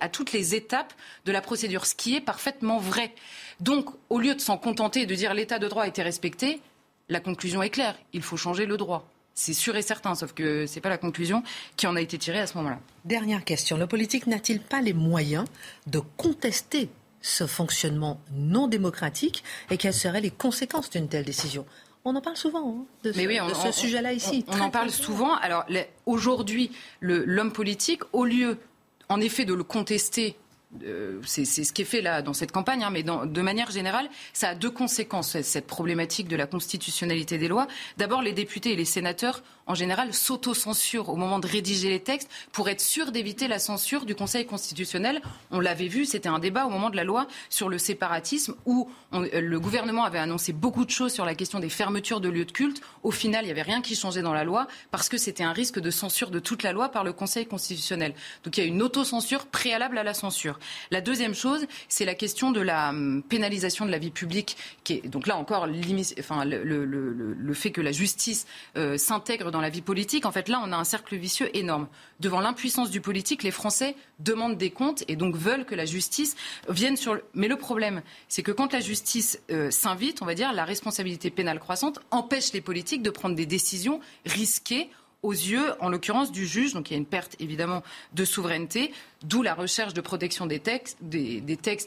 étapes 0.55 0.93
de 1.25 1.33
la 1.33 1.41
procédure, 1.41 1.87
ce 1.87 1.95
qui 1.95 2.17
est 2.17 2.21
parfaitement 2.21 2.79
vrai. 2.79 3.15
Donc, 3.61 3.89
au 4.11 4.19
lieu 4.19 4.35
de 4.35 4.41
s'en 4.41 4.59
contenter 4.59 5.03
et 5.03 5.07
de 5.07 5.15
dire 5.15 5.33
l'état 5.33 5.59
de 5.59 5.67
droit 5.67 5.85
a 5.85 5.89
été 5.89 6.03
respecté, 6.03 6.61
la 7.09 7.21
conclusion 7.21 7.63
est 7.63 7.71
claire. 7.71 7.97
Il 8.13 8.23
faut 8.23 8.37
changer 8.37 8.67
le 8.67 8.77
droit. 8.77 9.09
C'est 9.35 9.53
sûr 9.53 9.75
et 9.77 9.83
certain, 9.83 10.15
sauf 10.15 10.33
que 10.33 10.67
ce 10.67 10.75
n'est 10.75 10.81
pas 10.81 10.89
la 10.89 10.99
conclusion 10.99 11.43
qui 11.77 11.87
en 11.87 11.97
a 11.97 12.01
été 12.01 12.19
tirée 12.19 12.41
à 12.41 12.47
ce 12.47 12.57
moment-là. 12.59 12.79
Dernière 13.05 13.45
question. 13.45 13.77
Le 13.77 13.87
politique 13.87 14.27
n'a-t-il 14.27 14.61
pas 14.61 14.81
les 14.81 14.93
moyens 14.93 15.45
de 15.87 16.01
contester 16.17 16.89
ce 17.21 17.47
fonctionnement 17.47 18.21
non 18.33 18.69
démocratique 18.69 19.43
et 19.71 19.77
quelles 19.77 19.95
seraient 19.95 20.21
les 20.21 20.31
conséquences 20.31 20.91
d'une 20.91 21.09
telle 21.09 21.25
décision? 21.25 21.67
On 22.05 22.15
en 22.15 22.21
parle 22.21 22.37
souvent 22.37 22.69
hein, 22.69 22.85
de 23.03 23.13
ce, 23.13 23.73
sujet-là 23.73 24.13
ici. 24.13 24.45
On, 24.47 24.61
en 24.61 24.71
parle 24.71 24.91
souvent. 24.91 25.35
Alors 25.37 25.65
aujourd'hui, 26.05 26.71
l'homme 27.01 27.51
politique, 27.53 28.03
au 28.13 28.27
lieu 28.27 28.59
en 29.09 29.21
effet 29.21 29.45
de 29.45 29.55
le 29.55 29.65
contester 29.65 30.37
euh, 30.85 31.21
c'est 31.25 31.45
ce 31.45 31.73
qui 31.73 31.83
est 31.83 31.87
fait 31.87 32.03
là 32.03 32.23
dans 32.23 32.33
cette 32.33 32.53
campagne, 32.53 32.83
hein, 32.83 32.91
mais 32.91 33.03
de 33.03 33.43
manière 33.43 33.71
générale, 33.71 34.09
ça 34.33 34.51
a 34.51 34.55
deux 34.55 34.71
conséquences, 34.71 35.41
cette 35.43 35.67
problématique 35.67 36.29
de 36.29 36.37
la 36.37 36.47
constitutionnalité 36.47 37.39
des 37.39 37.49
lois. 37.49 37.67
D'abord, 37.97 38.23
les 38.23 38.33
députés 38.33 38.73
et 38.73 38.77
les 38.77 38.85
sénateurs 38.85 39.43
en 39.67 39.75
général, 39.75 40.13
s'auto-censure 40.13 41.09
au 41.09 41.17
moment 41.17 41.39
de 41.39 41.47
rédiger 41.47 41.89
les 41.89 42.01
textes 42.01 42.31
pour 42.53 42.69
être 42.69 42.81
sûr 42.81 43.13
d'éviter 43.13 43.49
la 43.49 43.59
censure 43.59 44.05
du 44.05 44.15
Conseil 44.15 44.45
constitutionnel. 44.47 45.23
On 45.51 45.61
l'avait 45.61 45.89
vu, 45.89 46.05
c'était 46.05 46.29
un 46.29 46.39
débat 46.39 46.67
au 46.67 46.71
moment 46.71 46.91
de 46.91 46.97
la 46.97 47.05
loi 47.05 47.27
sur 47.49 47.69
le 47.69 47.79
séparatisme 47.79 48.55
où 48.67 48.91
euh, 49.15 49.41
le 49.41 49.61
gouvernement 49.61 50.05
avait 50.05 50.19
annoncé 50.19 50.53
beaucoup 50.53 50.85
de 50.85 50.91
choses 50.91 51.13
sur 51.13 51.25
la 51.25 51.35
question 51.35 51.61
des 51.61 51.71
fermetures 51.71 52.21
de 52.21 52.29
lieux 52.29 52.45
de 52.45 52.53
culte. 52.53 52.83
Au 53.03 53.11
final, 53.11 53.45
il 53.45 53.47
n'y 53.47 53.53
avait 53.53 53.63
rien 53.63 53.81
qui 53.81 53.97
changeait 53.97 54.23
dans 54.23 54.35
la 54.35 54.45
loi 54.45 54.67
parce 54.91 55.09
que 55.09 55.17
c'était 55.17 55.45
un 55.45 55.53
risque 55.53 55.81
de 55.81 55.91
censure 55.91 56.31
de 56.31 56.41
toute 56.41 56.63
la 56.63 56.73
loi 56.73 56.91
par 56.91 57.05
le 57.05 57.13
Conseil 57.13 57.47
constitutionnel. 57.47 58.15
Donc 58.45 58.57
il 58.59 58.61
y 58.61 58.65
a 58.65 58.67
une 58.67 58.83
autocensure 58.83 59.47
préalable 59.47 59.97
à 59.97 60.03
la 60.03 60.15
censure. 60.15 60.59
La 60.91 61.01
deuxième 61.01 61.35
chose, 61.35 61.67
c'est 61.89 62.05
la 62.05 62.15
question 62.15 62.51
de 62.51 62.61
la 62.61 62.91
hum, 62.91 63.23
pénalisation 63.23 63.87
de 63.87 63.91
la 63.91 63.99
vie 63.99 64.11
publique, 64.11 64.57
qui 64.85 64.95
est 64.95 65.09
donc 65.09 65.27
là 65.27 65.37
encore 65.37 65.67
le, 65.67 67.55
fait 67.55 67.71
que 67.71 67.81
la 67.81 67.93
justice 67.93 68.47
euh, 68.77 68.97
s'intègre 68.97 69.51
dans 69.51 69.61
la 69.61 69.71
vie 69.71 69.83
politique. 69.83 70.27
En 70.27 70.33
fait, 70.33 70.49
là, 70.49 70.61
on 70.65 70.73
a 70.73 70.77
un 70.77 70.85
cercle 70.85 71.17
vicieux 71.17 71.51
énorme. 71.57 71.89
Devant 72.21 72.41
l'impuissance 72.41 72.91
du 72.91 73.01
politique, 73.01 73.43
les 73.43 73.51
Français 73.51 73.97
demandent 74.19 74.57
des 74.57 74.71
comptes 74.71 75.05
et 75.09 75.17
donc 75.17 75.37
veulent 75.37 75.65
que 75.65 75.75
la 75.75 75.85
justice 75.85 76.37
vienne 76.69 76.97
sur. 76.97 77.15
Le... 77.15 77.25
Mais 77.35 77.49
le 77.49 77.57
problème, 77.57 78.03
c'est 78.29 78.43
que 78.43 78.53
quand 78.53 78.73
la 78.73 78.81
justice 78.81 79.41
euh, 79.51 79.71
s'invite, 79.71 80.23
on 80.23 80.27
va 80.27 80.35
dire, 80.35 80.53
la 80.53 80.65
responsabilité 80.65 81.31
pénale 81.31 81.59
croissante 81.59 82.01
empêche 82.11 82.53
les 82.53 82.61
politiques 82.61 83.03
de 83.03 83.11
prendre 83.11 83.35
des 83.35 83.47
décisions 83.47 84.01
risquées 84.27 84.91
aux 85.25 85.33
yeux, 85.33 85.73
en 85.81 85.89
l'occurrence, 85.89 86.31
du 86.31 86.47
juge. 86.47 86.75
Donc 86.75 86.91
il 86.91 86.93
y 86.93 86.97
a 86.97 86.99
une 86.99 87.07
perte 87.07 87.35
évidemment 87.41 87.83
de 88.13 88.25
souveraineté. 88.25 88.93
D'où 89.25 89.43
la 89.43 89.55
recherche 89.55 89.95
de 89.95 90.01
protection 90.01 90.47
des 90.47 90.61
textes, 90.61 90.99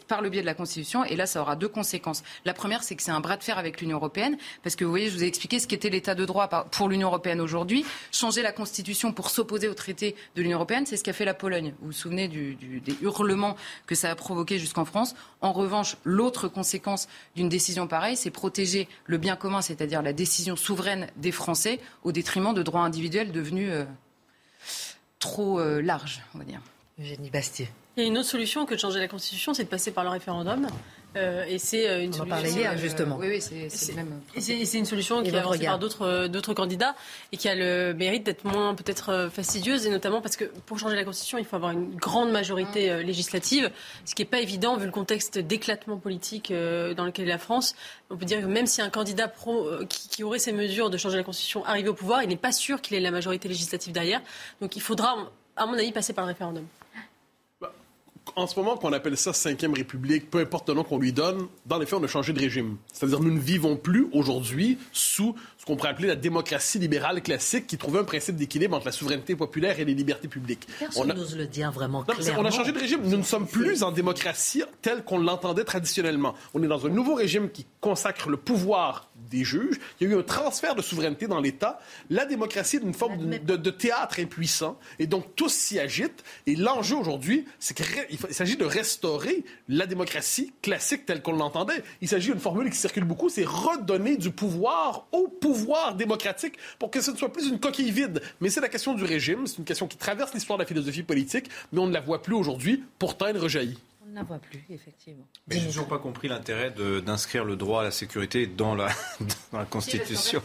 par 0.08 0.22
le 0.22 0.30
biais 0.30 0.42
de 0.42 0.46
la 0.46 0.54
Constitution. 0.54 1.04
Et 1.06 1.16
là, 1.16 1.26
ça 1.26 1.42
aura 1.42 1.56
deux 1.56 1.68
conséquences. 1.68 2.24
La 2.46 2.54
première, 2.54 2.84
c'est 2.84 2.96
que 2.96 3.04
c'est 3.04 3.12
un 3.12 3.20
bras 3.20 3.38
de 3.38 3.44
fer 3.44 3.58
avec 3.58 3.80
l'Union 3.80 3.98
européenne, 3.98 4.38
parce 4.64 4.76
que 4.76 4.84
vous 4.84 4.90
voyez, 4.90 5.10
je 5.10 5.16
vous 5.16 5.24
ai 5.24 5.28
expliqué 5.28 5.60
ce 5.60 5.68
qu'était 5.68 5.90
l'état 5.90 6.16
de 6.16 6.26
droit 6.26 6.48
pour 6.48 6.90
l'Union 6.90 7.08
européenne 7.08 7.40
aujourd'hui. 7.40 7.86
Changer 8.12 8.42
la 8.42 8.52
Constitution 8.52 9.14
pour 9.14 9.30
s'opposer 9.30 9.68
au 9.68 9.74
traité 9.74 10.16
de 10.36 10.42
l'Union 10.42 10.58
européenne, 10.58 10.86
c'est 10.86 10.98
ce 10.98 11.04
qu'a 11.04 11.14
fait 11.14 11.26
la 11.26 11.34
Pologne. 11.34 11.74
Vous 11.80 11.88
vous 11.88 11.92
souvenez 11.92 12.28
des 12.28 12.98
hurlements 13.02 13.56
que 13.86 13.96
ça 13.96 14.10
a 14.10 14.16
provoqué 14.16 14.60
jusqu'en 14.60 14.86
France. 14.86 15.16
En 15.42 15.54
revanche, 15.54 15.98
l'autre 16.04 16.48
conséquence 16.48 17.08
d'une 17.36 17.50
décision 17.50 17.88
pareille, 17.88 18.18
c'est 18.18 18.32
protéger 18.32 18.88
le 19.06 19.18
bien 19.18 19.36
commun, 19.36 19.62
c'est-à-dire 19.62 20.02
la 20.02 20.14
décision 20.14 20.56
souveraine 20.56 21.08
des 21.16 21.32
Français, 21.32 21.80
au 22.04 22.12
détriment 22.12 22.54
de 22.54 22.64
droits 22.64 22.82
individuels 22.82 23.32
devenus 23.32 23.70
euh, 23.72 23.86
trop 25.20 25.60
euh, 25.60 25.82
larges, 25.82 26.22
on 26.34 26.40
va 26.40 26.44
dire. 26.44 26.62
Eugénie 27.00 27.30
Bastier. 27.30 27.70
Il 27.96 28.04
y 28.04 28.06
a 28.06 28.10
une 28.10 28.18
autre 28.18 28.30
solution 28.30 28.66
que 28.66 28.76
de 28.76 28.80
changer 28.80 29.00
la 29.00 29.08
Constitution, 29.08 29.54
c'est 29.54 29.64
de 29.64 29.70
passer 29.70 29.92
par 29.92 30.04
le 30.04 30.12
référendum. 30.12 30.68
Euh, 31.16 31.46
et 31.48 31.58
c'est 31.58 31.90
euh, 31.90 32.04
une 32.04 32.12
On 32.14 32.18
solution. 32.18 32.60
hier, 32.60 32.78
justement. 32.78 33.18
oui, 33.18 33.28
oui, 33.28 33.70
c'est 33.70 33.96
même. 33.96 34.22
C'est 34.38 34.78
une 34.78 34.86
solution 34.86 35.24
qui 35.24 35.30
est 35.30 35.36
avancée 35.36 35.66
par 35.66 35.80
d'autres 35.80 36.28
d'autres 36.28 36.54
candidats 36.54 36.96
et 37.32 37.38
qui 37.38 37.50
a 37.50 37.56
le 37.56 37.94
mérite 37.94 38.24
d'être 38.24 38.44
moins 38.46 38.76
peut-être 38.76 39.30
fastidieuse, 39.32 39.88
et 39.88 39.90
notamment 39.90 40.22
parce 40.22 40.36
que 40.36 40.46
pour 40.66 40.78
changer 40.78 40.96
la 40.96 41.06
Constitution, 41.06 41.40
il 41.40 41.46
faut 41.46 41.56
avoir 41.56 41.72
une 41.72 41.96
grande 41.96 42.32
majorité 42.32 43.04
législative, 43.04 43.72
ce 44.06 44.14
qui 44.14 44.22
n'est 44.22 44.30
pas 44.30 44.42
évident 44.42 44.78
vu 44.78 44.86
le 44.86 44.92
contexte 44.92 45.40
d'éclatement 45.40 45.98
politique 45.98 46.52
dans 46.52 47.06
lequel 47.06 47.26
est 47.26 47.32
la 47.32 47.40
France. 47.40 47.74
On 48.12 48.18
peut 48.18 48.26
dire 48.26 48.42
que 48.42 48.46
même 48.46 48.68
si 48.68 48.82
un 48.82 48.90
candidat 48.90 49.28
pro, 49.28 49.70
qui, 49.90 50.10
qui, 50.10 50.24
aurait 50.24 50.40
ces 50.40 50.52
mesures 50.52 50.90
de 50.90 50.98
changer 50.98 51.18
la 51.18 51.24
Constitution 51.24 51.66
arrive 51.66 51.90
au 51.90 51.94
pouvoir, 51.94 52.22
il 52.22 52.30
n'est 52.30 52.36
pas 52.36 52.52
sûr 52.52 52.80
qu'il 52.82 52.96
ait 52.96 53.00
la 53.00 53.12
majorité 53.12 53.48
législative 53.48 53.92
derrière. 53.92 54.22
Donc 54.62 54.76
il 54.76 54.82
faudra, 54.82 55.16
à 55.56 55.66
mon 55.66 55.74
avis, 55.74 55.92
passer 55.92 56.14
par 56.14 56.26
le 56.26 56.30
référendum 56.30 56.66
en 58.36 58.48
ce 58.48 58.58
moment 58.60 58.78
qu'on 58.78 58.94
appelle 58.94 59.18
ça 59.18 59.34
cinquième 59.34 59.74
république, 59.74 60.30
peu 60.30 60.40
importe 60.40 60.70
le 60.70 60.76
nom 60.76 60.84
qu'on 60.84 61.00
lui 61.00 61.14
donne, 61.14 61.48
dans 61.66 61.78
les 61.78 61.86
faits, 61.86 62.00
on 62.00 62.04
a 62.04 62.08
changé 62.08 62.34
de 62.34 62.40
régime. 62.40 62.78
C'est-à-dire, 62.92 63.20
nous 63.20 63.32
ne 63.32 63.40
vivons 63.40 63.76
plus 63.78 64.08
aujourd'hui 64.12 64.78
sous 64.92 65.36
qu'on 65.68 65.76
pourrait 65.76 65.90
appeler 65.90 66.08
la 66.08 66.16
démocratie 66.16 66.80
libérale 66.80 67.22
classique, 67.22 67.68
qui 67.68 67.78
trouvait 67.78 68.00
un 68.00 68.06
principe 68.06 68.38
d'équilibre 68.38 68.78
entre 68.78 68.86
la 68.86 68.94
souveraineté 68.94 69.36
populaire 69.36 69.80
et 69.80 69.86
les 69.86 69.94
libertés 69.94 70.30
publiques. 70.30 70.66
Personne 70.80 71.14
n'ose 71.14 71.36
le 71.36 71.46
dire 71.46 71.72
vraiment 71.72 72.04
clairement. 72.04 72.42
On 72.42 72.46
a 72.46 72.52
changé 72.52 72.72
de 72.72 72.80
régime. 72.80 73.02
Nous 73.04 73.18
ne 73.18 73.24
sommes 73.24 73.48
plus 73.48 73.84
en 73.84 73.92
démocratie 73.92 74.64
telle 74.82 75.04
qu'on 75.04 75.20
l'entendait 75.20 75.66
traditionnellement. 75.66 76.36
On 76.54 76.64
est 76.64 76.68
dans 76.68 76.86
un 76.86 76.90
nouveau 76.90 77.16
régime 77.16 77.50
qui 77.50 77.66
consacre 77.82 78.30
le 78.30 78.38
pouvoir 78.38 79.10
des 79.30 79.44
juges. 79.44 79.78
Il 80.00 80.08
y 80.08 80.12
a 80.12 80.16
eu 80.16 80.20
un 80.20 80.24
transfert 80.24 80.74
de 80.74 80.82
souveraineté 80.82 81.28
dans 81.28 81.42
l'État. 81.42 81.80
La 82.10 82.26
démocratie 82.26 82.78
est 82.78 82.82
une 82.82 82.94
forme 82.94 83.18
de, 83.18 83.56
de, 83.58 83.70
théâtre 83.70 84.22
impuissant. 84.22 84.80
Et 85.00 85.08
donc, 85.08 85.36
tous 85.36 85.52
s'y 85.52 85.80
agitent. 85.80 86.24
Et 86.46 86.56
l'enjeu 86.56 86.96
aujourd'hui, 86.96 87.46
c'est 87.60 87.76
qu'il 87.76 88.18
s'agit 88.34 88.56
de 88.56 88.66
restaurer 88.66 89.44
la 89.68 89.86
démocratie 89.86 90.54
classique 90.62 91.06
telle 91.06 91.22
qu'on 91.22 91.34
l'entendait. 91.34 91.84
Il 92.00 92.08
s'agit 92.08 92.32
d'une 92.32 92.40
formule 92.40 92.70
qui 92.70 92.78
circule 92.78 93.04
beaucoup, 93.04 93.28
c'est 93.28 93.46
redonner 93.46 94.16
du 94.16 94.32
pouvoir 94.32 95.08
au 95.12 95.28
pouvoir 95.28 95.57
démocratique 95.96 96.58
pour 96.80 96.92
que 96.92 97.02
ce 97.02 97.12
ne 97.12 97.18
soit 97.18 97.32
plus 97.32 97.48
une 97.48 97.60
coquille 97.60 97.92
vide. 97.92 98.22
Mais 98.42 98.50
c'est 98.50 98.62
la 98.62 98.70
question 98.70 98.94
du 98.94 99.04
régime. 99.04 99.48
C'est 99.48 99.58
une 99.58 99.66
question 99.66 99.88
qui 99.88 99.98
traverse 99.98 100.34
l'histoire 100.34 100.58
de 100.58 100.64
la 100.64 100.68
philosophie 100.68 101.04
politique, 101.04 101.50
mais 101.72 101.80
on 101.80 101.88
ne 101.88 101.94
la 101.94 102.02
voit 102.02 102.22
plus 102.22 102.36
aujourd'hui. 102.36 102.84
Pourtant, 103.00 103.28
elle 103.28 103.38
rejaillit. 103.38 103.78
On 104.06 104.10
ne 104.12 104.16
la 104.16 104.24
voit 104.24 104.40
plus, 104.40 104.64
effectivement. 104.70 105.26
Mais 105.48 105.58
je 105.58 105.62
n'ai 105.62 105.68
toujours 105.68 105.88
pas 105.88 106.00
compris 106.00 106.28
l'intérêt 106.28 106.74
d'inscrire 107.06 107.46
le 107.46 107.56
droit 107.56 107.82
à 107.82 107.84
la 107.84 107.92
sécurité 107.92 108.48
dans 108.48 108.76
la, 108.76 108.90
dans 109.52 109.60
la 109.60 109.66
Constitution. 109.66 110.42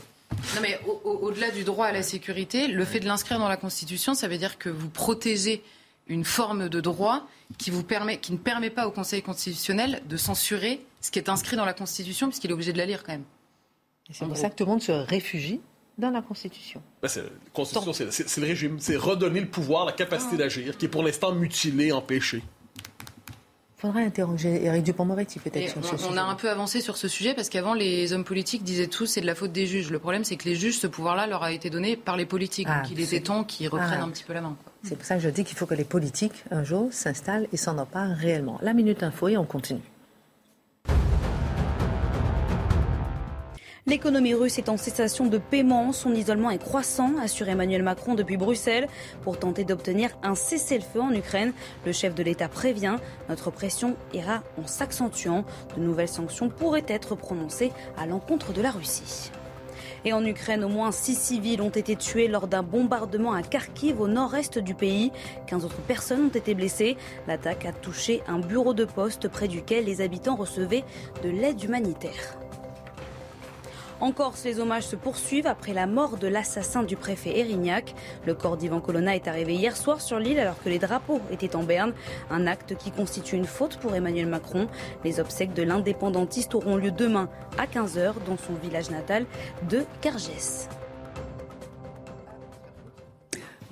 Non, 0.55 0.61
mais 0.63 0.81
au-delà 1.05 1.51
du 1.51 1.63
droit 1.63 1.87
à 1.87 1.93
la 1.93 2.03
sécurité, 2.03 2.67
le 2.67 2.85
fait 2.85 3.01
de 3.01 3.07
l'inscrire 3.07 3.39
dans 3.39 3.49
la 3.49 3.59
Constitution, 3.59 4.15
ça 4.15 4.29
veut 4.29 4.39
dire 4.39 4.59
que 4.59 4.71
vous 4.71 4.89
protégez 4.89 5.63
une 6.09 6.25
forme 6.25 6.69
de 6.69 6.81
droit 6.81 7.29
qui, 7.59 7.71
vous 7.71 7.83
permet, 7.83 8.19
qui 8.19 8.33
ne 8.33 8.39
permet 8.39 8.71
pas 8.71 8.87
au 8.87 8.91
Conseil 8.91 9.23
constitutionnel 9.23 10.03
de 10.09 10.17
censurer 10.17 10.85
ce 11.01 11.11
qui 11.11 11.19
est 11.19 11.29
inscrit 11.29 11.57
dans 11.57 11.65
la 11.65 11.75
Constitution, 11.75 12.29
puisqu'il 12.29 12.51
est 12.51 12.55
obligé 12.55 12.73
de 12.73 12.79
la 12.79 12.87
lire 12.87 13.05
quand 13.05 13.13
même. 13.13 13.25
C'est 14.11 14.26
pour 14.26 14.36
ça 14.36 14.50
que 14.50 14.57
tout 14.57 14.64
le 14.64 14.70
monde 14.70 14.82
se 14.82 14.92
réfugie 14.92 15.61
dans 15.98 16.11
la 16.11 16.22
Constitution. 16.22 16.82
Ben, 17.03 17.09
la 17.14 17.22
Constitution, 17.53 17.92
c'est 17.92 18.40
le 18.40 18.46
régime. 18.46 18.78
C'est 18.80 18.96
redonner 18.96 19.40
le 19.40 19.48
pouvoir, 19.48 19.84
la 19.84 19.92
capacité 19.92 20.34
ah. 20.34 20.38
d'agir, 20.38 20.76
qui 20.76 20.86
est 20.86 20.88
pour 20.88 21.03
l'instant 21.03 21.32
mutilé, 21.32 21.92
empêché 21.92 22.42
faudrait 23.82 24.05
interroger 24.05 24.64
Éric 24.64 24.84
Dupond-Moretti 24.84 25.40
peut-être 25.40 25.70
sur 25.70 25.84
ce 25.84 25.96
sujet. 25.96 26.09
On 26.09 26.16
a 26.16 26.22
un 26.22 26.36
peu 26.36 26.48
avancé 26.48 26.80
sur 26.80 26.96
ce 26.96 27.09
sujet 27.09 27.34
parce 27.34 27.48
qu'avant 27.48 27.74
les 27.74 28.12
hommes 28.12 28.22
politiques 28.22 28.62
disaient 28.62 28.86
tous 28.86 29.07
c'est 29.07 29.20
de 29.20 29.26
la 29.26 29.34
faute 29.34 29.50
des 29.50 29.66
juges. 29.66 29.90
Le 29.90 29.98
problème 29.98 30.22
c'est 30.22 30.36
que 30.36 30.44
les 30.44 30.55
juges, 30.55 30.78
ce 30.78 30.86
pouvoir-là 30.86 31.26
leur 31.26 31.42
a 31.42 31.50
été 31.50 31.68
donné 31.68 31.96
par 31.96 32.16
les 32.16 32.24
politiques. 32.24 32.68
Ah, 32.70 32.82
donc 32.82 32.92
il 32.92 33.00
était 33.00 33.20
temps 33.20 33.42
qu'ils 33.42 33.68
reprennent 33.68 34.00
ah. 34.00 34.05
un 34.05 34.11
petit 34.11 34.22
peu 34.22 34.34
la 34.34 34.40
main. 34.40 34.57
C'est 34.84 34.94
pour 34.94 35.05
ça 35.05 35.16
que 35.16 35.20
je 35.20 35.28
dis 35.28 35.42
qu'il 35.42 35.57
faut 35.59 35.66
que 35.66 35.74
les 35.74 35.84
politiques 35.84 36.44
un 36.53 36.62
jour 36.62 36.92
s'installent 36.92 37.48
et 37.53 37.57
s'en 37.57 37.76
emparent 37.76 38.16
réellement. 38.16 38.59
La 38.62 38.72
minute 38.72 39.03
info 39.03 39.26
et 39.26 39.36
on 39.36 39.44
continue. 39.44 39.82
L'économie 43.85 44.35
russe 44.35 44.59
est 44.59 44.68
en 44.68 44.76
cessation 44.76 45.26
de 45.26 45.39
paiement. 45.39 45.91
Son 45.91 46.14
isolement 46.14 46.51
est 46.51 46.62
croissant, 46.62 47.14
assure 47.20 47.49
Emmanuel 47.49 47.83
Macron 47.83 48.14
depuis 48.14 48.37
Bruxelles. 48.37 48.87
Pour 49.22 49.41
tenter 49.41 49.64
d'obtenir 49.64 50.11
un 50.22 50.37
cessez-le-feu 50.37 51.01
en 51.01 51.12
Ukraine, 51.12 51.53
le 51.85 51.91
chef 51.91 52.14
de 52.14 52.22
l'État 52.22 52.49
prévient 52.49 52.99
notre 53.28 53.51
pression 53.51 53.97
ira 54.14 54.45
en 54.57 54.68
s'accentuant. 54.68 55.45
De 55.76 55.83
nouvelles 55.83 56.07
sanctions 56.07 56.49
pourraient 56.49 56.85
être 56.87 57.16
prononcées 57.16 57.72
à 57.99 58.07
l'encontre 58.07 58.53
de 58.53 58.62
la 58.62 58.70
Russie. 58.70 59.33
Et 60.05 60.12
en 60.12 60.24
Ukraine, 60.24 60.62
au 60.62 60.68
moins 60.68 60.93
six 60.93 61.16
civils 61.16 61.61
ont 61.61 61.68
été 61.68 61.97
tués 61.97 62.28
lors 62.28 62.47
d'un 62.47 62.62
bombardement 62.62 63.33
à 63.33 63.43
Kharkiv 63.43 64.01
au 64.01 64.07
nord-est 64.07 64.61
du 64.61 64.74
pays. 64.74 65.11
15 65.49 65.64
autres 65.64 65.83
personnes 65.83 66.26
ont 66.26 66.39
été 66.39 66.55
blessées. 66.55 66.97
L'attaque 67.26 67.66
a 67.66 67.72
touché 67.72 68.22
un 68.28 68.39
bureau 68.39 68.74
de 68.74 68.85
poste 68.85 69.26
près 69.26 69.49
duquel 69.49 69.87
les 69.87 70.01
habitants 70.01 70.37
recevaient 70.37 70.85
de 71.24 71.30
l'aide 71.30 71.61
humanitaire. 71.64 72.39
En 74.03 74.11
Corse, 74.11 74.42
les 74.42 74.59
hommages 74.59 74.88
se 74.88 74.96
poursuivent 74.96 75.46
après 75.46 75.72
la 75.72 75.86
mort 75.86 76.16
de 76.16 76.26
l'assassin 76.26 76.82
du 76.82 76.96
préfet 76.96 77.38
Erignac. 77.38 77.94
Le 78.26 78.34
corps 78.34 78.57
d'Ivan 78.57 78.80
Colonna 78.80 79.14
est 79.14 79.28
arrivé 79.28 79.55
hier 79.55 79.76
soir 79.76 80.00
sur 80.00 80.18
l'île 80.18 80.40
alors 80.40 80.61
que 80.61 80.68
les 80.68 80.80
drapeaux 80.80 81.20
étaient 81.30 81.55
en 81.55 81.62
berne. 81.62 81.92
Un 82.28 82.48
acte 82.48 82.76
qui 82.76 82.90
constitue 82.90 83.36
une 83.36 83.44
faute 83.44 83.76
pour 83.76 83.94
Emmanuel 83.94 84.26
Macron. 84.26 84.66
Les 85.05 85.20
obsèques 85.20 85.55
de 85.55 85.62
l'indépendantiste 85.62 86.57
auront 86.57 86.74
lieu 86.74 86.90
demain 86.90 87.28
à 87.59 87.66
15h 87.66 88.14
dans 88.26 88.36
son 88.36 88.55
village 88.61 88.90
natal 88.90 89.24
de 89.70 89.84
Cargès. 90.00 90.68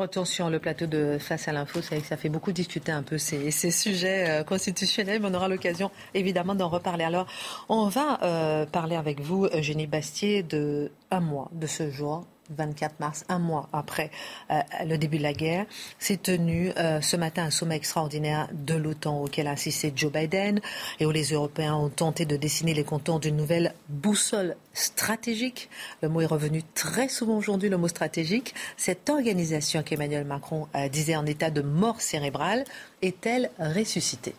Retour 0.01 0.27
sur 0.27 0.49
le 0.49 0.59
plateau 0.59 0.87
de 0.87 1.19
Face 1.21 1.47
à 1.47 1.53
l'info. 1.53 1.83
Ça 1.83 2.17
fait 2.17 2.31
beaucoup 2.31 2.53
discuter 2.53 2.91
un 2.91 3.03
peu 3.03 3.19
ces, 3.19 3.51
sujets 3.51 4.31
euh, 4.31 4.45
constitutionnels, 4.45 5.21
mais 5.21 5.29
on 5.31 5.35
aura 5.35 5.47
l'occasion 5.47 5.91
évidemment 6.15 6.55
d'en 6.55 6.71
reparler. 6.71 7.05
Alors, 7.05 7.27
on 7.69 7.87
va 7.89 8.19
euh, 8.23 8.65
parler 8.65 8.97
avec 8.97 9.21
vous, 9.21 9.45
Eugénie 9.53 9.87
Bastier, 9.87 10.43
de 10.43 10.91
un 11.11 11.21
mois 11.21 11.51
de 11.53 11.67
ce 11.67 11.91
jour 11.91 12.25
24 12.57 13.01
mars, 13.01 13.25
un 13.29 13.39
mois 13.39 13.69
après 13.73 14.11
euh, 14.51 14.61
le 14.87 14.99
début 14.99 15.19
de 15.19 15.23
la 15.23 15.33
guerre, 15.33 15.67
s'est 15.99 16.17
tenu 16.17 16.73
euh, 16.77 17.01
ce 17.01 17.17
matin 17.17 17.45
un 17.45 17.51
sommet 17.51 17.77
extraordinaire 17.77 18.49
de 18.53 18.75
l'OTAN 18.75 19.23
auquel 19.23 19.47
a 19.47 19.53
assisté 19.53 19.93
Joe 19.95 20.13
Biden 20.13 20.61
et 20.99 21.07
où 21.07 21.11
les 21.11 21.33
Européens 21.33 21.75
ont 21.75 21.89
tenté 21.89 22.25
de 22.25 22.37
dessiner 22.37 22.75
les 22.75 22.85
contours 22.85 23.21
d'une 23.21 23.37
nouvelle 23.37 23.75
boussole 23.89 24.57
stratégique. 24.73 25.69
Le 26.03 26.09
mot 26.09 26.21
est 26.21 26.27
revenu 26.27 26.63
très 26.75 27.09
souvent 27.09 27.37
aujourd'hui, 27.37 27.69
le 27.69 27.77
mot 27.77 27.89
stratégique. 27.89 28.55
Cette 28.77 29.09
organisation 29.11 29.83
qu'Emmanuel 29.83 30.25
Macron 30.25 30.69
euh, 30.75 30.89
disait 30.89 31.17
en 31.17 31.27
état 31.27 31.51
de 31.51 31.63
mort 31.63 32.01
cérébrale 32.01 32.65
est-elle 33.03 33.51
ressuscitée? 33.59 34.35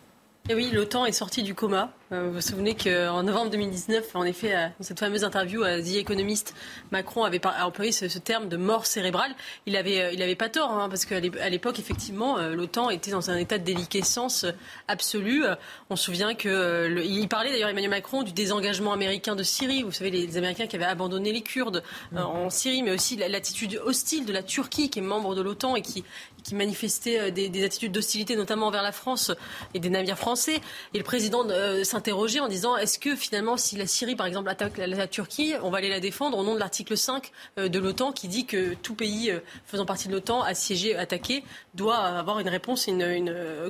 Et 0.49 0.55
oui, 0.55 0.71
l'OTAN 0.71 1.05
est 1.05 1.11
sorti 1.11 1.43
du 1.43 1.53
coma. 1.53 1.93
Euh, 2.11 2.27
vous 2.27 2.33
vous 2.33 2.41
souvenez 2.41 2.75
qu'en 2.75 3.23
novembre 3.23 3.51
2019, 3.51 4.15
en 4.15 4.23
effet, 4.23 4.51
dans 4.77 4.83
cette 4.83 4.99
fameuse 4.99 5.23
interview 5.23 5.63
à 5.63 5.79
The 5.81 5.95
Economist, 5.97 6.55
Macron 6.91 7.23
avait 7.23 7.39
employé 7.61 7.91
ce, 7.91 8.17
terme 8.17 8.49
de 8.49 8.57
mort 8.57 8.85
cérébrale. 8.85 9.33
Il 9.65 9.77
avait, 9.77 10.01
euh, 10.01 10.23
avait 10.23 10.35
pas 10.35 10.49
tort, 10.49 10.71
hein, 10.71 10.89
parce 10.89 11.05
qu'à 11.05 11.19
l'époque, 11.19 11.79
effectivement, 11.79 12.37
euh, 12.37 12.55
l'OTAN 12.55 12.89
était 12.89 13.11
dans 13.11 13.29
un 13.29 13.37
état 13.37 13.59
de 13.59 13.63
déliquescence 13.63 14.45
absolue. 14.87 15.43
On 15.89 15.95
se 15.95 16.05
souvient 16.05 16.33
que 16.33 17.01
il 17.01 17.29
parlait 17.29 17.51
d'ailleurs 17.51 17.69
Emmanuel 17.69 17.91
Macron 17.91 18.23
du 18.23 18.33
désengagement 18.33 18.91
américain 18.91 19.35
de 19.35 19.43
Syrie. 19.43 19.83
Vous 19.83 19.91
savez, 19.91 20.09
les, 20.09 20.37
Américains 20.37 20.67
qui 20.67 20.75
avaient 20.75 20.85
abandonné 20.85 21.31
les 21.31 21.41
Kurdes 21.41 21.83
en 22.15 22.49
Syrie, 22.49 22.83
mais 22.83 22.91
aussi 22.91 23.15
l'attitude 23.15 23.79
hostile 23.85 24.25
de 24.25 24.33
la 24.33 24.43
Turquie, 24.43 24.89
qui 24.89 24.99
est 24.99 25.03
membre 25.03 25.35
de 25.35 25.41
l'OTAN 25.41 25.75
et 25.75 25.81
qui, 25.81 26.03
qui 26.43 26.55
manifestait 26.55 27.31
des, 27.31 27.49
des 27.49 27.63
attitudes 27.63 27.91
d'hostilité, 27.91 28.35
notamment 28.35 28.67
envers 28.67 28.83
la 28.83 28.91
France 28.91 29.31
et 29.73 29.79
des 29.79 29.89
navires 29.89 30.17
français. 30.17 30.59
Et 30.93 30.97
le 30.97 31.03
président 31.03 31.45
s'interroger 31.83 32.39
en 32.39 32.47
disant 32.47 32.77
est-ce 32.77 32.99
que 32.99 33.15
finalement, 33.15 33.57
si 33.57 33.75
la 33.75 33.87
Syrie, 33.87 34.15
par 34.15 34.27
exemple, 34.27 34.49
attaque 34.49 34.77
la, 34.77 35.07
Turquie, 35.07 35.53
on 35.63 35.69
va 35.69 35.79
aller 35.79 35.89
la 35.89 35.99
défendre 35.99 36.37
au 36.37 36.43
nom 36.43 36.53
de 36.53 36.59
l'article 36.59 36.97
5 36.97 37.31
de 37.57 37.79
l'OTAN 37.79 38.11
qui 38.11 38.27
dit 38.27 38.45
que 38.45 38.73
tout 38.75 38.95
pays 38.95 39.33
faisant 39.65 39.85
partie 39.85 40.07
de 40.07 40.13
l'OTAN, 40.13 40.41
assiégé, 40.41 40.95
attaqué, 40.95 41.43
doit 41.73 41.97
avoir 41.97 42.39
une 42.39 42.49
réponse 42.49 42.87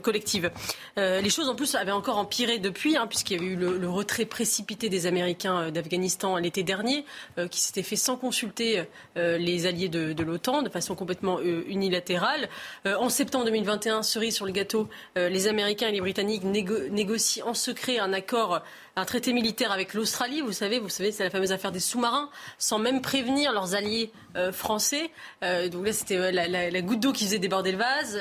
collective. 0.04 0.52
les 0.98 1.30
choses 1.30 1.50
en 1.50 1.56
plus 1.56 1.76
avaient 1.76 1.92
encore 1.92 2.18
empiré 2.18 2.60
depuis, 2.60 2.98
hein, 2.98 3.08
puisqu'il 3.08 3.34
y 3.34 3.40
avait 3.40 3.54
eu 3.54 3.56
le, 3.56 3.90
retrait 3.90 4.26
précipité 4.26 4.90
des 4.90 5.06
Américains 5.06 5.72
d'Afghanistan 5.72 6.38
l'été 6.38 6.64
dernier, 6.64 7.06
qui 7.50 7.60
s'était 7.60 7.84
fait 7.84 7.96
sans 7.96 8.16
consulter 8.16 8.84
les 9.16 9.66
alliés 9.66 9.90
de 9.90 10.24
l'OTAN 10.24 10.62
de 10.62 10.70
façon 10.70 10.96
complètement 10.96 11.40
unilatérale. 11.42 12.50
En 12.86 13.10
septembre 13.10 13.46
2021, 13.46 14.04
cerise 14.04 14.36
sur 14.36 14.46
le 14.46 14.52
gâteau, 14.52 14.90
les 15.16 15.48
Américains 15.48 15.88
et 15.88 15.92
les 15.92 16.02
Britanniques 16.02 16.44
négocient 16.44 17.48
en 17.48 17.54
secret 17.54 18.00
un 18.00 18.14
accord, 18.14 18.64
un 18.96 19.06
traité 19.06 19.34
militaire 19.34 19.72
avec 19.72 19.94
l'Australie. 19.94 20.42
Vous 20.42 20.52
savez, 20.52 20.80
vous 20.80 20.90
savez, 20.90 21.12
c'est 21.12 21.24
la 21.24 21.30
fameuse 21.30 21.52
affaire 21.52 21.72
des 21.72 21.80
sous-marins, 21.80 22.30
sans 22.58 22.80
même 22.80 23.02
prévenir 23.02 23.52
leurs 23.54 23.76
alliés 23.76 24.12
euh, 24.36 24.52
français. 24.52 25.12
Euh, 25.44 25.70
donc 25.70 25.86
là, 25.86 25.94
c'était 25.94 26.18
euh, 26.18 26.32
la, 26.32 26.82
goutte 26.82 27.00
d'eau 27.00 27.14
qui 27.14 27.26
faisait 27.26 27.40
déborder 27.40 27.72
le 27.72 27.78
vase. 27.78 28.20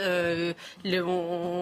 Le, 0.85 1.01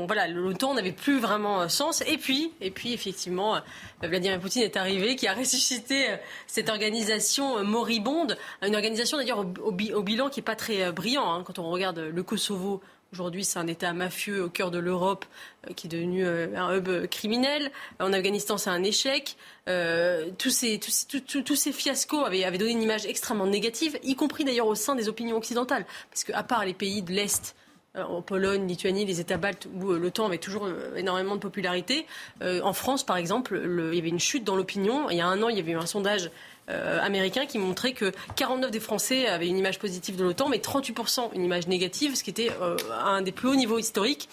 voilà, 0.07 0.29
l'OTAN 0.29 0.75
n'avait 0.75 0.93
plus 0.93 1.21
vraiment 1.21 1.69
sens. 1.69 2.03
Et 2.07 2.19
puis, 2.19 2.53
et 2.61 2.71
puis, 2.71 2.93
effectivement, 2.93 3.61
Vladimir 4.03 4.39
Poutine 4.41 4.63
est 4.63 4.77
arrivé, 4.77 5.17
qui 5.17 5.27
a 5.27 5.35
ressuscité 5.39 6.07
cette 6.47 6.69
organisation 6.69 7.65
moribonde, 7.65 8.37
une 8.63 8.75
organisation 8.75 9.17
d'ailleurs 9.17 9.47
au, 9.63 9.73
bilan 9.73 10.29
qui 10.29 10.41
est 10.41 10.43
pas 10.43 10.57
très 10.57 10.93
brillant 10.93 11.33
hein, 11.33 11.43
quand 11.45 11.59
on 11.59 11.71
regarde 11.71 11.99
le 11.99 12.23
Kosovo 12.23 12.83
Aujourd'hui, 13.13 13.43
c'est 13.43 13.59
un 13.59 13.67
État 13.67 13.95
mafieux 13.95 14.45
au 14.45 14.51
cœur 14.51 14.71
de 14.71 14.79
l'Europe 14.79 15.25
euh, 15.67 15.73
qui 15.73 15.87
est 15.87 15.91
devenu 15.91 16.27
euh, 16.27 16.55
un 16.57 16.77
hub 16.77 17.07
criminel. 17.07 17.71
En 18.01 18.13
Afghanistan, 18.13 18.59
c'est 18.59 18.69
un 18.69 18.83
échec. 18.83 19.37
Euh, 19.67 20.29
tous, 20.37 20.51
ces, 20.51 20.79
tous, 20.79 21.57
ces, 21.57 21.73
fiascos 21.73 22.25
avaient, 22.25 22.59
donné 22.59 22.73
une 22.73 22.83
image 22.83 23.07
extrêmement 23.07 23.47
négative, 23.47 23.99
y 24.03 24.15
compris 24.15 24.45
d'ailleurs 24.45 24.67
au 24.67 24.75
sein 24.75 24.95
des 24.95 25.09
opinions 25.09 25.37
occidentales. 25.37 25.87
Parce 26.11 26.23
qu'à 26.25 26.43
part 26.43 26.67
les 26.67 26.75
pays 26.75 27.01
de 27.01 27.13
l'Est, 27.13 27.57
en 27.95 28.21
Pologne, 28.21 28.69
Lituanie, 28.69 29.07
les 29.07 29.21
États 29.21 29.39
baltes, 29.39 29.67
où 29.75 29.93
l'OTAN 29.93 30.27
avait 30.27 30.39
toujours 30.39 30.69
énormément 30.95 31.35
de 31.35 31.41
popularité. 31.41 32.07
en 32.41 32.73
France, 32.73 33.05
par 33.05 33.17
exemple, 33.17 33.61
il 33.65 33.97
y 33.97 33.99
avait 33.99 34.09
une 34.09 34.21
chute 34.21 34.45
dans 34.45 34.55
l'opinion. 34.55 35.11
Il 35.11 35.17
y 35.17 35.21
a 35.21 35.27
un 35.27 35.43
an, 35.43 35.49
il 35.49 35.57
y 35.57 35.61
avait 35.61 35.73
eu 35.73 35.77
un 35.77 35.87
sondage 35.87 36.31
euh, 36.71 37.01
américain 37.01 37.47
qui 37.47 37.59
montrait 37.59 37.93
que 37.93 38.12
49 38.37 38.71
des 38.71 38.81
Français 38.81 39.27
avaient 39.27 39.49
une 39.49 39.57
image 39.57 39.79
positive 39.79 40.16
de 40.16 40.25
l'OTAN, 40.25 40.49
mais 40.49 40.59
38% 40.59 41.31
une 41.35 41.45
image 41.45 41.66
négative, 41.66 42.14
ce 42.14 42.23
qui 42.23 42.31
était 42.31 42.51
euh, 42.61 42.77
un 43.05 43.23
des 43.23 43.33
plus 43.33 43.49
hauts 43.49 43.55
niveaux 43.55 43.79
historiques. 43.79 44.29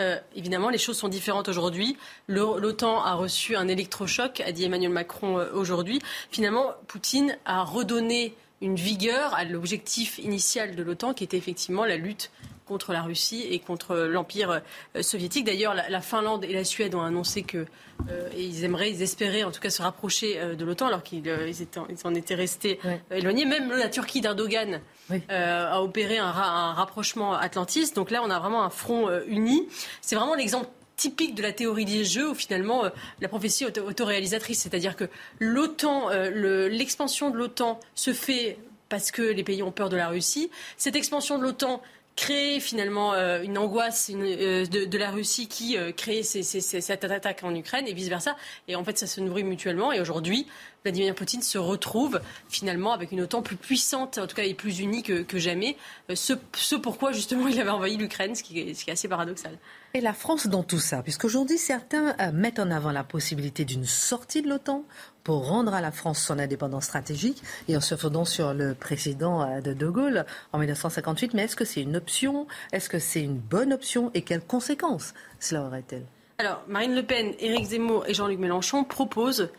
Euh, 0.00 0.16
évidemment, 0.36 0.68
les 0.68 0.78
choses 0.78 0.98
sont 0.98 1.08
différentes 1.08 1.48
aujourd'hui. 1.48 1.96
L'OTAN 2.28 3.02
a 3.02 3.14
reçu 3.14 3.56
un 3.56 3.68
électrochoc, 3.68 4.40
a 4.40 4.52
dit 4.52 4.64
Emmanuel 4.64 4.92
Macron 4.92 5.44
aujourd'hui. 5.54 6.00
Finalement, 6.30 6.72
Poutine 6.86 7.36
a 7.46 7.64
redonné 7.64 8.34
une 8.60 8.76
vigueur 8.76 9.34
à 9.34 9.44
l'objectif 9.44 10.18
initial 10.18 10.76
de 10.76 10.82
l'OTAN, 10.82 11.14
qui 11.14 11.24
était 11.24 11.36
effectivement 11.36 11.84
la 11.84 11.96
lutte 11.96 12.30
contre 12.68 12.92
la 12.92 13.02
Russie 13.02 13.46
et 13.50 13.58
contre 13.58 13.96
l'Empire 13.96 14.60
euh, 14.94 15.02
soviétique. 15.02 15.44
D'ailleurs, 15.44 15.74
la, 15.74 16.00
Finlande 16.00 16.44
et 16.44 16.52
la 16.52 16.64
Suède 16.64 16.94
ont 16.94 17.02
annoncé 17.02 17.42
qu'ils 17.42 17.66
euh, 18.10 18.62
aimeraient, 18.62 18.90
ils 18.90 19.02
espéraient 19.02 19.42
en 19.42 19.50
tout 19.50 19.60
cas 19.60 19.70
se 19.70 19.82
rapprocher 19.82 20.38
euh, 20.38 20.54
de 20.54 20.64
l'OTAN 20.64 20.86
alors 20.86 21.02
qu'ils 21.02 21.26
ils 21.26 22.06
en 22.06 22.14
étaient 22.14 22.34
restés 22.34 22.78
éloignés. 23.10 23.46
Même 23.46 23.70
la 23.72 23.88
Turquie 23.88 24.20
d'Erdogan 24.20 24.80
a 25.28 25.82
opéré 25.82 26.18
un, 26.18 26.30
rapprochement 26.30 27.34
atlantiste. 27.34 27.96
Donc 27.96 28.10
là, 28.10 28.20
on 28.22 28.30
a 28.30 28.38
vraiment 28.38 28.62
un 28.62 28.70
front 28.70 29.08
uni. 29.26 29.66
C'est 30.02 30.16
vraiment 30.16 30.34
l'exemple 30.34 30.68
typique 30.96 31.34
de 31.34 31.42
la 31.42 31.52
théorie 31.52 31.84
des 31.84 32.04
jeux 32.04 32.30
où 32.30 32.34
finalement 32.34 32.84
la 33.20 33.28
prophétie 33.28 33.64
autoréalisatrice. 33.64 34.60
C'est-à-dire 34.60 34.96
que 34.96 35.08
l'OTAN, 35.38 36.10
l'expansion 36.10 37.30
de 37.30 37.36
l'OTAN 37.36 37.80
se 37.94 38.12
fait 38.12 38.58
parce 38.88 39.10
que 39.10 39.22
les 39.22 39.44
pays 39.44 39.62
ont 39.62 39.72
peur 39.72 39.88
de 39.88 39.96
la 39.96 40.08
Russie. 40.08 40.50
Cette 40.76 40.96
expansion 40.96 41.38
de 41.38 41.42
l'OTAN 41.42 41.82
créer 42.18 42.58
finalement 42.58 43.14
euh, 43.14 43.42
une 43.42 43.56
angoisse 43.58 44.10
euh, 44.12 44.66
de, 44.66 44.98
la 44.98 45.12
Russie 45.12 45.46
qui 45.46 45.78
euh, 45.78 45.92
crée 45.92 46.24
cette 46.24 47.04
attaque 47.04 47.44
en 47.44 47.54
Ukraine 47.54 47.86
et 47.86 47.92
vice-versa. 47.92 48.36
Et 48.66 48.74
en 48.74 48.82
fait, 48.82 48.98
ça 48.98 49.06
se 49.06 49.20
nourrit 49.20 49.44
mutuellement. 49.44 49.92
Et 49.92 50.00
aujourd'hui, 50.00 50.48
Vladimir 50.84 51.14
Poutine 51.14 51.42
se 51.42 51.58
retrouve 51.58 52.20
finalement 52.48 52.92
avec 52.92 53.12
une 53.12 53.20
OTAN 53.22 53.42
plus 53.42 53.56
puissante, 53.56 54.18
en 54.18 54.26
tout 54.26 54.36
cas 54.36 54.44
et 54.44 54.54
plus 54.54 54.80
unie 54.80 55.02
que, 55.02 55.38
jamais. 55.38 55.76
Ce, 56.14 56.34
ce, 56.56 56.76
pourquoi 56.76 57.12
justement 57.12 57.48
il 57.48 57.60
avait 57.60 57.70
envahi 57.70 57.96
l'Ukraine, 57.96 58.34
ce, 58.34 58.42
qui 58.42 58.58
est 58.60 58.90
assez 58.90 59.08
paradoxal. 59.08 59.58
Et 59.94 60.00
la 60.00 60.12
France 60.12 60.46
dans 60.46 60.62
tout 60.62 60.78
ça 60.78 61.02
Puisqu'aujourd'hui, 61.02 61.58
certains 61.58 62.14
mettent 62.32 62.58
en 62.58 62.70
avant 62.70 62.92
la 62.92 63.04
possibilité 63.04 63.64
d'une 63.64 63.84
sortie 63.84 64.42
de 64.42 64.48
l'OTAN 64.48 64.84
pour 65.28 65.46
rendre 65.46 65.74
à 65.74 65.82
la 65.82 65.92
France 65.92 66.20
son 66.20 66.38
indépendance 66.38 66.84
stratégique 66.84 67.42
et 67.68 67.76
en 67.76 67.82
se 67.82 67.96
fondant 67.96 68.24
sur 68.24 68.54
le 68.54 68.74
président 68.74 69.42
euh, 69.42 69.60
de 69.60 69.74
De 69.74 69.86
Gaulle 69.86 70.24
en 70.54 70.58
1958. 70.58 71.34
Mais 71.34 71.42
est-ce 71.42 71.54
que 71.54 71.66
c'est 71.66 71.82
une 71.82 71.96
option? 71.96 72.46
Est-ce 72.72 72.88
que 72.88 72.98
c'est 72.98 73.20
une 73.20 73.36
bonne 73.36 73.74
option? 73.74 74.10
Et 74.14 74.22
quelles 74.22 74.40
conséquences 74.40 75.12
cela 75.38 75.64
aurait-elle? 75.64 76.06
Alors, 76.38 76.62
Marine 76.66 76.94
Le 76.94 77.02
Pen, 77.02 77.34
Éric 77.40 77.66
Zemmour 77.66 78.06
et 78.06 78.14
Jean-Luc 78.14 78.38
Mélenchon 78.38 78.84
proposent 78.84 79.42
euh, 79.42 79.52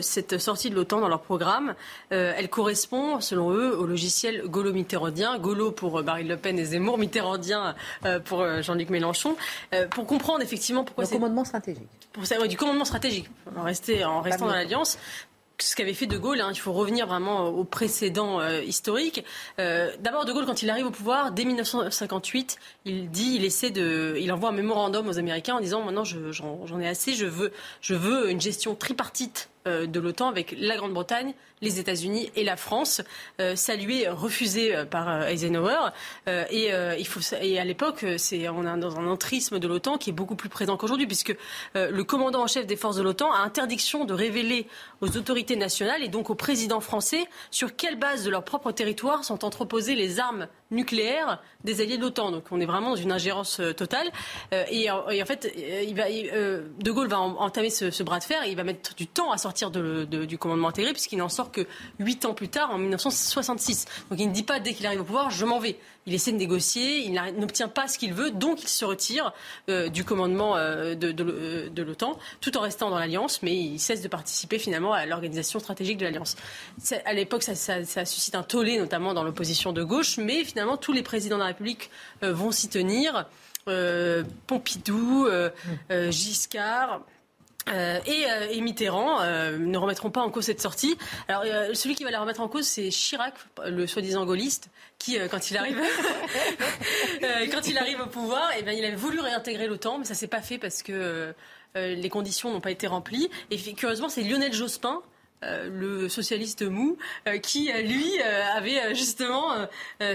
cette 0.00 0.38
sortie 0.38 0.70
de 0.70 0.74
l'OTAN 0.74 1.00
dans 1.00 1.08
leur 1.08 1.20
programme. 1.20 1.74
Euh, 2.12 2.32
elle 2.36 2.48
correspond, 2.48 3.20
selon 3.20 3.52
eux, 3.52 3.76
au 3.76 3.86
logiciel 3.86 4.42
gaulo-mitterrandien. 4.46 5.38
Gaulo 5.38 5.70
pour 5.70 6.02
Marine 6.02 6.28
Le 6.28 6.36
Pen 6.36 6.58
et 6.58 6.64
Zemmour, 6.64 6.98
mitterrandien 6.98 7.74
pour 8.24 8.46
Jean-Luc 8.62 8.90
Mélenchon. 8.90 9.36
pour 9.90 10.06
comprendre 10.06 10.42
effectivement 10.42 10.84
pourquoi 10.84 11.04
c'est... 11.04 11.14
commandement 11.14 11.44
stratégique 11.44 11.88
du 12.48 12.56
commandement 12.56 12.84
stratégique, 12.84 13.30
en, 13.56 13.62
rester, 13.62 14.04
en 14.04 14.20
restant 14.20 14.46
dans 14.46 14.52
l'Alliance 14.52 14.98
ce 15.60 15.74
qu'avait 15.74 15.94
fait 15.94 16.06
De 16.06 16.16
Gaulle. 16.18 16.40
Hein, 16.40 16.50
il 16.52 16.58
faut 16.58 16.72
revenir 16.72 17.06
vraiment 17.06 17.46
au 17.48 17.64
précédent 17.64 18.40
euh, 18.40 18.62
historique. 18.62 19.24
Euh, 19.58 19.90
d'abord, 20.00 20.24
De 20.24 20.32
Gaulle, 20.32 20.46
quand 20.46 20.62
il 20.62 20.70
arrive 20.70 20.86
au 20.86 20.90
pouvoir, 20.90 21.32
dès 21.32 21.44
1958, 21.44 22.58
il 22.84 23.10
dit, 23.10 23.34
il 23.34 23.44
essaie 23.44 23.70
de, 23.70 24.16
il 24.20 24.32
envoie 24.32 24.50
un 24.50 24.52
mémorandum 24.52 25.08
aux 25.08 25.18
Américains 25.18 25.56
en 25.56 25.60
disant 25.60 25.82
maintenant 25.82 26.04
j'en 26.04 26.80
ai 26.80 26.86
assez, 26.86 27.14
je 27.14 27.26
veux, 27.26 27.52
je 27.80 27.94
veux 27.94 28.30
une 28.30 28.40
gestion 28.40 28.74
tripartite 28.74 29.48
euh, 29.57 29.57
de 29.86 30.00
l'OTAN 30.00 30.28
avec 30.28 30.54
la 30.58 30.76
Grande-Bretagne, 30.76 31.34
les 31.60 31.80
États-Unis 31.80 32.30
et 32.36 32.44
la 32.44 32.56
France, 32.56 33.02
euh, 33.40 33.56
salué, 33.56 34.08
refusé 34.08 34.74
euh, 34.74 34.84
par 34.84 35.28
Eisenhower. 35.28 35.90
et, 36.26 36.70
il 36.98 37.06
faut, 37.06 37.20
et 37.40 37.58
à 37.58 37.64
l'époque, 37.64 38.04
c'est, 38.16 38.48
on 38.48 38.62
est 38.62 38.80
dans 38.80 38.98
un 38.98 39.06
entrisme 39.06 39.58
de 39.58 39.68
l'OTAN 39.68 39.98
qui 39.98 40.10
est 40.10 40.12
beaucoup 40.12 40.36
plus 40.36 40.48
présent 40.48 40.76
qu'aujourd'hui, 40.76 41.06
puisque 41.06 41.36
le 41.74 42.02
commandant 42.02 42.42
en 42.42 42.46
chef 42.46 42.66
des 42.66 42.76
forces 42.76 42.96
de 42.96 43.02
l'OTAN 43.02 43.32
a 43.32 43.38
interdiction 43.38 44.04
de 44.04 44.14
révéler 44.14 44.66
aux 45.00 45.16
autorités 45.16 45.56
nationales 45.56 46.02
et 46.02 46.08
donc 46.08 46.30
au 46.30 46.34
président 46.34 46.80
français 46.80 47.26
sur 47.50 47.76
quelle 47.76 47.98
base 47.98 48.24
de 48.24 48.30
leur 48.30 48.44
propre 48.44 48.72
territoire 48.72 49.24
sont 49.24 49.44
entreposées 49.44 49.94
les 49.94 50.20
armes 50.20 50.48
nucléaires 50.70 51.40
des 51.64 51.80
alliés 51.80 51.96
de 51.96 52.02
l'OTAN. 52.02 52.30
Donc 52.30 52.44
on 52.50 52.60
est 52.60 52.66
vraiment 52.66 52.90
dans 52.90 52.96
une 52.96 53.12
ingérence 53.12 53.60
totale. 53.76 54.08
Et, 54.70 54.90
en 54.90 55.26
fait, 55.26 55.52
il 55.56 55.94
va, 55.94 56.04
De 56.08 56.90
Gaulle 56.90 57.08
va 57.08 57.20
entamer 57.20 57.70
ce, 57.70 57.90
ce 57.90 58.02
bras 58.02 58.18
de 58.18 58.24
fer 58.24 58.42
et 58.44 58.50
il 58.50 58.56
va 58.56 58.64
mettre 58.64 58.94
du 58.94 59.06
temps 59.06 59.32
à 59.32 59.38
sortir 59.38 59.70
du 59.70 60.38
commandement 60.38 60.68
intégré, 60.68 60.92
puisqu'il 60.92 61.18
n'en 61.18 61.28
sort 61.28 61.52
que 61.52 61.66
8 61.98 62.24
ans 62.26 62.34
plus 62.34 62.48
tard, 62.48 62.70
en 62.70 62.78
1966. 62.78 63.86
Donc 64.10 64.18
il 64.20 64.28
ne 64.28 64.32
dit 64.32 64.42
pas 64.42 64.60
dès 64.60 64.74
qu'il 64.74 64.86
arrive 64.86 65.00
au 65.00 65.04
pouvoir, 65.04 65.30
je 65.30 65.44
m'en 65.44 65.58
vais. 65.58 65.78
Il 66.08 66.14
essaie 66.14 66.32
de 66.32 66.38
négocier, 66.38 67.00
il 67.00 67.12
n'obtient 67.38 67.68
pas 67.68 67.86
ce 67.86 67.98
qu'il 67.98 68.14
veut, 68.14 68.30
donc 68.30 68.62
il 68.62 68.68
se 68.68 68.86
retire 68.86 69.34
euh, 69.68 69.90
du 69.90 70.04
commandement 70.04 70.56
euh, 70.56 70.94
de, 70.94 71.82
l'OTAN, 71.82 72.18
tout 72.40 72.56
en 72.56 72.62
restant 72.62 72.88
dans 72.88 72.98
l'Alliance, 72.98 73.42
mais 73.42 73.54
il 73.54 73.78
cesse 73.78 74.00
de 74.00 74.08
participer 74.08 74.58
finalement 74.58 74.94
à 74.94 75.04
l'organisation 75.04 75.58
stratégique 75.58 75.98
de 75.98 76.04
l'Alliance. 76.04 76.36
À 77.04 77.12
l'époque, 77.12 77.42
ça, 77.42 77.54
suscite 78.06 78.34
un 78.34 78.42
tollé, 78.42 78.78
notamment 78.78 79.12
dans 79.12 79.22
l'opposition 79.22 79.74
de 79.74 79.84
gauche, 79.84 80.16
mais 80.16 80.44
finalement, 80.44 80.78
tous 80.78 80.94
les 80.94 81.02
présidents 81.02 81.36
de 81.36 81.42
la 81.42 81.48
République 81.48 81.90
euh, 82.22 82.32
vont 82.32 82.52
s'y 82.52 82.70
tenir. 82.70 83.26
Pompidou, 84.46 85.28
Giscard. 86.08 87.02
Euh, 87.72 87.98
euh, 88.06 88.46
et, 88.50 88.60
Mitterrand 88.60 89.20
euh, 89.20 89.58
ne 89.58 89.78
remettront 89.78 90.10
pas 90.10 90.22
en 90.22 90.30
cause 90.30 90.44
cette 90.44 90.60
sortie. 90.60 90.96
Alors 91.28 91.44
celui 91.74 91.94
qui 91.94 92.04
va 92.04 92.10
la 92.10 92.20
remettre 92.20 92.40
en 92.40 92.48
cause, 92.48 92.66
c'est 92.66 92.88
Chirac, 92.90 93.34
le 93.64 93.86
soi-disant 93.86 94.24
gaulliste, 94.24 94.70
qui 94.98 95.18
quand 95.30 95.50
il 95.50 95.56
arrive, 95.56 95.80
quand 97.52 97.66
il 97.66 97.78
arrive 97.78 98.00
au 98.00 98.06
pouvoir, 98.06 98.50
eh 98.58 98.62
bien, 98.62 98.72
il 98.72 98.84
avait 98.84 98.96
voulu 98.96 99.20
réintégrer 99.20 99.66
l'OTAN, 99.66 99.98
mais 99.98 100.04
ça 100.04 100.14
s'est 100.14 100.28
pas 100.28 100.42
fait 100.42 100.58
parce 100.58 100.82
que 100.82 101.34
les 101.74 102.08
conditions 102.08 102.50
n'ont 102.50 102.60
pas 102.60 102.70
été 102.70 102.86
remplies. 102.86 103.30
Et 103.50 103.58
curieusement, 103.74 104.08
c'est 104.08 104.22
Lionel 104.22 104.52
Jospin 104.52 105.02
euh, 105.44 105.68
le 105.70 106.08
socialiste 106.08 106.62
mou, 106.62 106.96
euh, 107.28 107.38
qui 107.38 107.70
euh, 107.70 107.82
lui 107.82 108.20
avait 108.56 108.94
justement 108.94 109.54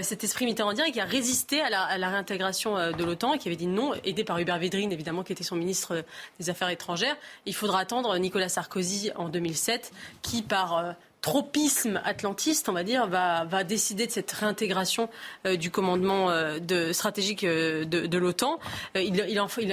cet 0.02 0.24
esprit 0.24 0.44
mitterrandien 0.44 0.84
et 0.84 0.92
qui 0.92 1.00
a 1.00 1.04
résisté 1.04 1.60
à 1.60 1.70
la, 1.70 2.08
réintégration 2.08 2.92
de 2.92 3.04
l'OTAN 3.04 3.34
et 3.34 3.38
qui 3.38 3.48
avait 3.48 3.56
dit 3.56 3.66
non, 3.66 3.94
aidé 4.04 4.24
par 4.24 4.38
Hubert 4.38 4.58
Védrine 4.58 4.92
évidemment 4.92 5.22
qui 5.22 5.32
était 5.32 5.44
son 5.44 5.56
ministre 5.56 6.04
des 6.38 6.50
Affaires 6.50 6.68
étrangères. 6.68 7.16
Il 7.46 7.54
faudra 7.54 7.80
attendre 7.80 8.16
Nicolas 8.18 8.48
Sarkozy 8.48 9.10
en 9.16 9.28
2007 9.28 9.92
qui 10.22 10.42
par 10.42 10.94
tropisme 11.24 12.02
atlantiste, 12.04 12.68
on 12.68 12.74
va 12.74 12.84
dire, 12.84 13.06
va, 13.06 13.64
décider 13.64 14.06
de 14.06 14.12
cette 14.12 14.30
réintégration 14.30 15.08
euh, 15.46 15.56
du 15.56 15.70
commandement 15.70 16.28
euh, 16.28 16.92
stratégique 16.92 17.44
euh, 17.44 17.86
de, 17.86 18.18
l'OTAN. 18.18 18.58
Il, 18.94 19.14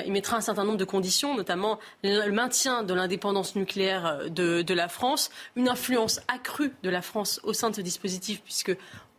mettra 0.08 0.38
un 0.38 0.42
certain 0.42 0.64
nombre 0.64 0.78
de 0.78 0.86
conditions, 0.86 1.36
notamment 1.36 1.78
le 2.06 2.32
maintien 2.32 2.84
de 2.84 2.94
l'indépendance 2.94 3.58
nucléaire 3.58 4.30
de, 4.30 4.74
la 4.74 4.88
France, 4.88 5.30
une 5.58 5.68
influence 5.68 6.22
accrue 6.30 6.72
de 6.84 6.90
la 6.90 7.02
France 7.02 7.42
au 7.44 7.52
sein 7.52 7.70
de 7.70 7.76
ce 7.76 7.82
dispositif, 7.82 8.42
puisque 8.44 8.78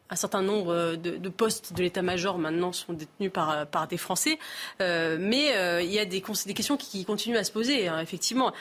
un 0.08 0.16
certain 0.16 0.40
nombre 0.40 0.96
de, 0.96 1.28
postes 1.28 1.74
de 1.74 1.82
l'état-major 1.82 2.38
maintenant 2.38 2.72
sont 2.72 2.94
détenus 2.94 3.30
par, 3.30 3.86
des 3.88 3.98
Français. 3.98 4.38
Mais 4.80 5.52
il 5.84 5.92
y 5.92 5.98
a 5.98 6.06
des, 6.06 6.22
questions 6.22 6.78
qui 6.78 7.04
continuent 7.04 7.36
à 7.36 7.44
se 7.44 7.52
poser, 7.52 7.88
hein, 7.88 8.00
effectivement. 8.00 8.54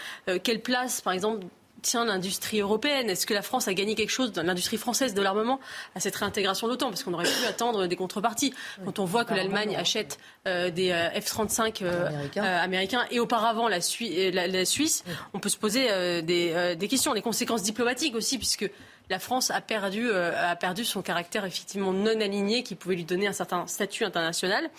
Quelle 0.43 0.61
place, 0.61 0.99
par 0.99 1.13
exemple, 1.13 1.45
tient 1.82 2.05
l'industrie 2.05 2.59
européenne 2.59 3.09
Est-ce 3.09 3.25
que 3.25 3.34
la 3.34 3.41
France 3.41 3.67
a 3.67 3.73
gagné 3.73 3.95
quelque 3.95 4.09
chose 4.09 4.32
dans 4.32 4.43
l'industrie 4.43 4.77
française 4.77 5.13
de 5.13 5.21
l'armement 5.21 5.59
à 5.95 5.99
cette 5.99 6.15
réintégration 6.15 6.67
de 6.67 6.73
l'OTAN 6.73 6.89
Parce 6.89 7.03
qu'on 7.03 7.13
aurait 7.13 7.25
pu 7.25 7.45
attendre 7.47 7.88
des 7.88 7.95
contreparties. 7.95 8.53
Quand 8.84 8.99
on 8.99 9.05
voit 9.05 9.25
que 9.25 9.34
l'Allemagne 9.34 9.75
achète 9.75 10.17
euh, 10.47 10.69
des 10.69 10.91
euh, 10.91 11.09
F-35 11.19 11.84
euh, 11.84 12.09
américains. 12.38 13.05
et 13.11 13.19
auparavant 13.19 13.67
la, 13.67 13.82
Suisse, 13.82 15.03
on 15.34 15.39
peut 15.39 15.49
se 15.49 15.57
poser 15.57 16.21
des, 16.21 16.75
des, 16.75 16.88
questions, 16.88 17.13
des 17.13 17.21
conséquences 17.21 17.63
diplomatiques 17.63 18.15
aussi, 18.15 18.38
puisque 18.38 18.69
la 19.12 19.20
France 19.20 19.51
a 19.51 19.59
perdu, 19.59 20.09
euh, 20.09 20.32
a 20.51 20.55
perdu 20.55 20.86
son 20.86 21.01
caractère 21.01 21.43
effectivement 21.43 21.91
non 21.91 22.20
aligné 22.22 22.64
qui 22.64 22.76
pouvait 22.76 22.95
lui 22.95 23.03
donner 23.03 23.28
un 23.28 23.34
certain 23.34 23.68
statut 23.68 24.05
international. 24.05 24.70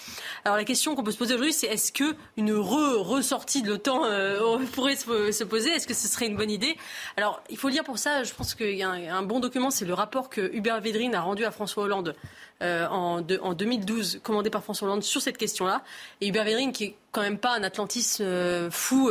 Alors 0.47 0.57
la 0.57 0.65
question 0.65 0.95
qu'on 0.95 1.05
peut 1.05 1.13
se 1.13 1.19
poser 1.19 1.35
aujourd'hui, 1.35 1.53
c'est 1.53 1.67
est-ce 1.67 1.93
que 1.93 2.17
une 2.39 2.55
ressortie 2.55 3.61
de 3.61 3.69
l'OTAN 3.69 4.07
euh, 4.07 4.59
pourrait 4.73 4.97
se, 4.97 5.45
poser? 5.45 5.71
Est-ce 5.71 5.87
que 5.87 5.93
ce 5.93 6.09
serait 6.09 6.27
une 6.29 6.37
bonne 6.37 6.51
idée? 6.51 6.79
Alors 7.19 7.43
il 7.51 7.59
faut 7.59 7.69
lire 7.69 7.85
pour 7.85 7.99
ça, 7.99 8.25
je 8.25 8.33
pense 8.33 8.55
qu'il 8.55 8.75
y 8.75 8.83
a 8.83 8.91
un, 8.91 9.23
bon 9.23 9.39
document, 9.39 9.71
c'est 9.71 9.85
le 9.85 9.93
rapport 9.93 10.31
que 10.31 10.51
Hubert 10.55 10.81
Védrine 10.81 11.15
a 11.15 11.21
rendu 11.21 11.45
à 11.45 11.51
François 11.51 11.85
Hollande 11.85 12.17
euh, 12.61 12.87
en, 12.89 13.23
en, 13.43 13.55
2012, 13.55 14.21
commandé 14.23 14.51
par 14.51 14.63
François 14.63 14.89
Hollande 14.89 15.03
sur 15.03 15.23
cette 15.23 15.39
question-là. 15.39 15.83
Et 16.21 16.29
Hubert 16.29 16.45
Védrine, 16.45 16.73
qui 16.73 16.85
est 16.85 16.97
quand 17.11 17.23
même 17.23 17.39
pas 17.39 17.57
un 17.57 17.63
Atlantis 17.63 18.23
fou 18.71 19.11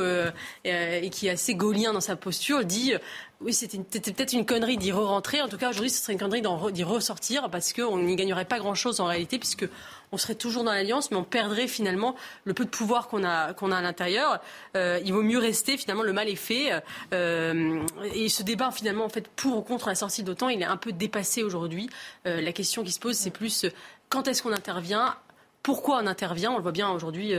et 0.63 1.09
qui 1.11 1.27
est 1.27 1.29
assez 1.29 1.53
gaulien 1.53 1.93
dans 1.93 2.01
sa 2.01 2.15
posture, 2.15 2.65
dit 2.65 2.93
oui, 3.41 3.53
c'était 3.53 3.79
peut-être 3.79 4.33
une 4.33 4.45
connerie 4.45 4.77
d'y 4.77 4.91
re-rentrer. 4.91 5.41
En 5.41 5.47
tout 5.47 5.57
cas, 5.57 5.69
aujourd'hui, 5.69 5.89
ce 5.89 6.01
serait 6.01 6.13
une 6.13 6.19
connerie 6.19 6.43
d'y 6.71 6.83
ressortir 6.83 7.49
parce 7.49 7.73
qu'on 7.73 7.97
n'y 7.97 8.15
gagnerait 8.15 8.45
pas 8.45 8.59
grand-chose 8.59 8.99
en 8.99 9.05
réalité, 9.05 9.39
puisque 9.39 9.67
on 10.11 10.17
serait 10.17 10.35
toujours 10.35 10.63
dans 10.63 10.73
l'alliance, 10.73 11.11
mais 11.11 11.17
on 11.17 11.23
perdrait 11.23 11.67
finalement 11.67 12.15
le 12.43 12.53
peu 12.53 12.65
de 12.65 12.69
pouvoir 12.69 13.07
qu'on 13.07 13.23
a, 13.23 13.53
à 13.53 13.81
l'intérieur. 13.81 14.39
Euh, 14.75 14.99
il 15.05 15.13
vaut 15.13 15.21
mieux 15.21 15.37
rester. 15.37 15.77
Finalement, 15.77 16.03
le 16.03 16.13
mal 16.13 16.27
est 16.27 16.35
fait. 16.35 16.71
Euh, 17.13 17.81
et 18.13 18.29
ce 18.29 18.43
débat, 18.43 18.71
finalement, 18.71 19.05
en 19.05 19.09
fait, 19.09 19.27
pour 19.29 19.57
ou 19.57 19.61
contre 19.61 19.87
la 19.87 19.95
sortie 19.95 20.23
d'OTAN, 20.23 20.49
il 20.49 20.61
est 20.61 20.65
un 20.65 20.77
peu 20.77 20.91
dépassé 20.91 21.43
aujourd'hui. 21.43 21.89
Euh, 22.27 22.41
la 22.41 22.51
question 22.51 22.83
qui 22.83 22.91
se 22.91 22.99
pose, 22.99 23.15
c'est 23.15 23.31
plus 23.31 23.65
quand 24.09 24.27
est-ce 24.27 24.43
qu'on 24.43 24.53
intervient? 24.53 25.15
Pourquoi 25.63 26.01
on 26.03 26.07
intervient? 26.07 26.51
On 26.51 26.57
le 26.57 26.63
voit 26.63 26.71
bien 26.71 26.89
aujourd'hui 26.89 27.33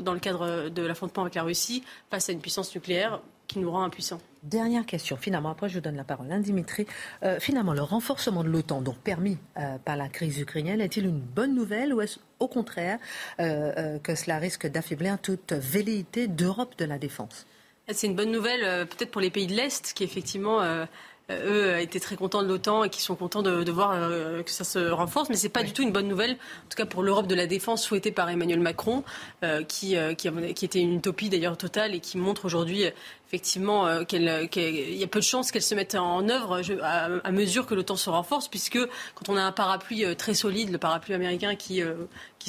dans 0.00 0.12
le 0.12 0.20
cadre 0.20 0.68
de 0.68 0.82
l'affrontement 0.82 1.24
avec 1.24 1.34
la 1.34 1.42
Russie 1.42 1.82
face 2.10 2.28
à 2.28 2.32
une 2.32 2.40
puissance 2.40 2.72
nucléaire 2.74 3.20
qui 3.46 3.58
nous 3.58 3.70
rend 3.70 3.84
impuissants. 3.84 4.20
Dernière 4.42 4.86
question, 4.86 5.16
finalement, 5.16 5.50
après 5.50 5.68
je 5.68 5.74
vous 5.74 5.80
donne 5.80 5.96
la 5.96 6.04
parole. 6.04 6.30
Hein, 6.30 6.38
Dimitri, 6.38 6.86
euh, 7.24 7.40
finalement, 7.40 7.72
le 7.72 7.82
renforcement 7.82 8.44
de 8.44 8.48
l'OTAN, 8.48 8.80
donc 8.80 8.96
permis 8.98 9.38
euh, 9.56 9.76
par 9.84 9.96
la 9.96 10.08
crise 10.08 10.38
ukrainienne, 10.38 10.80
est-il 10.80 11.06
une 11.06 11.20
bonne 11.20 11.54
nouvelle 11.54 11.92
ou 11.92 12.00
est-ce 12.00 12.18
au 12.38 12.48
contraire 12.48 12.98
euh, 13.40 13.98
que 13.98 14.14
cela 14.14 14.38
risque 14.38 14.66
d'affaiblir 14.66 15.18
toute 15.18 15.52
velléité 15.52 16.28
d'Europe 16.28 16.74
de 16.78 16.84
la 16.84 16.98
défense? 16.98 17.46
C'est 17.88 18.06
une 18.06 18.16
bonne 18.16 18.32
nouvelle 18.32 18.86
peut-être 18.86 19.12
pour 19.12 19.20
les 19.20 19.30
pays 19.30 19.46
de 19.46 19.54
l'Est 19.54 19.92
qui 19.94 20.02
effectivement 20.02 20.60
eux 21.30 21.78
étaient 21.80 22.00
très 22.00 22.16
contents 22.16 22.42
de 22.42 22.48
l'OTAN 22.48 22.84
et 22.84 22.90
qui 22.90 23.02
sont 23.02 23.16
contents 23.16 23.42
de, 23.42 23.70
voir 23.70 24.10
que 24.44 24.50
ça 24.50 24.64
se 24.64 24.78
renforce. 24.90 25.28
Mais 25.28 25.36
ce 25.36 25.44
n'est 25.44 25.52
pas 25.52 25.62
du 25.62 25.72
tout 25.72 25.82
une 25.82 25.92
bonne 25.92 26.08
nouvelle, 26.08 26.32
en 26.32 26.68
tout 26.68 26.76
cas 26.76 26.86
pour 26.86 27.02
l'Europe 27.02 27.26
de 27.26 27.34
la 27.34 27.46
défense 27.46 27.82
souhaitée 27.82 28.12
par 28.12 28.30
Emmanuel 28.30 28.60
Macron, 28.60 29.02
qui, 29.68 29.96
qui, 30.16 30.28
qui, 30.54 30.64
était 30.64 30.80
une 30.80 30.96
utopie 30.96 31.28
d'ailleurs 31.28 31.56
totale 31.56 31.94
et 31.94 32.00
qui 32.00 32.18
montre 32.18 32.44
aujourd'hui 32.44 32.86
effectivement 33.28 33.86
euh, 33.86 34.04
qu'il 34.04 34.22
y 34.22 35.04
a 35.04 35.06
peu 35.06 35.18
de 35.18 35.24
chances 35.24 35.50
qu'elle 35.50 35.62
se 35.62 35.74
mette 35.74 35.94
en 35.94 36.28
œuvre 36.28 36.62
à, 36.82 37.32
mesure 37.32 37.66
que 37.66 37.74
l'OTAN 37.74 37.96
se 37.96 38.08
renforce, 38.08 38.48
puisque 38.48 38.78
quand 39.14 39.28
on 39.28 39.36
a 39.36 39.42
un 39.42 39.52
parapluie 39.52 40.04
euh, 40.04 40.14
très 40.14 40.34
solide, 40.34 40.70
le 40.70 40.78
parapluie 40.78 41.14
américain 41.14 41.56
qui, 41.56 41.82
euh, 41.82 41.94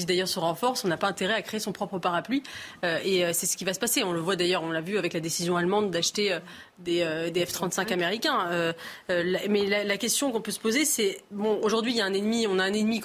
qui 0.02 0.06
d'ailleurs 0.06 0.28
se 0.28 0.40
renforce, 0.40 0.86
on 0.86 0.88
n'a 0.88 0.98
pas 0.98 1.08
intérêt 1.08 1.34
à 1.34 1.42
créer 1.42 1.60
son 1.60 1.72
propre 1.72 2.00
parapluie. 2.00 2.44
et 2.84 3.24
c'est 3.34 3.46
ce 3.46 3.58
qui 3.58 3.66
va 3.66 3.74
se 3.74 3.80
passer. 3.80 4.04
On 4.04 4.14
le 4.14 4.20
voit 4.20 4.36
d'ailleurs, 4.36 4.64
on 4.64 4.72
l'a 4.72 4.82
vu 4.82 4.98
avec 4.98 5.14
la 5.14 5.20
décision 5.20 5.58
allemande 5.58 5.92
d'acheter 5.92 6.38
des, 6.80 7.30
des 7.34 7.46
F-35 7.46 7.92
américains. 7.94 8.74
mais 9.10 9.66
la, 9.66 9.84
la 9.84 9.98
question 9.98 10.32
qu'on 10.32 10.42
peut 10.42 10.52
se 10.52 10.60
poser, 10.60 10.86
c'est 10.86 11.22
bon, 11.32 11.60
aujourd'hui 11.62 11.94
il 11.94 11.98
y 11.98 12.02
a 12.02 12.06
un 12.06 12.14
ennemi, 12.14 12.48
on 12.48 12.60
a 12.60 12.64
un 12.64 12.74
ennemi, 12.74 13.02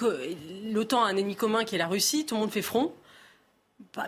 l'OTAN 0.71 1.05
a 1.05 1.09
un 1.09 1.17
ennemi 1.17 1.37
commun 1.37 1.65
qui 1.65 1.75
est 1.75 1.79
la 1.79 1.87
Russie. 1.87 2.27
Tout 2.27 2.35
le 2.35 2.41
monde 2.43 2.51
fait 2.51 2.63
front. 2.63 2.93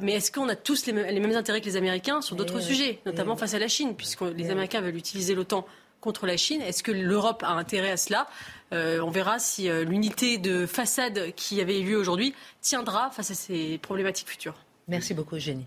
Mais 0.01 0.13
est-ce 0.13 0.33
qu'on 0.33 0.49
a 0.49 0.57
tous 0.57 0.87
les 0.87 0.93
mêmes, 0.93 1.37
intérêts 1.37 1.61
que 1.61 1.67
les 1.67 1.77
Américains 1.77 2.21
sur 2.21 2.37
d'autres 2.37 2.61
sujets, 2.61 3.01
notamment 3.07 3.37
face 3.37 3.55
à 3.55 3.59
la 3.59 3.69
Chine, 3.69 3.95
puisque 3.97 4.23
les 4.23 4.51
Américains 4.51 4.81
veulent 4.81 4.97
utiliser 4.97 5.35
l'OTAN 5.35 5.67
contre 6.01 6.27
la 6.27 6.37
Chine 6.37 6.61
Est-ce 6.63 6.83
que 6.83 6.93
l'Europe 6.93 7.43
a 7.43 7.53
intérêt 7.53 7.91
à 7.91 7.97
cela? 7.97 8.27
Euh, 8.75 9.01
On 9.01 9.11
verra 9.11 9.39
si 9.39 9.69
euh, 9.69 9.85
l'unité 9.85 10.39
de 10.39 10.67
façade 10.67 11.33
qui 11.37 11.61
avait 11.61 11.81
eu 11.81 11.85
lieu 11.85 11.97
aujourd'hui 11.97 12.35
tiendra 12.61 13.11
face 13.11 13.31
à 13.31 13.35
ces 13.35 13.79
problématiques 13.79 14.29
futures. 14.29 14.55
Merci 14.87 15.15
beaucoup, 15.15 15.39
Génie. 15.39 15.65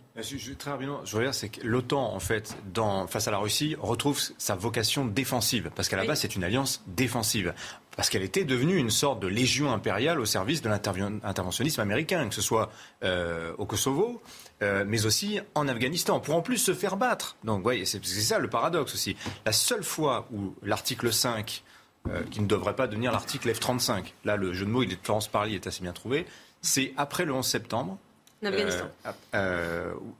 Très 0.59 0.69
rapidement, 0.69 1.01
je 1.03 1.17
regarde, 1.17 1.33
c'est 1.33 1.49
que 1.49 1.65
l'OTAN, 1.65 2.13
en 2.13 2.19
fait, 2.19 2.55
dans, 2.71 3.07
face 3.07 3.27
à 3.27 3.31
la 3.31 3.39
Russie, 3.39 3.75
retrouve 3.79 4.19
sa 4.37 4.53
vocation 4.53 5.05
défensive, 5.05 5.71
parce 5.75 5.89
qu'à 5.89 5.97
la 5.97 6.05
base, 6.05 6.19
c'est 6.19 6.35
une 6.35 6.43
alliance 6.43 6.83
défensive 6.85 7.53
parce 7.97 8.11
qu'elle 8.11 8.23
était 8.23 8.45
devenue 8.45 8.77
une 8.77 8.91
sorte 8.91 9.19
de 9.19 9.27
légion 9.27 9.73
impériale 9.73 10.19
au 10.19 10.25
service 10.25 10.61
de 10.61 10.69
l'interventionnisme 10.69 11.81
américain, 11.81 12.29
que 12.29 12.35
ce 12.35 12.43
soit 12.43 12.71
euh, 13.03 13.53
au 13.57 13.65
Kosovo, 13.65 14.21
euh, 14.61 14.85
mais 14.87 15.07
aussi 15.07 15.39
en 15.55 15.67
Afghanistan, 15.67 16.19
pour 16.19 16.35
en 16.35 16.43
plus 16.43 16.59
se 16.59 16.75
faire 16.75 16.95
battre. 16.95 17.37
Donc, 17.43 17.63
voyez, 17.63 17.85
c'est 17.85 18.05
ça 18.05 18.37
le 18.37 18.49
paradoxe 18.49 18.93
aussi. 18.93 19.17
La 19.47 19.51
seule 19.51 19.83
fois 19.83 20.27
où 20.31 20.53
l'article 20.61 21.11
5, 21.11 21.63
euh, 22.11 22.23
qui 22.29 22.41
ne 22.41 22.47
devrait 22.47 22.75
pas 22.75 22.87
devenir 22.87 23.11
l'article 23.11 23.49
F-35, 23.49 24.13
là, 24.25 24.35
le 24.35 24.53
jeu 24.53 24.65
de 24.65 24.71
mots, 24.71 24.83
il 24.83 24.91
est 24.91 24.95
de 24.95 25.01
Florence 25.03 25.27
Parly 25.27 25.55
est 25.55 25.67
assez 25.67 25.81
bien 25.81 25.93
trouvé, 25.93 26.25
c'est 26.61 26.93
après 26.97 27.25
le 27.25 27.33
11 27.33 27.45
septembre, 27.45 27.97
Afghanistan. 28.43 28.85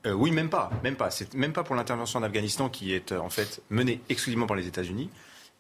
oui, 0.06 0.32
même 0.32 0.50
pas, 0.50 0.72
même 0.84 0.96
pas. 0.96 1.12
C'est 1.12 1.36
même 1.36 1.54
pas 1.54 1.64
pour 1.64 1.76
l'intervention 1.76 2.20
en 2.20 2.24
Afghanistan 2.24 2.68
qui 2.68 2.94
est 2.94 3.12
en 3.12 3.30
fait 3.30 3.62
menée 3.70 4.02
exclusivement 4.10 4.48
par 4.48 4.58
les 4.58 4.66
États-Unis. 4.68 5.10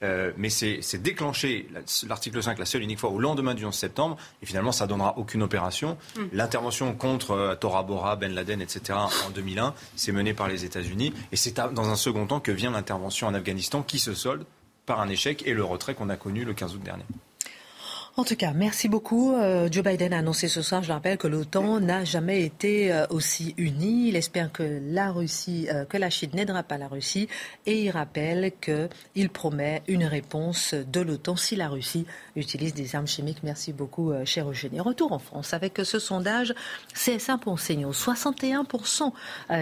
Euh, 0.03 0.32
mais 0.38 0.49
c'est 0.49 1.01
déclenché 1.01 1.67
l'article 2.07 2.43
5 2.43 2.59
la 2.59 2.65
seule 2.65 2.84
unique 2.84 2.99
fois 2.99 3.09
au 3.09 3.17
lendemain 3.17 3.55
du 3.55 3.65
11 3.65 3.73
septembre 3.73 4.17
et 4.43 4.45
finalement 4.45 4.71
ça 4.71 4.86
donnera 4.86 5.17
aucune 5.17 5.41
opération. 5.41 5.97
Hmm. 6.15 6.25
L'intervention 6.34 6.93
contre 6.93 7.32
euh, 7.32 7.55
Tora 7.55 7.82
Bora, 7.82 8.15
Ben 8.15 8.34
Laden, 8.34 8.61
etc. 8.61 8.99
en 9.25 9.30
2001, 9.32 9.73
c'est 9.95 10.11
mené 10.11 10.34
par 10.34 10.47
les 10.47 10.65
États-Unis 10.65 11.13
et 11.32 11.36
c'est 11.36 11.55
dans 11.55 11.89
un 11.89 11.95
second 11.95 12.28
temps 12.28 12.39
que 12.39 12.51
vient 12.51 12.71
l'intervention 12.71 13.28
en 13.28 13.34
Afghanistan 13.34 13.82
qui 13.82 13.97
se 13.97 14.13
solde 14.13 14.45
par 14.88 14.99
un 15.01 15.09
échec 15.09 15.45
et 15.45 15.53
le 15.53 15.63
retrait 15.63 15.93
qu'on 15.93 16.09
a 16.09 16.17
connu 16.17 16.43
le 16.43 16.55
15 16.55 16.73
août 16.73 16.81
dernier. 16.83 17.05
En 18.19 18.23
tout 18.23 18.35
cas, 18.35 18.51
merci 18.51 18.89
beaucoup. 18.89 19.35
Euh, 19.35 19.69
Joe 19.71 19.83
Biden 19.83 20.11
a 20.11 20.17
annoncé 20.17 20.47
ce 20.47 20.63
soir, 20.63 20.81
je 20.81 20.88
le 20.88 20.95
rappelle, 20.95 21.19
que 21.19 21.27
l'OTAN 21.27 21.79
n'a 21.79 22.03
jamais 22.03 22.41
été 22.41 22.91
euh, 22.91 23.05
aussi 23.11 23.53
unie. 23.57 24.07
Il 24.07 24.15
espère 24.15 24.51
que 24.51 24.81
la 24.89 25.11
Russie, 25.11 25.67
euh, 25.71 25.85
que 25.85 25.97
la 25.97 26.09
Chine 26.09 26.31
n'aidera 26.33 26.63
pas 26.63 26.79
la 26.79 26.88
Russie, 26.88 27.27
et 27.67 27.83
il 27.83 27.91
rappelle 27.91 28.53
qu'il 28.59 29.29
promet 29.29 29.83
une 29.88 30.03
réponse 30.03 30.73
de 30.73 30.99
l'OTAN 30.99 31.35
si 31.35 31.55
la 31.55 31.69
Russie 31.69 32.07
utilise 32.35 32.73
des 32.73 32.95
armes 32.95 33.05
chimiques. 33.05 33.43
Merci 33.43 33.71
beaucoup, 33.71 34.11
cher 34.25 34.49
Eugénie. 34.49 34.79
Retour 34.79 35.11
en 35.11 35.19
France 35.19 35.53
avec 35.53 35.79
ce 35.83 35.99
sondage 35.99 36.55
CSA 36.95 37.38
pour 37.38 37.57
61% 37.57 39.11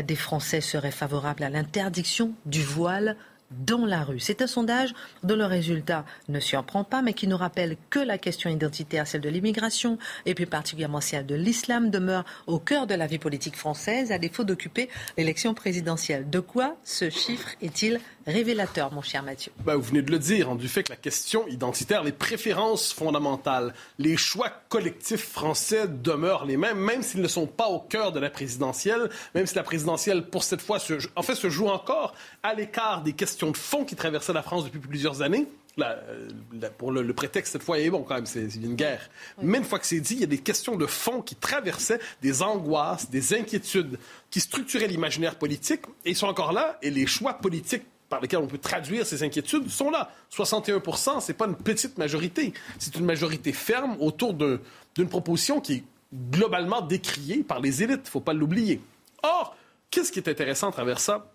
des 0.05 0.15
Français 0.15 0.61
seraient 0.61 0.91
favorables 0.91 1.43
à 1.43 1.49
l'interdiction 1.49 2.31
du 2.45 2.63
voile 2.63 3.17
dans 3.51 3.85
la 3.85 4.03
rue. 4.03 4.19
C'est 4.19 4.41
un 4.41 4.47
sondage 4.47 4.93
dont 5.23 5.35
le 5.35 5.45
résultat 5.45 6.05
ne 6.29 6.39
surprend 6.39 6.83
pas, 6.83 7.01
mais 7.01 7.13
qui 7.13 7.27
nous 7.27 7.37
rappelle 7.37 7.77
que 7.89 7.99
la 7.99 8.17
question 8.17 8.49
identitaire, 8.49 9.07
celle 9.07 9.21
de 9.21 9.29
l'immigration, 9.29 9.97
et 10.25 10.33
plus 10.33 10.47
particulièrement 10.47 11.01
celle 11.01 11.25
de 11.25 11.35
l'islam, 11.35 11.89
demeure 11.89 12.25
au 12.47 12.59
cœur 12.59 12.87
de 12.87 12.95
la 12.95 13.07
vie 13.07 13.19
politique 13.19 13.55
française, 13.55 14.11
à 14.11 14.17
défaut 14.17 14.43
d'occuper 14.43 14.89
l'élection 15.17 15.53
présidentielle. 15.53 16.29
De 16.29 16.39
quoi 16.39 16.75
ce 16.83 17.09
chiffre 17.09 17.49
est-il 17.61 17.99
révélateur, 18.25 18.91
mon 18.91 19.01
cher 19.01 19.23
Mathieu 19.23 19.51
ben, 19.63 19.75
Vous 19.75 19.83
venez 19.83 20.01
de 20.01 20.11
le 20.11 20.19
dire, 20.19 20.49
hein, 20.49 20.55
du 20.55 20.67
fait 20.67 20.83
que 20.83 20.91
la 20.91 20.97
question 20.97 21.47
identitaire, 21.47 22.03
les 22.03 22.11
préférences 22.11 22.91
fondamentales, 22.91 23.73
les 23.99 24.17
choix 24.17 24.49
collectifs 24.69 25.29
français 25.29 25.87
demeurent 25.87 26.45
les 26.45 26.57
mêmes, 26.57 26.79
même 26.79 27.03
s'ils 27.03 27.21
ne 27.21 27.27
sont 27.27 27.47
pas 27.47 27.67
au 27.67 27.79
cœur 27.79 28.11
de 28.11 28.19
la 28.19 28.29
présidentielle, 28.29 29.09
même 29.33 29.45
si 29.45 29.55
la 29.55 29.63
présidentielle, 29.63 30.23
pour 30.23 30.43
cette 30.43 30.61
fois, 30.61 30.79
se, 30.79 30.93
en 31.15 31.21
fait, 31.21 31.35
se 31.35 31.49
joue 31.49 31.67
encore 31.67 32.15
à 32.43 32.53
l'écart 32.53 33.03
des 33.03 33.13
questions 33.13 33.51
de 33.51 33.57
fond 33.57 33.85
qui 33.85 33.95
traversaient 33.95 34.33
la 34.33 34.43
France 34.43 34.65
depuis 34.65 34.79
plusieurs 34.79 35.21
années. 35.21 35.47
Euh, 35.79 36.29
pour 36.77 36.91
le, 36.91 37.13
prétexte, 37.13 37.53
cette 37.53 37.63
fois, 37.63 37.79
est 37.79 37.89
bon 37.89 38.03
quand 38.03 38.15
même, 38.15 38.25
c'est 38.25 38.47
une 38.55 38.75
guerre. 38.75 39.09
Mais 39.41 39.57
une 39.57 39.65
fois 39.65 39.77
que 39.77 39.85
c'est 39.85 39.99
dit, 39.99 40.15
il 40.15 40.21
y 40.21 40.23
a 40.23 40.27
des 40.27 40.37
questions 40.37 40.77
de 40.77 40.85
fond 40.85 41.21
qui 41.21 41.35
traversaient 41.35 41.99
des 42.21 42.41
angoisses, 42.41 43.09
des 43.09 43.33
inquiétudes, 43.33 43.99
qui 44.29 44.39
structuraient 44.39 44.87
l'imaginaire 44.87 45.35
politique, 45.35 45.81
et 46.05 46.11
ils 46.11 46.15
sont 46.15 46.27
encore 46.27 46.53
là, 46.53 46.77
et 46.81 46.89
les 46.89 47.05
choix 47.05 47.33
politiques 47.33 47.83
par 48.19 48.41
on 48.41 48.47
peut 48.47 48.57
traduire 48.57 49.05
ces 49.05 49.23
inquiétudes 49.23 49.69
sont 49.69 49.89
là. 49.89 50.11
61% 50.35 51.21
c'est 51.21 51.33
pas 51.33 51.45
une 51.45 51.55
petite 51.55 51.97
majorité. 51.97 52.53
C'est 52.79 52.95
une 52.95 53.05
majorité 53.05 53.53
ferme 53.53 53.95
autour 53.99 54.33
d'une 54.33 55.09
proposition 55.09 55.61
qui 55.61 55.73
est 55.73 55.83
globalement 56.31 56.81
décriée 56.81 57.43
par 57.43 57.59
les 57.59 57.83
élites. 57.83 58.01
Il 58.03 58.07
ne 58.07 58.11
faut 58.11 58.21
pas 58.21 58.33
l'oublier. 58.33 58.81
Or, 59.23 59.55
qu'est-ce 59.89 60.11
qui 60.11 60.19
est 60.19 60.29
intéressant 60.29 60.69
à 60.69 60.71
travers 60.71 60.99
ça? 60.99 61.31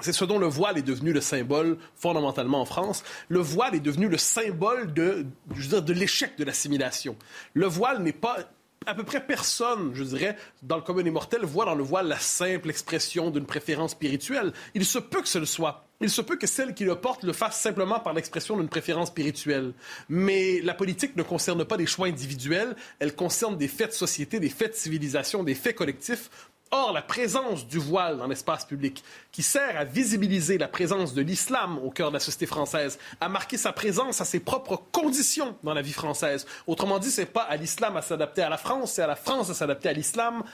C'est 0.00 0.12
ce 0.12 0.24
dont 0.24 0.38
le 0.38 0.46
voile 0.46 0.78
est 0.78 0.82
devenu 0.82 1.12
le 1.12 1.20
symbole 1.20 1.76
fondamentalement 1.96 2.60
en 2.60 2.64
France. 2.64 3.04
Le 3.28 3.40
voile 3.40 3.74
est 3.74 3.80
devenu 3.80 4.08
le 4.08 4.16
symbole 4.16 4.92
de, 4.94 5.26
de 5.48 5.92
l'échec 5.92 6.36
de 6.38 6.44
l'assimilation. 6.44 7.14
Le 7.52 7.66
voile 7.66 8.02
n'est 8.02 8.12
pas 8.12 8.38
à 8.86 8.94
peu 8.94 9.04
près 9.04 9.24
personne, 9.24 9.92
je 9.94 10.04
dirais, 10.04 10.36
dans 10.62 10.76
le 10.76 10.82
commun 10.82 11.02
des 11.02 11.10
mortels, 11.10 11.44
voit 11.44 11.64
dans 11.64 11.74
le 11.74 11.84
voile 11.84 12.08
la 12.08 12.18
simple 12.18 12.70
expression 12.70 13.30
d'une 13.30 13.46
préférence 13.46 13.92
spirituelle. 13.92 14.52
Il 14.74 14.84
se 14.84 14.98
peut 14.98 15.22
que 15.22 15.28
ce 15.28 15.38
le 15.38 15.46
soit. 15.46 15.86
Il 16.00 16.10
se 16.10 16.20
peut 16.20 16.36
que 16.36 16.48
celle 16.48 16.74
qui 16.74 16.84
le 16.84 16.96
porte 16.96 17.22
le 17.22 17.32
fasse 17.32 17.60
simplement 17.60 18.00
par 18.00 18.12
l'expression 18.12 18.56
d'une 18.56 18.68
préférence 18.68 19.08
spirituelle. 19.08 19.72
Mais 20.08 20.60
la 20.60 20.74
politique 20.74 21.14
ne 21.14 21.22
concerne 21.22 21.64
pas 21.64 21.76
des 21.76 21.86
choix 21.86 22.08
individuels, 22.08 22.74
elle 22.98 23.14
concerne 23.14 23.56
des 23.56 23.68
faits 23.68 23.90
de 23.90 23.94
société, 23.94 24.40
des 24.40 24.48
faits 24.48 24.72
de 24.72 24.76
civilisation, 24.76 25.44
des 25.44 25.54
faits 25.54 25.76
collectifs 25.76 26.28
Or, 26.74 26.92
la 26.92 27.02
présence 27.02 27.66
du 27.66 27.76
voile 27.76 28.16
dans 28.16 28.26
l'espace 28.26 28.64
public, 28.64 29.04
qui 29.30 29.42
sert 29.42 29.76
à 29.76 29.84
visibiliser 29.84 30.56
la 30.56 30.68
présence 30.68 31.12
de 31.12 31.20
l'islam 31.20 31.78
au 31.84 31.90
cœur 31.90 32.08
de 32.08 32.14
la 32.14 32.20
société 32.20 32.46
française, 32.46 32.98
a 33.20 33.28
marqué 33.28 33.58
sa 33.58 33.72
présence 33.72 34.22
à 34.22 34.24
ses 34.24 34.40
propres 34.40 34.80
conditions 34.90 35.54
dans 35.64 35.74
la 35.74 35.82
vie 35.82 35.92
française. 35.92 36.46
Autrement 36.66 36.98
dit, 36.98 37.10
c'est 37.10 37.26
pas 37.26 37.42
à 37.42 37.56
l'islam 37.56 37.98
à 37.98 38.00
s'adapter 38.00 38.40
à 38.40 38.48
la 38.48 38.56
France, 38.56 38.92
c'est 38.92 39.02
à 39.02 39.06
la 39.06 39.16
France 39.16 39.50
à 39.50 39.54
s'adapter 39.54 39.90
à 39.90 39.92
l'islam. 39.92 40.44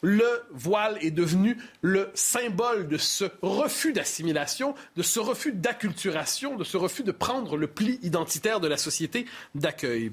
Le 0.00 0.44
voile 0.50 0.96
est 1.02 1.10
devenu 1.10 1.58
le 1.82 2.10
symbole 2.14 2.88
de 2.88 2.96
ce 2.96 3.26
refus 3.42 3.92
d'assimilation, 3.92 4.74
de 4.96 5.02
ce 5.02 5.20
refus 5.20 5.52
d'acculturation, 5.52 6.56
de 6.56 6.64
ce 6.64 6.78
refus 6.78 7.02
de 7.02 7.12
prendre 7.12 7.58
le 7.58 7.66
pli 7.66 7.98
identitaire 8.02 8.60
de 8.60 8.68
la 8.68 8.78
société 8.78 9.26
d'accueil. 9.54 10.10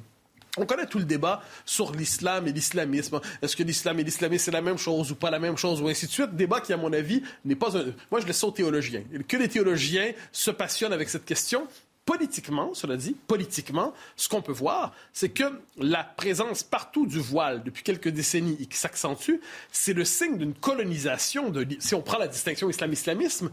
On 0.57 0.67
connaît 0.67 0.85
tout 0.85 0.99
le 0.99 1.05
débat 1.05 1.41
sur 1.65 1.91
l'islam 1.93 2.47
et 2.47 2.51
l'islamisme. 2.51 3.19
Est-ce 3.41 3.55
que 3.55 3.63
l'islam 3.63 3.99
et 3.99 4.03
l'islamisme, 4.03 4.45
c'est 4.45 4.51
la 4.51 4.61
même 4.61 4.77
chose 4.77 5.11
ou 5.11 5.15
pas 5.15 5.31
la 5.31 5.39
même 5.39 5.57
chose, 5.57 5.81
ou 5.81 5.87
ainsi 5.87 6.05
de 6.05 6.11
suite? 6.11 6.35
Débat 6.35 6.61
qui, 6.61 6.73
à 6.73 6.77
mon 6.77 6.93
avis, 6.93 7.23
n'est 7.43 7.55
pas 7.55 7.75
un... 7.75 7.85
Moi, 8.11 8.21
je 8.21 8.27
laisse 8.27 8.37
ça 8.37 8.47
aux 8.47 8.51
théologiens. 8.51 9.03
Que 9.27 9.37
les 9.37 9.47
théologiens 9.47 10.11
se 10.31 10.51
passionnent 10.51 10.93
avec 10.93 11.09
cette 11.09 11.25
question. 11.25 11.67
Politiquement, 12.05 12.73
cela 12.73 12.97
dit, 12.97 13.15
politiquement, 13.27 13.93
ce 14.15 14.29
qu'on 14.29 14.41
peut 14.41 14.51
voir, 14.51 14.93
c'est 15.11 15.29
que 15.29 15.45
la 15.77 16.03
présence 16.03 16.61
partout 16.61 17.07
du 17.07 17.19
voile 17.19 17.63
depuis 17.63 17.81
quelques 17.81 18.09
décennies 18.09 18.57
et 18.59 18.65
qui 18.65 18.77
s'accentue, 18.77 19.35
c'est 19.71 19.93
le 19.93 20.05
signe 20.05 20.37
d'une 20.37 20.53
colonisation 20.53 21.49
de... 21.49 21.65
Si 21.79 21.95
on 21.95 22.01
prend 22.01 22.19
la 22.19 22.27
distinction 22.27 22.69
islam-islamisme, 22.69 23.49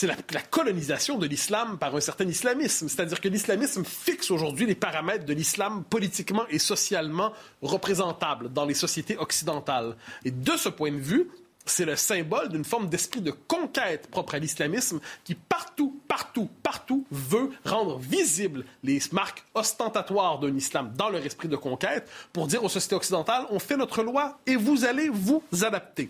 c'est 0.00 0.06
la, 0.06 0.40
colonisation 0.40 1.18
de 1.18 1.26
l'islam 1.26 1.76
par 1.76 1.94
un 1.94 2.00
certain 2.00 2.26
islamisme. 2.26 2.88
C'est-à-dire 2.88 3.20
que 3.20 3.28
l'islamisme 3.28 3.84
fixe 3.84 4.30
aujourd'hui 4.30 4.64
les 4.64 4.74
paramètres 4.74 5.26
de 5.26 5.34
l'islam 5.34 5.84
politiquement 5.84 6.44
et 6.48 6.58
socialement 6.58 7.34
représentables 7.60 8.50
dans 8.50 8.64
les 8.64 8.72
sociétés 8.72 9.18
occidentales. 9.18 9.96
Et 10.24 10.30
de 10.30 10.56
ce 10.56 10.70
point 10.70 10.90
de 10.90 10.96
vue, 10.96 11.28
c'est 11.66 11.84
le 11.84 11.96
symbole 11.96 12.48
d'une 12.48 12.64
forme 12.64 12.88
d'esprit 12.88 13.20
de 13.20 13.30
conquête 13.30 14.10
propre 14.10 14.36
à 14.36 14.38
l'islamisme 14.38 15.00
qui 15.22 15.34
partout, 15.34 16.00
partout, 16.08 16.48
partout 16.62 17.04
veut 17.10 17.50
rendre 17.66 17.98
visibles 17.98 18.64
les 18.82 19.00
marques 19.12 19.44
ostentatoires 19.52 20.38
d'un 20.38 20.56
islam 20.56 20.94
dans 20.96 21.10
leur 21.10 21.26
esprit 21.26 21.48
de 21.48 21.56
conquête 21.56 22.08
pour 22.32 22.46
dire 22.46 22.64
aux 22.64 22.70
sociétés 22.70 22.96
occidentales, 22.96 23.44
on 23.50 23.58
fait 23.58 23.76
notre 23.76 24.02
loi 24.02 24.38
et 24.46 24.56
vous 24.56 24.86
allez 24.86 25.10
vous 25.10 25.42
adapter. 25.60 26.08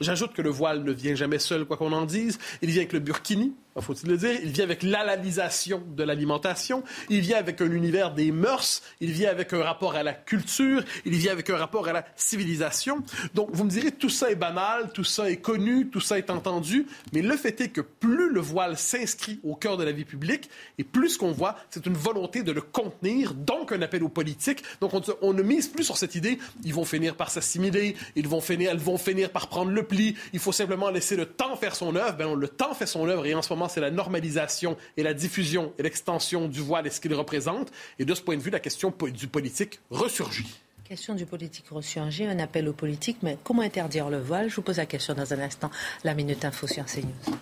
J'ajoute 0.00 0.32
que 0.34 0.42
le 0.42 0.50
voile 0.50 0.82
ne 0.82 0.92
vient 0.92 1.14
jamais 1.14 1.38
seul, 1.38 1.64
quoi 1.64 1.76
qu'on 1.76 1.92
en 1.92 2.04
dise. 2.04 2.38
Il 2.62 2.70
vient 2.70 2.80
avec 2.80 2.92
le 2.92 3.00
burkini, 3.00 3.54
faut-il 3.82 4.08
le 4.08 4.16
dire? 4.16 4.38
Il 4.42 4.50
vient 4.50 4.64
avec 4.64 4.82
l'alalisation 4.82 5.82
de 5.96 6.02
l'alimentation. 6.02 6.82
Il 7.08 7.20
vient 7.20 7.38
avec 7.38 7.60
un 7.60 7.70
univers 7.70 8.12
des 8.12 8.32
mœurs. 8.32 8.82
Il 9.00 9.12
vient 9.12 9.30
avec 9.30 9.52
un 9.52 9.62
rapport 9.62 9.94
à 9.94 10.02
la 10.02 10.12
culture. 10.12 10.82
Il 11.04 11.14
vient 11.14 11.32
avec 11.32 11.50
un 11.50 11.56
rapport 11.56 11.88
à 11.88 11.92
la 11.92 12.04
civilisation. 12.16 13.02
Donc, 13.34 13.50
vous 13.52 13.64
me 13.64 13.70
direz, 13.70 13.92
tout 13.92 14.08
ça 14.08 14.30
est 14.30 14.36
banal, 14.36 14.90
tout 14.92 15.04
ça 15.04 15.30
est 15.30 15.36
connu, 15.36 15.88
tout 15.88 16.00
ça 16.00 16.18
est 16.18 16.30
entendu. 16.30 16.86
Mais 17.12 17.22
le 17.22 17.36
fait 17.36 17.60
est 17.60 17.68
que 17.68 17.80
plus 17.80 18.30
le 18.30 18.40
voile 18.40 18.76
s'inscrit 18.76 19.40
au 19.42 19.54
cœur 19.54 19.76
de 19.76 19.84
la 19.84 19.92
vie 19.92 20.04
publique, 20.04 20.50
et 20.78 20.84
plus 20.84 21.10
ce 21.10 21.18
qu'on 21.18 21.32
voit, 21.32 21.56
c'est 21.70 21.86
une 21.86 21.94
volonté 21.94 22.42
de 22.42 22.52
le 22.52 22.60
contenir, 22.60 23.34
donc 23.34 23.72
un 23.72 23.82
appel 23.82 24.02
aux 24.02 24.08
politiques. 24.08 24.62
Donc, 24.80 24.92
on, 25.22 25.32
ne 25.32 25.42
mise 25.42 25.68
plus 25.68 25.84
sur 25.84 25.96
cette 25.96 26.14
idée, 26.14 26.38
ils 26.64 26.74
vont 26.74 26.84
finir 26.84 27.14
par 27.16 27.30
s'assimiler, 27.30 27.96
ils 28.14 28.28
vont 28.28 28.40
finir, 28.40 28.70
elles 28.70 28.78
vont 28.78 28.98
finir 28.98 29.30
par 29.30 29.48
prendre 29.48 29.70
le 29.70 29.82
pli, 29.82 30.16
il 30.32 30.38
faut 30.38 30.52
simplement 30.52 30.90
laisser 30.90 31.16
le 31.16 31.26
temps 31.26 31.56
faire 31.56 31.74
son 31.74 31.94
œuvre. 31.96 32.16
Ben, 32.16 32.34
le 32.34 32.48
temps 32.48 32.74
fait 32.74 32.86
son 32.86 33.08
œuvre, 33.08 33.26
et 33.26 33.34
en 33.34 33.42
ce 33.42 33.52
moment, 33.52 33.65
c'est 33.68 33.80
la 33.80 33.90
normalisation 33.90 34.76
et 34.96 35.02
la 35.02 35.14
diffusion 35.14 35.72
et 35.78 35.82
l'extension 35.82 36.48
du 36.48 36.60
voile 36.60 36.86
et 36.86 36.90
ce 36.90 37.00
qu'il 37.00 37.14
représente. 37.14 37.70
Et 37.98 38.04
de 38.04 38.14
ce 38.14 38.22
point 38.22 38.36
de 38.36 38.42
vue, 38.42 38.50
la 38.50 38.60
question 38.60 38.92
du 39.12 39.26
politique 39.26 39.80
ressurgit. 39.90 40.60
Question 40.84 41.14
du 41.14 41.26
politique 41.26 41.68
ressurgit, 41.68 42.26
un 42.26 42.38
appel 42.38 42.68
au 42.68 42.72
politique, 42.72 43.18
mais 43.22 43.38
comment 43.42 43.62
interdire 43.62 44.08
le 44.08 44.20
voile? 44.20 44.48
Je 44.48 44.56
vous 44.56 44.62
pose 44.62 44.76
la 44.76 44.86
question 44.86 45.14
dans 45.14 45.32
un 45.32 45.40
instant. 45.40 45.70
La 46.04 46.14
Minute 46.14 46.44
Info 46.44 46.68
sur 46.68 46.84
CNews. 46.84 47.36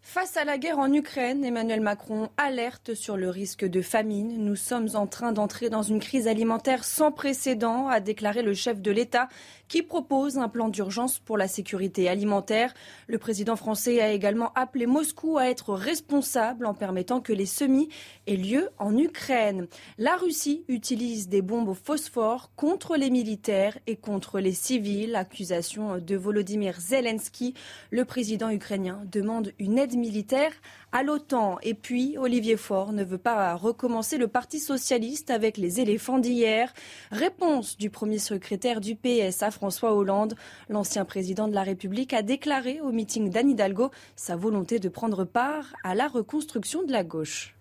Face 0.00 0.36
à 0.36 0.44
la 0.44 0.58
guerre 0.58 0.78
en 0.78 0.92
Ukraine, 0.92 1.42
Emmanuel 1.42 1.80
Macron 1.80 2.28
alerte 2.36 2.94
sur 2.94 3.16
le 3.16 3.30
risque 3.30 3.64
de 3.64 3.80
famine. 3.80 4.44
Nous 4.44 4.56
sommes 4.56 4.90
en 4.92 5.06
train 5.06 5.32
d'entrer 5.32 5.70
dans 5.70 5.82
une 5.82 6.00
crise 6.00 6.28
alimentaire 6.28 6.84
sans 6.84 7.10
précédent, 7.10 7.88
a 7.88 7.98
déclaré 7.98 8.42
le 8.42 8.52
chef 8.52 8.82
de 8.82 8.90
l'État 8.90 9.28
qui 9.72 9.82
propose 9.82 10.36
un 10.36 10.50
plan 10.50 10.68
d'urgence 10.68 11.18
pour 11.18 11.38
la 11.38 11.48
sécurité 11.48 12.06
alimentaire. 12.06 12.74
Le 13.06 13.16
président 13.16 13.56
français 13.56 14.02
a 14.02 14.12
également 14.12 14.52
appelé 14.54 14.84
Moscou 14.84 15.38
à 15.38 15.48
être 15.48 15.72
responsable 15.72 16.66
en 16.66 16.74
permettant 16.74 17.22
que 17.22 17.32
les 17.32 17.46
semis 17.46 17.88
aient 18.26 18.36
lieu 18.36 18.68
en 18.76 18.94
Ukraine. 18.98 19.68
La 19.96 20.16
Russie 20.16 20.66
utilise 20.68 21.30
des 21.30 21.40
bombes 21.40 21.70
au 21.70 21.74
phosphore 21.74 22.50
contre 22.54 22.98
les 22.98 23.08
militaires 23.08 23.78
et 23.86 23.96
contre 23.96 24.40
les 24.40 24.52
civils. 24.52 25.16
Accusation 25.16 25.96
de 25.96 26.16
Volodymyr 26.16 26.78
Zelensky. 26.78 27.54
Le 27.90 28.04
président 28.04 28.50
ukrainien 28.50 29.00
demande 29.10 29.54
une 29.58 29.78
aide 29.78 29.96
militaire 29.96 30.52
à 30.92 31.02
l'OTAN. 31.02 31.58
Et 31.62 31.74
puis, 31.74 32.16
Olivier 32.18 32.56
Faure 32.56 32.92
ne 32.92 33.02
veut 33.02 33.18
pas 33.18 33.54
recommencer 33.54 34.18
le 34.18 34.28
Parti 34.28 34.60
socialiste 34.60 35.30
avec 35.30 35.56
les 35.56 35.80
éléphants 35.80 36.18
d'hier. 36.18 36.72
Réponse 37.10 37.76
du 37.76 37.90
premier 37.90 38.18
secrétaire 38.18 38.80
du 38.80 38.94
PS 38.94 39.42
à 39.42 39.50
François 39.50 39.94
Hollande. 39.94 40.34
L'ancien 40.68 41.04
président 41.04 41.48
de 41.48 41.54
la 41.54 41.62
République 41.62 42.12
a 42.12 42.22
déclaré 42.22 42.80
au 42.80 42.92
meeting 42.92 43.30
d'Anne 43.30 43.50
Hidalgo 43.50 43.90
sa 44.16 44.36
volonté 44.36 44.78
de 44.78 44.88
prendre 44.88 45.24
part 45.24 45.74
à 45.82 45.94
la 45.94 46.08
reconstruction 46.08 46.82
de 46.82 46.92
la 46.92 47.04
gauche. 47.04 47.54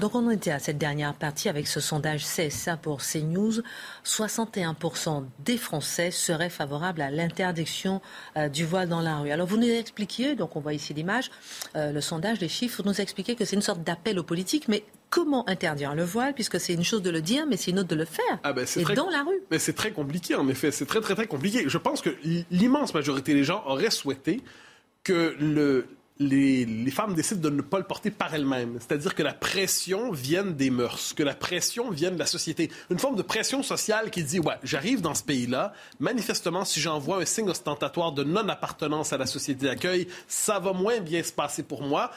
Donc 0.00 0.14
on 0.14 0.30
était 0.30 0.50
à 0.50 0.58
cette 0.58 0.78
dernière 0.78 1.14
partie 1.14 1.48
avec 1.48 1.66
ce 1.66 1.78
sondage 1.78 2.24
CSA 2.24 2.78
pour 2.78 3.02
CNews. 3.02 3.60
61% 4.04 5.26
des 5.44 5.58
Français 5.58 6.10
seraient 6.10 6.50
favorables 6.50 7.02
à 7.02 7.10
l'interdiction 7.10 8.00
euh, 8.36 8.48
du 8.48 8.64
voile 8.64 8.88
dans 8.88 9.02
la 9.02 9.18
rue. 9.18 9.30
Alors 9.30 9.46
vous 9.46 9.58
nous 9.58 9.68
expliquiez, 9.68 10.34
donc 10.34 10.56
on 10.56 10.60
voit 10.60 10.72
ici 10.72 10.94
l'image, 10.94 11.30
euh, 11.76 11.92
le 11.92 12.00
sondage, 12.00 12.40
les 12.40 12.48
chiffres, 12.48 12.82
vous 12.82 12.88
nous 12.88 13.00
expliquez 13.00 13.34
que 13.34 13.44
c'est 13.44 13.56
une 13.56 13.62
sorte 13.62 13.82
d'appel 13.82 14.18
aux 14.18 14.24
politiques, 14.24 14.68
mais 14.68 14.84
comment 15.10 15.46
interdire 15.48 15.94
le 15.94 16.04
voile, 16.04 16.32
puisque 16.32 16.58
c'est 16.58 16.72
une 16.72 16.84
chose 16.84 17.02
de 17.02 17.10
le 17.10 17.20
dire, 17.20 17.44
mais 17.46 17.56
c'est 17.56 17.70
une 17.70 17.80
autre 17.80 17.88
de 17.88 17.96
le 17.96 18.06
faire. 18.06 18.38
Ah 18.42 18.52
ben, 18.52 18.66
et 18.76 18.94
dans 18.94 19.10
la 19.10 19.22
rue. 19.22 19.42
Mais 19.50 19.58
c'est 19.58 19.74
très 19.74 19.90
compliqué, 19.90 20.34
en 20.34 20.48
effet. 20.48 20.70
C'est 20.70 20.86
très, 20.86 21.00
très, 21.00 21.14
très 21.14 21.26
compliqué. 21.26 21.64
Je 21.66 21.78
pense 21.78 22.00
que 22.00 22.10
l'immense 22.50 22.94
majorité 22.94 23.34
des 23.34 23.44
gens 23.44 23.62
auraient 23.66 23.90
souhaité 23.90 24.40
que 25.02 25.36
le, 25.38 25.86
les, 26.20 26.90
femmes 26.90 27.14
décident 27.14 27.40
de 27.40 27.50
ne 27.50 27.62
pas 27.62 27.78
le 27.78 27.84
porter 27.84 28.10
par 28.10 28.34
elles-mêmes. 28.34 28.78
C'est-à-dire 28.78 29.14
que 29.14 29.22
la 29.22 29.32
pression 29.32 30.12
vienne 30.12 30.54
des 30.54 30.70
mœurs, 30.70 31.14
que 31.14 31.22
la 31.22 31.34
pression 31.34 31.90
vienne 31.90 32.14
de 32.14 32.18
la 32.18 32.26
société. 32.26 32.70
Une 32.90 32.98
forme 32.98 33.16
de 33.16 33.22
pression 33.22 33.62
sociale 33.62 34.10
qui 34.10 34.22
dit, 34.22 34.38
ouais, 34.38 34.56
j'arrive 34.62 35.00
dans 35.00 35.14
ce 35.14 35.24
pays-là, 35.24 35.72
manifestement, 35.98 36.64
si 36.66 36.78
j'envoie 36.78 37.22
un 37.22 37.24
signe 37.24 37.48
ostentatoire 37.48 38.12
de 38.12 38.22
non-appartenance 38.22 39.14
à 39.14 39.18
la 39.18 39.26
société 39.26 39.66
d'accueil, 39.66 40.06
ça 40.28 40.58
va 40.58 40.74
moins 40.74 41.00
bien 41.00 41.22
se 41.22 41.32
passer 41.32 41.62
pour 41.62 41.82
moi 41.82 42.10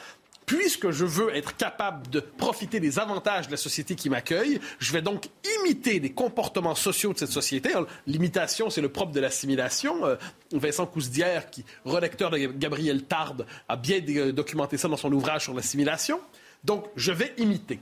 puisque 0.46 0.90
je 0.90 1.04
veux 1.04 1.34
être 1.34 1.56
capable 1.56 2.08
de 2.10 2.20
profiter 2.20 2.80
des 2.80 2.98
avantages 2.98 3.46
de 3.46 3.52
la 3.52 3.56
société 3.56 3.94
qui 3.94 4.10
m'accueille, 4.10 4.60
je 4.78 4.92
vais 4.92 5.02
donc 5.02 5.28
imiter 5.60 6.00
les 6.00 6.12
comportements 6.12 6.74
sociaux 6.74 7.12
de 7.12 7.18
cette 7.18 7.30
société. 7.30 7.70
L'imitation, 8.06 8.70
c'est 8.70 8.80
le 8.80 8.88
propre 8.88 9.12
de 9.12 9.20
l'assimilation. 9.20 10.06
Euh, 10.06 10.16
Vincent 10.52 10.86
Cousdière, 10.86 11.50
qui, 11.50 11.64
relecteur 11.84 12.30
de 12.30 12.38
Gabriel 12.38 13.04
Tarde, 13.04 13.46
a 13.68 13.76
bien 13.76 14.00
documenté 14.32 14.76
ça 14.76 14.88
dans 14.88 14.96
son 14.96 15.12
ouvrage 15.12 15.44
sur 15.44 15.54
l'assimilation. 15.54 16.20
Donc, 16.64 16.86
je 16.96 17.12
vais 17.12 17.34
imiter. 17.38 17.80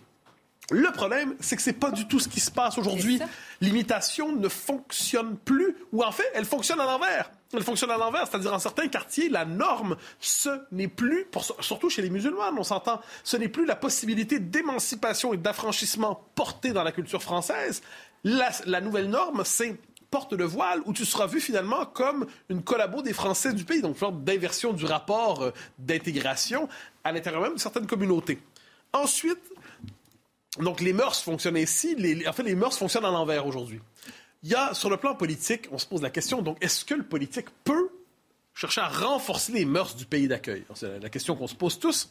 Le 0.71 0.91
problème, 0.93 1.35
c'est 1.41 1.57
que 1.57 1.63
ce 1.63 1.71
n'est 1.71 1.77
pas 1.77 1.91
du 1.91 2.07
tout 2.07 2.19
ce 2.19 2.29
qui 2.29 2.41
se 2.41 2.51
passe 2.51 2.79
aujourd'hui. 2.79 3.21
L'imitation 3.61 4.35
ne 4.35 4.49
fonctionne 4.49 5.37
plus, 5.37 5.77
ou 5.93 6.03
en 6.03 6.13
fait, 6.13 6.31
elle 6.35 6.45
fonctionne 6.45 6.81
à 6.81 6.85
l'envers. 6.85 7.31
Elle 7.55 7.62
fonctionne 7.62 7.90
à 7.90 7.98
l'envers, 7.98 8.26
c'est-à-dire 8.26 8.53
en 8.53 8.59
certains 8.59 8.88
quartiers, 8.88 9.28
la 9.28 9.44
norme, 9.44 9.96
ce 10.20 10.48
n'est 10.70 10.88
plus, 10.88 11.26
surtout 11.61 11.90
chez 11.90 12.00
les 12.00 12.09
musulmans, 12.09 12.50
on 12.57 12.62
s'entend, 12.62 13.00
ce 13.24 13.36
n'est 13.36 13.48
plus 13.48 13.66
la 13.66 13.76
possibilité 13.76 14.38
d'émancipation 14.38 15.34
et 15.34 15.36
d'affranchissement 15.36 16.24
portée 16.34 16.72
dans 16.72 16.82
la 16.82 16.92
culture 16.92 17.22
française. 17.22 17.82
La, 18.24 18.80
nouvelle 18.80 19.11
norme, 19.11 19.42
c'est 19.44 19.76
porte 20.11 20.34
le 20.34 20.44
voile 20.44 20.82
ou 20.84 20.92
tu 20.92 21.07
seras 21.07 21.26
vu 21.26 21.40
finalement 21.40 21.86
comme 21.86 22.26
une 22.50 22.62
collabo 22.62 23.00
des 23.00 23.14
Français 23.14 23.55
du 23.55 23.64
pays, 23.64 23.80
donc 23.80 23.94
une 23.94 24.00
sorte 24.00 24.24
d'inversion 24.24 24.74
du 24.74 24.84
rapport 24.84 25.42
euh, 25.42 25.50
d'intégration 25.78 26.68
à 27.03 27.12
l'intérieur 27.12 27.40
même 27.40 27.55
de 27.55 27.59
certaines 27.59 27.86
communautés. 27.86 28.38
Ensuite, 28.92 29.40
donc 30.59 30.82
les 30.82 30.92
mœurs 30.92 31.22
fonctionnent 31.22 31.57
ainsi, 31.57 31.96
en 32.26 32.32
fait 32.34 32.42
les 32.42 32.55
mœurs 32.55 32.76
fonctionnent 32.76 33.07
à 33.07 33.11
l'envers 33.11 33.46
aujourd'hui. 33.46 33.80
Il 34.43 34.51
y 34.51 34.55
a, 34.55 34.74
sur 34.74 34.90
le 34.90 34.97
plan 34.97 35.14
politique, 35.14 35.68
on 35.70 35.78
se 35.78 35.86
pose 35.86 36.03
la 36.03 36.11
question, 36.11 36.43
donc 36.43 36.59
est-ce 36.61 36.84
que 36.84 36.95
le 36.95 37.05
politique 37.05 37.47
peut 37.64 37.90
chercher 38.55 38.80
à 38.80 38.88
renforcer 38.88 39.53
les 39.53 39.64
mœurs 39.64 39.95
du 39.95 40.05
pays 40.05 40.26
d'accueil? 40.26 40.64
C'est 40.74 40.99
la 40.99 41.09
question 41.09 41.36
qu'on 41.36 41.47
se 41.47 41.55
pose 41.55 41.78
tous. 41.78 42.09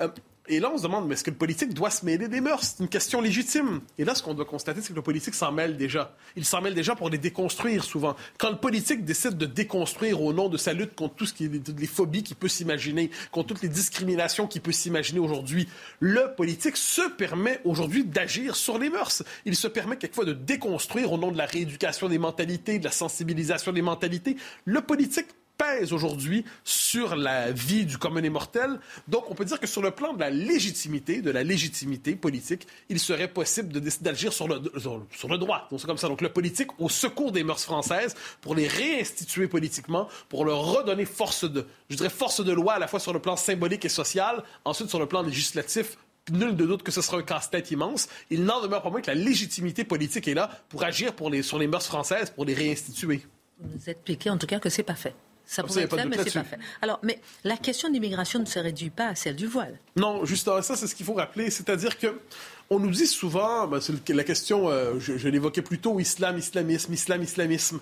Euh, 0.00 0.08
et 0.48 0.58
là, 0.58 0.72
on 0.74 0.78
se 0.78 0.82
demande, 0.82 1.06
mais 1.06 1.14
est-ce 1.14 1.22
que 1.22 1.30
le 1.30 1.36
politique 1.36 1.72
doit 1.72 1.90
se 1.90 2.04
mêler 2.04 2.26
des 2.26 2.40
mœurs? 2.40 2.74
C'est 2.76 2.82
une 2.82 2.88
question 2.88 3.20
légitime. 3.20 3.80
Et 3.96 4.04
là, 4.04 4.16
ce 4.16 4.24
qu'on 4.24 4.34
doit 4.34 4.44
constater, 4.44 4.80
c'est 4.80 4.88
que 4.88 4.94
le 4.94 5.02
politique 5.02 5.34
s'en 5.34 5.52
mêle 5.52 5.76
déjà. 5.76 6.16
Il 6.34 6.44
s'en 6.44 6.60
mêle 6.60 6.74
déjà 6.74 6.96
pour 6.96 7.10
les 7.10 7.18
déconstruire 7.18 7.84
souvent. 7.84 8.16
Quand 8.38 8.50
le 8.50 8.56
politique 8.56 9.04
décide 9.04 9.36
de 9.36 9.46
déconstruire 9.46 10.20
au 10.20 10.32
nom 10.32 10.48
de 10.48 10.56
sa 10.56 10.72
lutte 10.72 10.96
contre 10.96 11.14
tout 11.14 11.26
ce 11.26 11.32
qui 11.32 11.44
est 11.44 11.78
les 11.78 11.86
phobies 11.86 12.24
qu'il 12.24 12.34
peut 12.34 12.48
s'imaginer, 12.48 13.10
contre 13.30 13.48
toutes 13.48 13.62
les 13.62 13.68
discriminations 13.68 14.48
qu'il 14.48 14.62
peut 14.62 14.72
s'imaginer 14.72 15.20
aujourd'hui, 15.20 15.68
le 16.00 16.34
politique 16.36 16.76
se 16.76 17.08
permet 17.08 17.60
aujourd'hui 17.64 18.04
d'agir 18.04 18.56
sur 18.56 18.78
les 18.78 18.90
mœurs. 18.90 19.22
Il 19.44 19.54
se 19.54 19.68
permet 19.68 19.96
quelquefois 19.96 20.24
de 20.24 20.32
déconstruire 20.32 21.12
au 21.12 21.18
nom 21.18 21.30
de 21.30 21.38
la 21.38 21.46
rééducation 21.46 22.08
des 22.08 22.18
mentalités, 22.18 22.80
de 22.80 22.84
la 22.84 22.90
sensibilisation 22.90 23.72
des 23.72 23.82
mentalités. 23.82 24.36
Le 24.64 24.80
politique 24.80 25.28
pèse 25.56 25.92
aujourd'hui 25.92 26.44
sur 26.64 27.16
la 27.16 27.52
vie 27.52 27.84
du 27.84 27.98
commun 27.98 28.28
mortel. 28.30 28.78
Donc, 29.08 29.30
on 29.30 29.34
peut 29.34 29.44
dire 29.44 29.60
que 29.60 29.66
sur 29.66 29.82
le 29.82 29.90
plan 29.90 30.12
de 30.12 30.20
la 30.20 30.30
légitimité, 30.30 31.22
de 31.22 31.30
la 31.30 31.42
légitimité 31.42 32.14
politique, 32.16 32.66
il 32.88 32.98
serait 32.98 33.28
possible 33.28 33.72
d'agir 34.00 34.32
sur 34.32 34.48
le, 34.48 34.60
sur, 35.10 35.28
le 35.28 35.38
droit. 35.38 35.68
Donc, 35.70 35.80
c'est 35.80 35.86
comme 35.86 35.98
ça. 35.98 36.08
Donc, 36.08 36.20
le 36.20 36.28
politique 36.28 36.68
au 36.78 36.88
secours 36.88 37.32
des 37.32 37.44
mœurs 37.44 37.62
françaises 37.62 38.14
pour 38.40 38.54
les 38.54 38.68
réinstituer 38.68 39.48
politiquement, 39.48 40.08
pour 40.28 40.44
leur 40.44 40.60
redonner 40.60 41.04
force 41.04 41.50
de, 41.50 41.66
je 41.88 41.96
dirais, 41.96 42.10
force 42.10 42.44
de 42.44 42.52
loi 42.52 42.74
à 42.74 42.78
la 42.78 42.86
fois 42.86 43.00
sur 43.00 43.12
le 43.12 43.18
plan 43.18 43.36
symbolique 43.36 43.84
et 43.84 43.88
social, 43.88 44.42
ensuite 44.64 44.88
sur 44.88 44.98
le 44.98 45.06
plan 45.06 45.22
législatif, 45.22 45.96
nul 46.30 46.54
de 46.54 46.66
doute 46.66 46.82
que 46.82 46.92
ce 46.92 47.02
sera 47.02 47.18
un 47.18 47.22
casse-tête 47.22 47.70
immense. 47.70 48.08
Il 48.30 48.44
n'en 48.44 48.60
demeure 48.60 48.82
pas 48.82 48.90
moins 48.90 49.00
que 49.00 49.10
la 49.10 49.16
légitimité 49.16 49.84
politique 49.84 50.28
est 50.28 50.34
là 50.34 50.50
pour 50.68 50.84
agir 50.84 51.14
pour 51.14 51.30
les, 51.30 51.42
sur 51.42 51.58
les 51.58 51.66
mœurs 51.66 51.86
françaises, 51.86 52.30
pour 52.30 52.44
les 52.44 52.54
réinstituer. 52.54 53.22
Vous 53.60 53.90
êtes 53.90 54.02
piqué 54.02 54.30
en 54.30 54.38
tout 54.38 54.46
cas 54.46 54.58
que 54.58 54.68
c'est 54.68 54.82
pas 54.82 54.94
fait. 54.94 55.14
Ça 55.46 55.62
pourrait 55.62 55.82
être 55.82 55.96
fait, 55.96 56.04
mais 56.06 56.16
c'est 56.18 56.32
pas 56.32 56.44
fait. 56.44 56.58
Alors, 56.80 56.98
mais 57.02 57.20
la 57.44 57.56
question 57.56 57.90
d'immigration 57.90 58.38
ne 58.38 58.44
se 58.44 58.58
réduit 58.58 58.90
pas 58.90 59.08
à 59.08 59.14
celle 59.14 59.36
du 59.36 59.46
voile. 59.46 59.78
Non, 59.96 60.24
justement, 60.24 60.62
ça, 60.62 60.76
c'est 60.76 60.86
ce 60.86 60.94
qu'il 60.94 61.04
faut 61.04 61.14
rappeler. 61.14 61.50
C'est-à-dire 61.50 61.98
que 61.98 62.20
on 62.70 62.78
nous 62.78 62.90
dit 62.90 63.06
souvent, 63.06 63.66
ben, 63.66 63.80
c'est 63.80 64.08
la 64.08 64.24
question, 64.24 64.70
euh, 64.70 64.98
je, 64.98 65.28
l'évoquais 65.28 65.62
plus 65.62 65.78
tôt, 65.78 66.00
islam, 66.00 66.38
islamisme, 66.38 66.92
islam, 66.92 67.22
islamisme. 67.22 67.80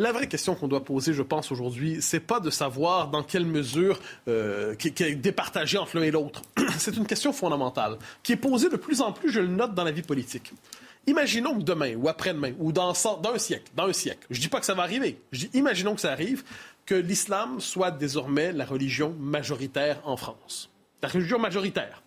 La 0.00 0.12
vraie 0.12 0.28
question 0.28 0.54
qu'on 0.54 0.68
doit 0.68 0.84
poser, 0.84 1.12
je 1.12 1.22
pense, 1.22 1.50
aujourd'hui, 1.50 1.98
c'est 2.00 2.20
pas 2.20 2.38
de 2.38 2.50
savoir 2.50 3.08
dans 3.08 3.24
quelle 3.24 3.46
mesure 3.46 3.98
euh, 4.28 4.76
qui, 4.76 4.88
est 5.02 5.16
départagée 5.16 5.76
entre 5.76 5.96
l'un 5.96 6.04
et 6.04 6.12
l'autre. 6.12 6.42
c'est 6.78 6.96
une 6.96 7.06
question 7.06 7.32
fondamentale 7.32 7.98
qui 8.22 8.32
est 8.32 8.36
posée 8.36 8.68
de 8.68 8.76
plus 8.76 9.00
en 9.00 9.12
plus, 9.12 9.32
je 9.32 9.40
le 9.40 9.48
note, 9.48 9.74
dans 9.74 9.82
la 9.82 9.90
vie 9.90 10.02
politique. 10.02 10.52
Imaginons 11.08 11.58
que 11.58 11.64
demain 11.64 11.96
ou 11.96 12.08
après-demain 12.08 12.52
ou 12.60 12.70
dans, 12.70 12.92
dans 12.92 13.32
un 13.34 13.38
siècle, 13.38 13.72
dans 13.74 13.86
un 13.88 13.92
siècle, 13.92 14.24
je 14.30 14.40
dis 14.40 14.48
pas 14.48 14.60
que 14.60 14.66
ça 14.66 14.74
va 14.74 14.82
arriver, 14.82 15.18
je 15.32 15.46
dis 15.46 15.50
imaginons 15.54 15.94
que 15.94 16.02
ça 16.02 16.12
arrive, 16.12 16.44
que 16.88 16.94
l'islam 16.94 17.60
soit 17.60 17.90
désormais 17.90 18.50
la 18.50 18.64
religion 18.64 19.14
majoritaire 19.20 20.00
en 20.04 20.16
France. 20.16 20.70
La 21.02 21.10
religion 21.10 21.38
majoritaire. 21.38 22.02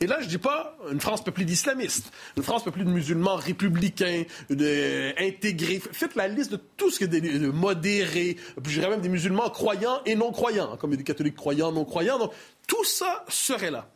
Et 0.00 0.08
là, 0.08 0.16
je 0.18 0.24
ne 0.24 0.28
dis 0.28 0.38
pas 0.38 0.76
une 0.90 1.00
France 1.00 1.22
peuplée 1.22 1.44
d'islamistes, 1.44 2.10
une 2.36 2.42
France 2.42 2.64
peuplée 2.64 2.82
de 2.82 2.90
musulmans 2.90 3.36
républicains, 3.36 4.24
de, 4.50 5.14
intégrés. 5.24 5.78
Faites 5.78 6.16
la 6.16 6.26
liste 6.26 6.50
de 6.50 6.56
tout 6.76 6.90
ce 6.90 6.98
qui 6.98 7.04
est 7.04 7.20
de, 7.20 7.46
modéré, 7.52 8.36
je 8.56 8.70
dirais 8.70 8.90
même 8.90 9.02
des 9.02 9.08
musulmans 9.08 9.50
croyants 9.50 10.00
et 10.04 10.16
non 10.16 10.32
croyants, 10.32 10.76
comme 10.78 10.96
des 10.96 11.04
catholiques 11.04 11.36
croyants, 11.36 11.70
non 11.70 11.84
croyants. 11.84 12.18
Donc, 12.18 12.32
tout 12.66 12.84
ça 12.84 13.24
serait 13.28 13.70
là. 13.70 13.88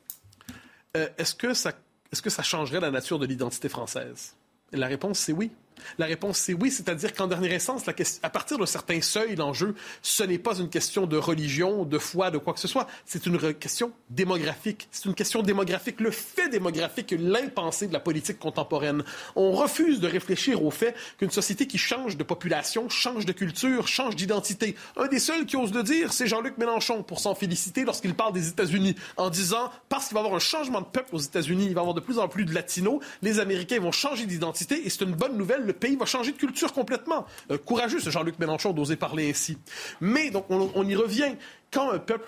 Euh, 0.97 1.09
est-ce, 1.19 1.35
que 1.35 1.53
ça, 1.53 1.73
est-ce 2.13 2.23
que 2.23 2.31
ça 2.31 2.45
changerait 2.45 2.79
la 2.79 2.93
nature 2.93 3.19
de 3.19 3.27
l'identité 3.27 3.69
française? 3.69 4.37
Et 4.73 4.77
la 4.77 4.87
réponse, 4.87 5.19
c'est 5.19 5.33
oui. 5.33 5.51
La 5.99 6.07
réponse, 6.07 6.39
c'est 6.39 6.55
oui, 6.55 6.71
c'est-à-dire 6.71 7.13
qu'en 7.13 7.27
dernière 7.27 7.53
instance, 7.53 7.83
à 8.23 8.31
partir 8.31 8.59
d'un 8.59 8.67
certain 8.67 9.01
seuil, 9.01 9.37
l'enjeu, 9.37 9.75
ce 10.03 10.23
n'est 10.23 10.39
pas 10.39 10.59
une 10.59 10.69
question 10.69 11.07
de 11.07 11.17
religion, 11.17 11.85
de 11.85 11.99
foi, 11.99 12.31
de 12.31 12.39
quoi 12.39 12.55
que 12.55 12.61
ce 12.61 12.69
soit, 12.69 12.87
c'est 13.05 13.27
une 13.27 13.55
question 13.55 13.93
démographique. 14.11 14.89
C'est 14.91 15.07
une 15.07 15.15
question 15.15 15.43
démographique, 15.43 16.01
le 16.01 16.11
fait 16.11 16.49
démographique, 16.49 17.15
l'impensé 17.19 17.87
de 17.87 17.93
la 17.93 18.01
politique 18.01 18.39
contemporaine. 18.39 19.05
On 19.37 19.53
refuse 19.53 20.01
de 20.01 20.09
réfléchir 20.09 20.65
au 20.65 20.71
fait 20.71 20.95
qu'une 21.19 21.31
société 21.31 21.67
qui 21.67 21.79
change 21.79 22.17
de 22.17 22.25
population, 22.25 22.89
change 22.89 23.27
de 23.27 23.33
culture, 23.33 23.89
change 23.89 24.17
d'identité. 24.17 24.77
Un 24.97 25.07
des 25.07 25.19
seuls 25.19 25.47
qui 25.47 25.57
ose 25.57 25.73
le 25.73 25.83
dire, 25.83 26.13
c'est 26.13 26.27
Jean-Luc 26.27 26.59
Mélenchon, 26.59 27.03
pour 27.03 27.21
s'en 27.21 27.35
féliciter 27.35 27.85
lorsqu'il 27.85 28.15
parle 28.15 28.33
des 28.33 28.49
États-Unis, 28.49 28.95
en 29.17 29.31
disant, 29.31 29.71
parce 29.89 30.09
qu'il 30.09 30.15
va 30.15 30.21
y 30.21 30.25
avoir 30.25 30.37
un 30.37 30.41
changement 30.41 30.81
de 30.81 30.87
peuple 30.87 31.15
aux 31.15 31.21
États-Unis, 31.21 31.67
il 31.67 31.75
va 31.75 31.81
y 31.81 31.83
avoir 31.83 31.95
de 31.95 32.01
plus 32.01 32.19
en 32.19 32.29
plus 32.29 32.45
de 32.45 32.55
latinos, 32.55 33.01
les 33.23 33.41
Américains 33.41 33.81
vont 33.81 33.93
changer 33.93 34.27
d'identité, 34.27 34.87
et 34.87 34.91
c'est 34.91 35.05
une 35.05 35.15
bonne 35.15 35.37
nouvelle 35.37 35.68
le 35.69 35.75
pays 35.75 35.95
va 35.95 36.07
changer 36.07 36.33
de 36.33 36.37
culture 36.37 36.73
complètement. 36.73 37.27
Euh, 37.51 37.59
courageux, 37.59 38.01
ce 38.01 38.11
Jean-Luc 38.11 38.39
Mélenchon 38.39 38.73
d'oser 38.73 38.97
parler 38.97 39.31
ainsi. 39.31 39.59
Mais, 40.01 40.31
donc, 40.31 40.47
on, 40.51 40.89
y 40.89 40.97
revient. 40.97 41.37
Quand 41.71 41.91
un, 41.91 41.99
peuple, 41.99 42.25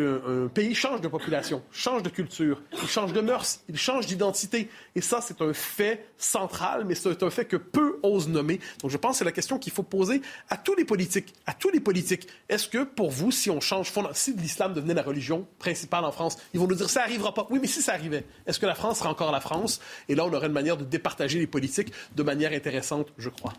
un, 0.00 0.48
pays 0.48 0.74
change 0.74 1.00
de 1.00 1.06
population, 1.06 1.62
change 1.70 2.02
de 2.02 2.08
culture, 2.08 2.60
il 2.72 2.88
change 2.88 3.12
de 3.12 3.20
mœurs, 3.20 3.60
il 3.68 3.76
change 3.76 4.06
d'identité. 4.06 4.68
Et 4.96 5.00
ça, 5.00 5.20
c'est 5.20 5.40
un 5.40 5.52
fait 5.52 6.08
central, 6.18 6.84
mais 6.84 6.96
c'est 6.96 7.22
un 7.22 7.30
fait 7.30 7.44
que 7.44 7.56
peu 7.56 8.00
osent 8.02 8.28
nommer. 8.28 8.58
Donc, 8.82 8.90
je 8.90 8.96
pense 8.96 9.12
que 9.12 9.18
c'est 9.18 9.24
la 9.24 9.30
question 9.30 9.60
qu'il 9.60 9.72
faut 9.72 9.84
poser 9.84 10.20
à 10.50 10.56
tous 10.56 10.74
les 10.74 10.84
politiques. 10.84 11.32
À 11.46 11.54
tous 11.54 11.70
les 11.70 11.78
politiques. 11.78 12.26
Est-ce 12.48 12.68
que, 12.68 12.82
pour 12.82 13.10
vous, 13.10 13.30
si 13.30 13.50
on 13.50 13.60
change, 13.60 13.92
si 14.14 14.34
l'islam 14.34 14.74
devenait 14.74 14.94
la 14.94 15.02
religion 15.02 15.46
principale 15.60 16.04
en 16.04 16.10
France, 16.10 16.36
ils 16.52 16.58
vont 16.58 16.66
nous 16.66 16.74
dire 16.74 16.90
ça 16.90 17.00
n'arrivera 17.00 17.32
pas. 17.32 17.46
Oui, 17.50 17.60
mais 17.60 17.68
si 17.68 17.82
ça 17.82 17.92
arrivait, 17.92 18.24
est-ce 18.46 18.58
que 18.58 18.66
la 18.66 18.74
France 18.74 18.98
sera 18.98 19.10
encore 19.10 19.30
la 19.30 19.40
France? 19.40 19.80
Et 20.08 20.16
là, 20.16 20.24
on 20.24 20.32
aurait 20.32 20.48
une 20.48 20.52
manière 20.52 20.76
de 20.76 20.84
départager 20.84 21.38
les 21.38 21.46
politiques 21.46 21.92
de 22.16 22.22
manière 22.24 22.52
intéressante, 22.52 23.12
je 23.16 23.28
crois 23.28 23.52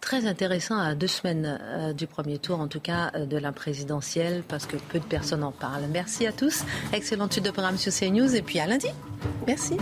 très 0.00 0.26
intéressant 0.26 0.78
à 0.78 0.94
deux 0.94 1.06
semaines 1.06 1.58
euh, 1.60 1.92
du 1.92 2.06
premier 2.06 2.38
tour, 2.38 2.60
en 2.60 2.68
tout 2.68 2.80
cas 2.80 3.10
euh, 3.14 3.26
de 3.26 3.36
la 3.36 3.52
présidentielle, 3.52 4.42
parce 4.46 4.66
que 4.66 4.76
peu 4.76 4.98
de 4.98 5.04
personnes 5.04 5.44
en 5.44 5.52
parlent. 5.52 5.88
Merci 5.92 6.26
à 6.26 6.32
tous. 6.32 6.64
Excellente 6.92 7.32
suite 7.32 7.44
de 7.44 7.50
programme 7.50 7.78
sur 7.78 7.92
CNews 7.92 8.34
et 8.34 8.42
puis 8.42 8.58
à 8.60 8.66
lundi. 8.66 8.88
Merci. 9.46 9.76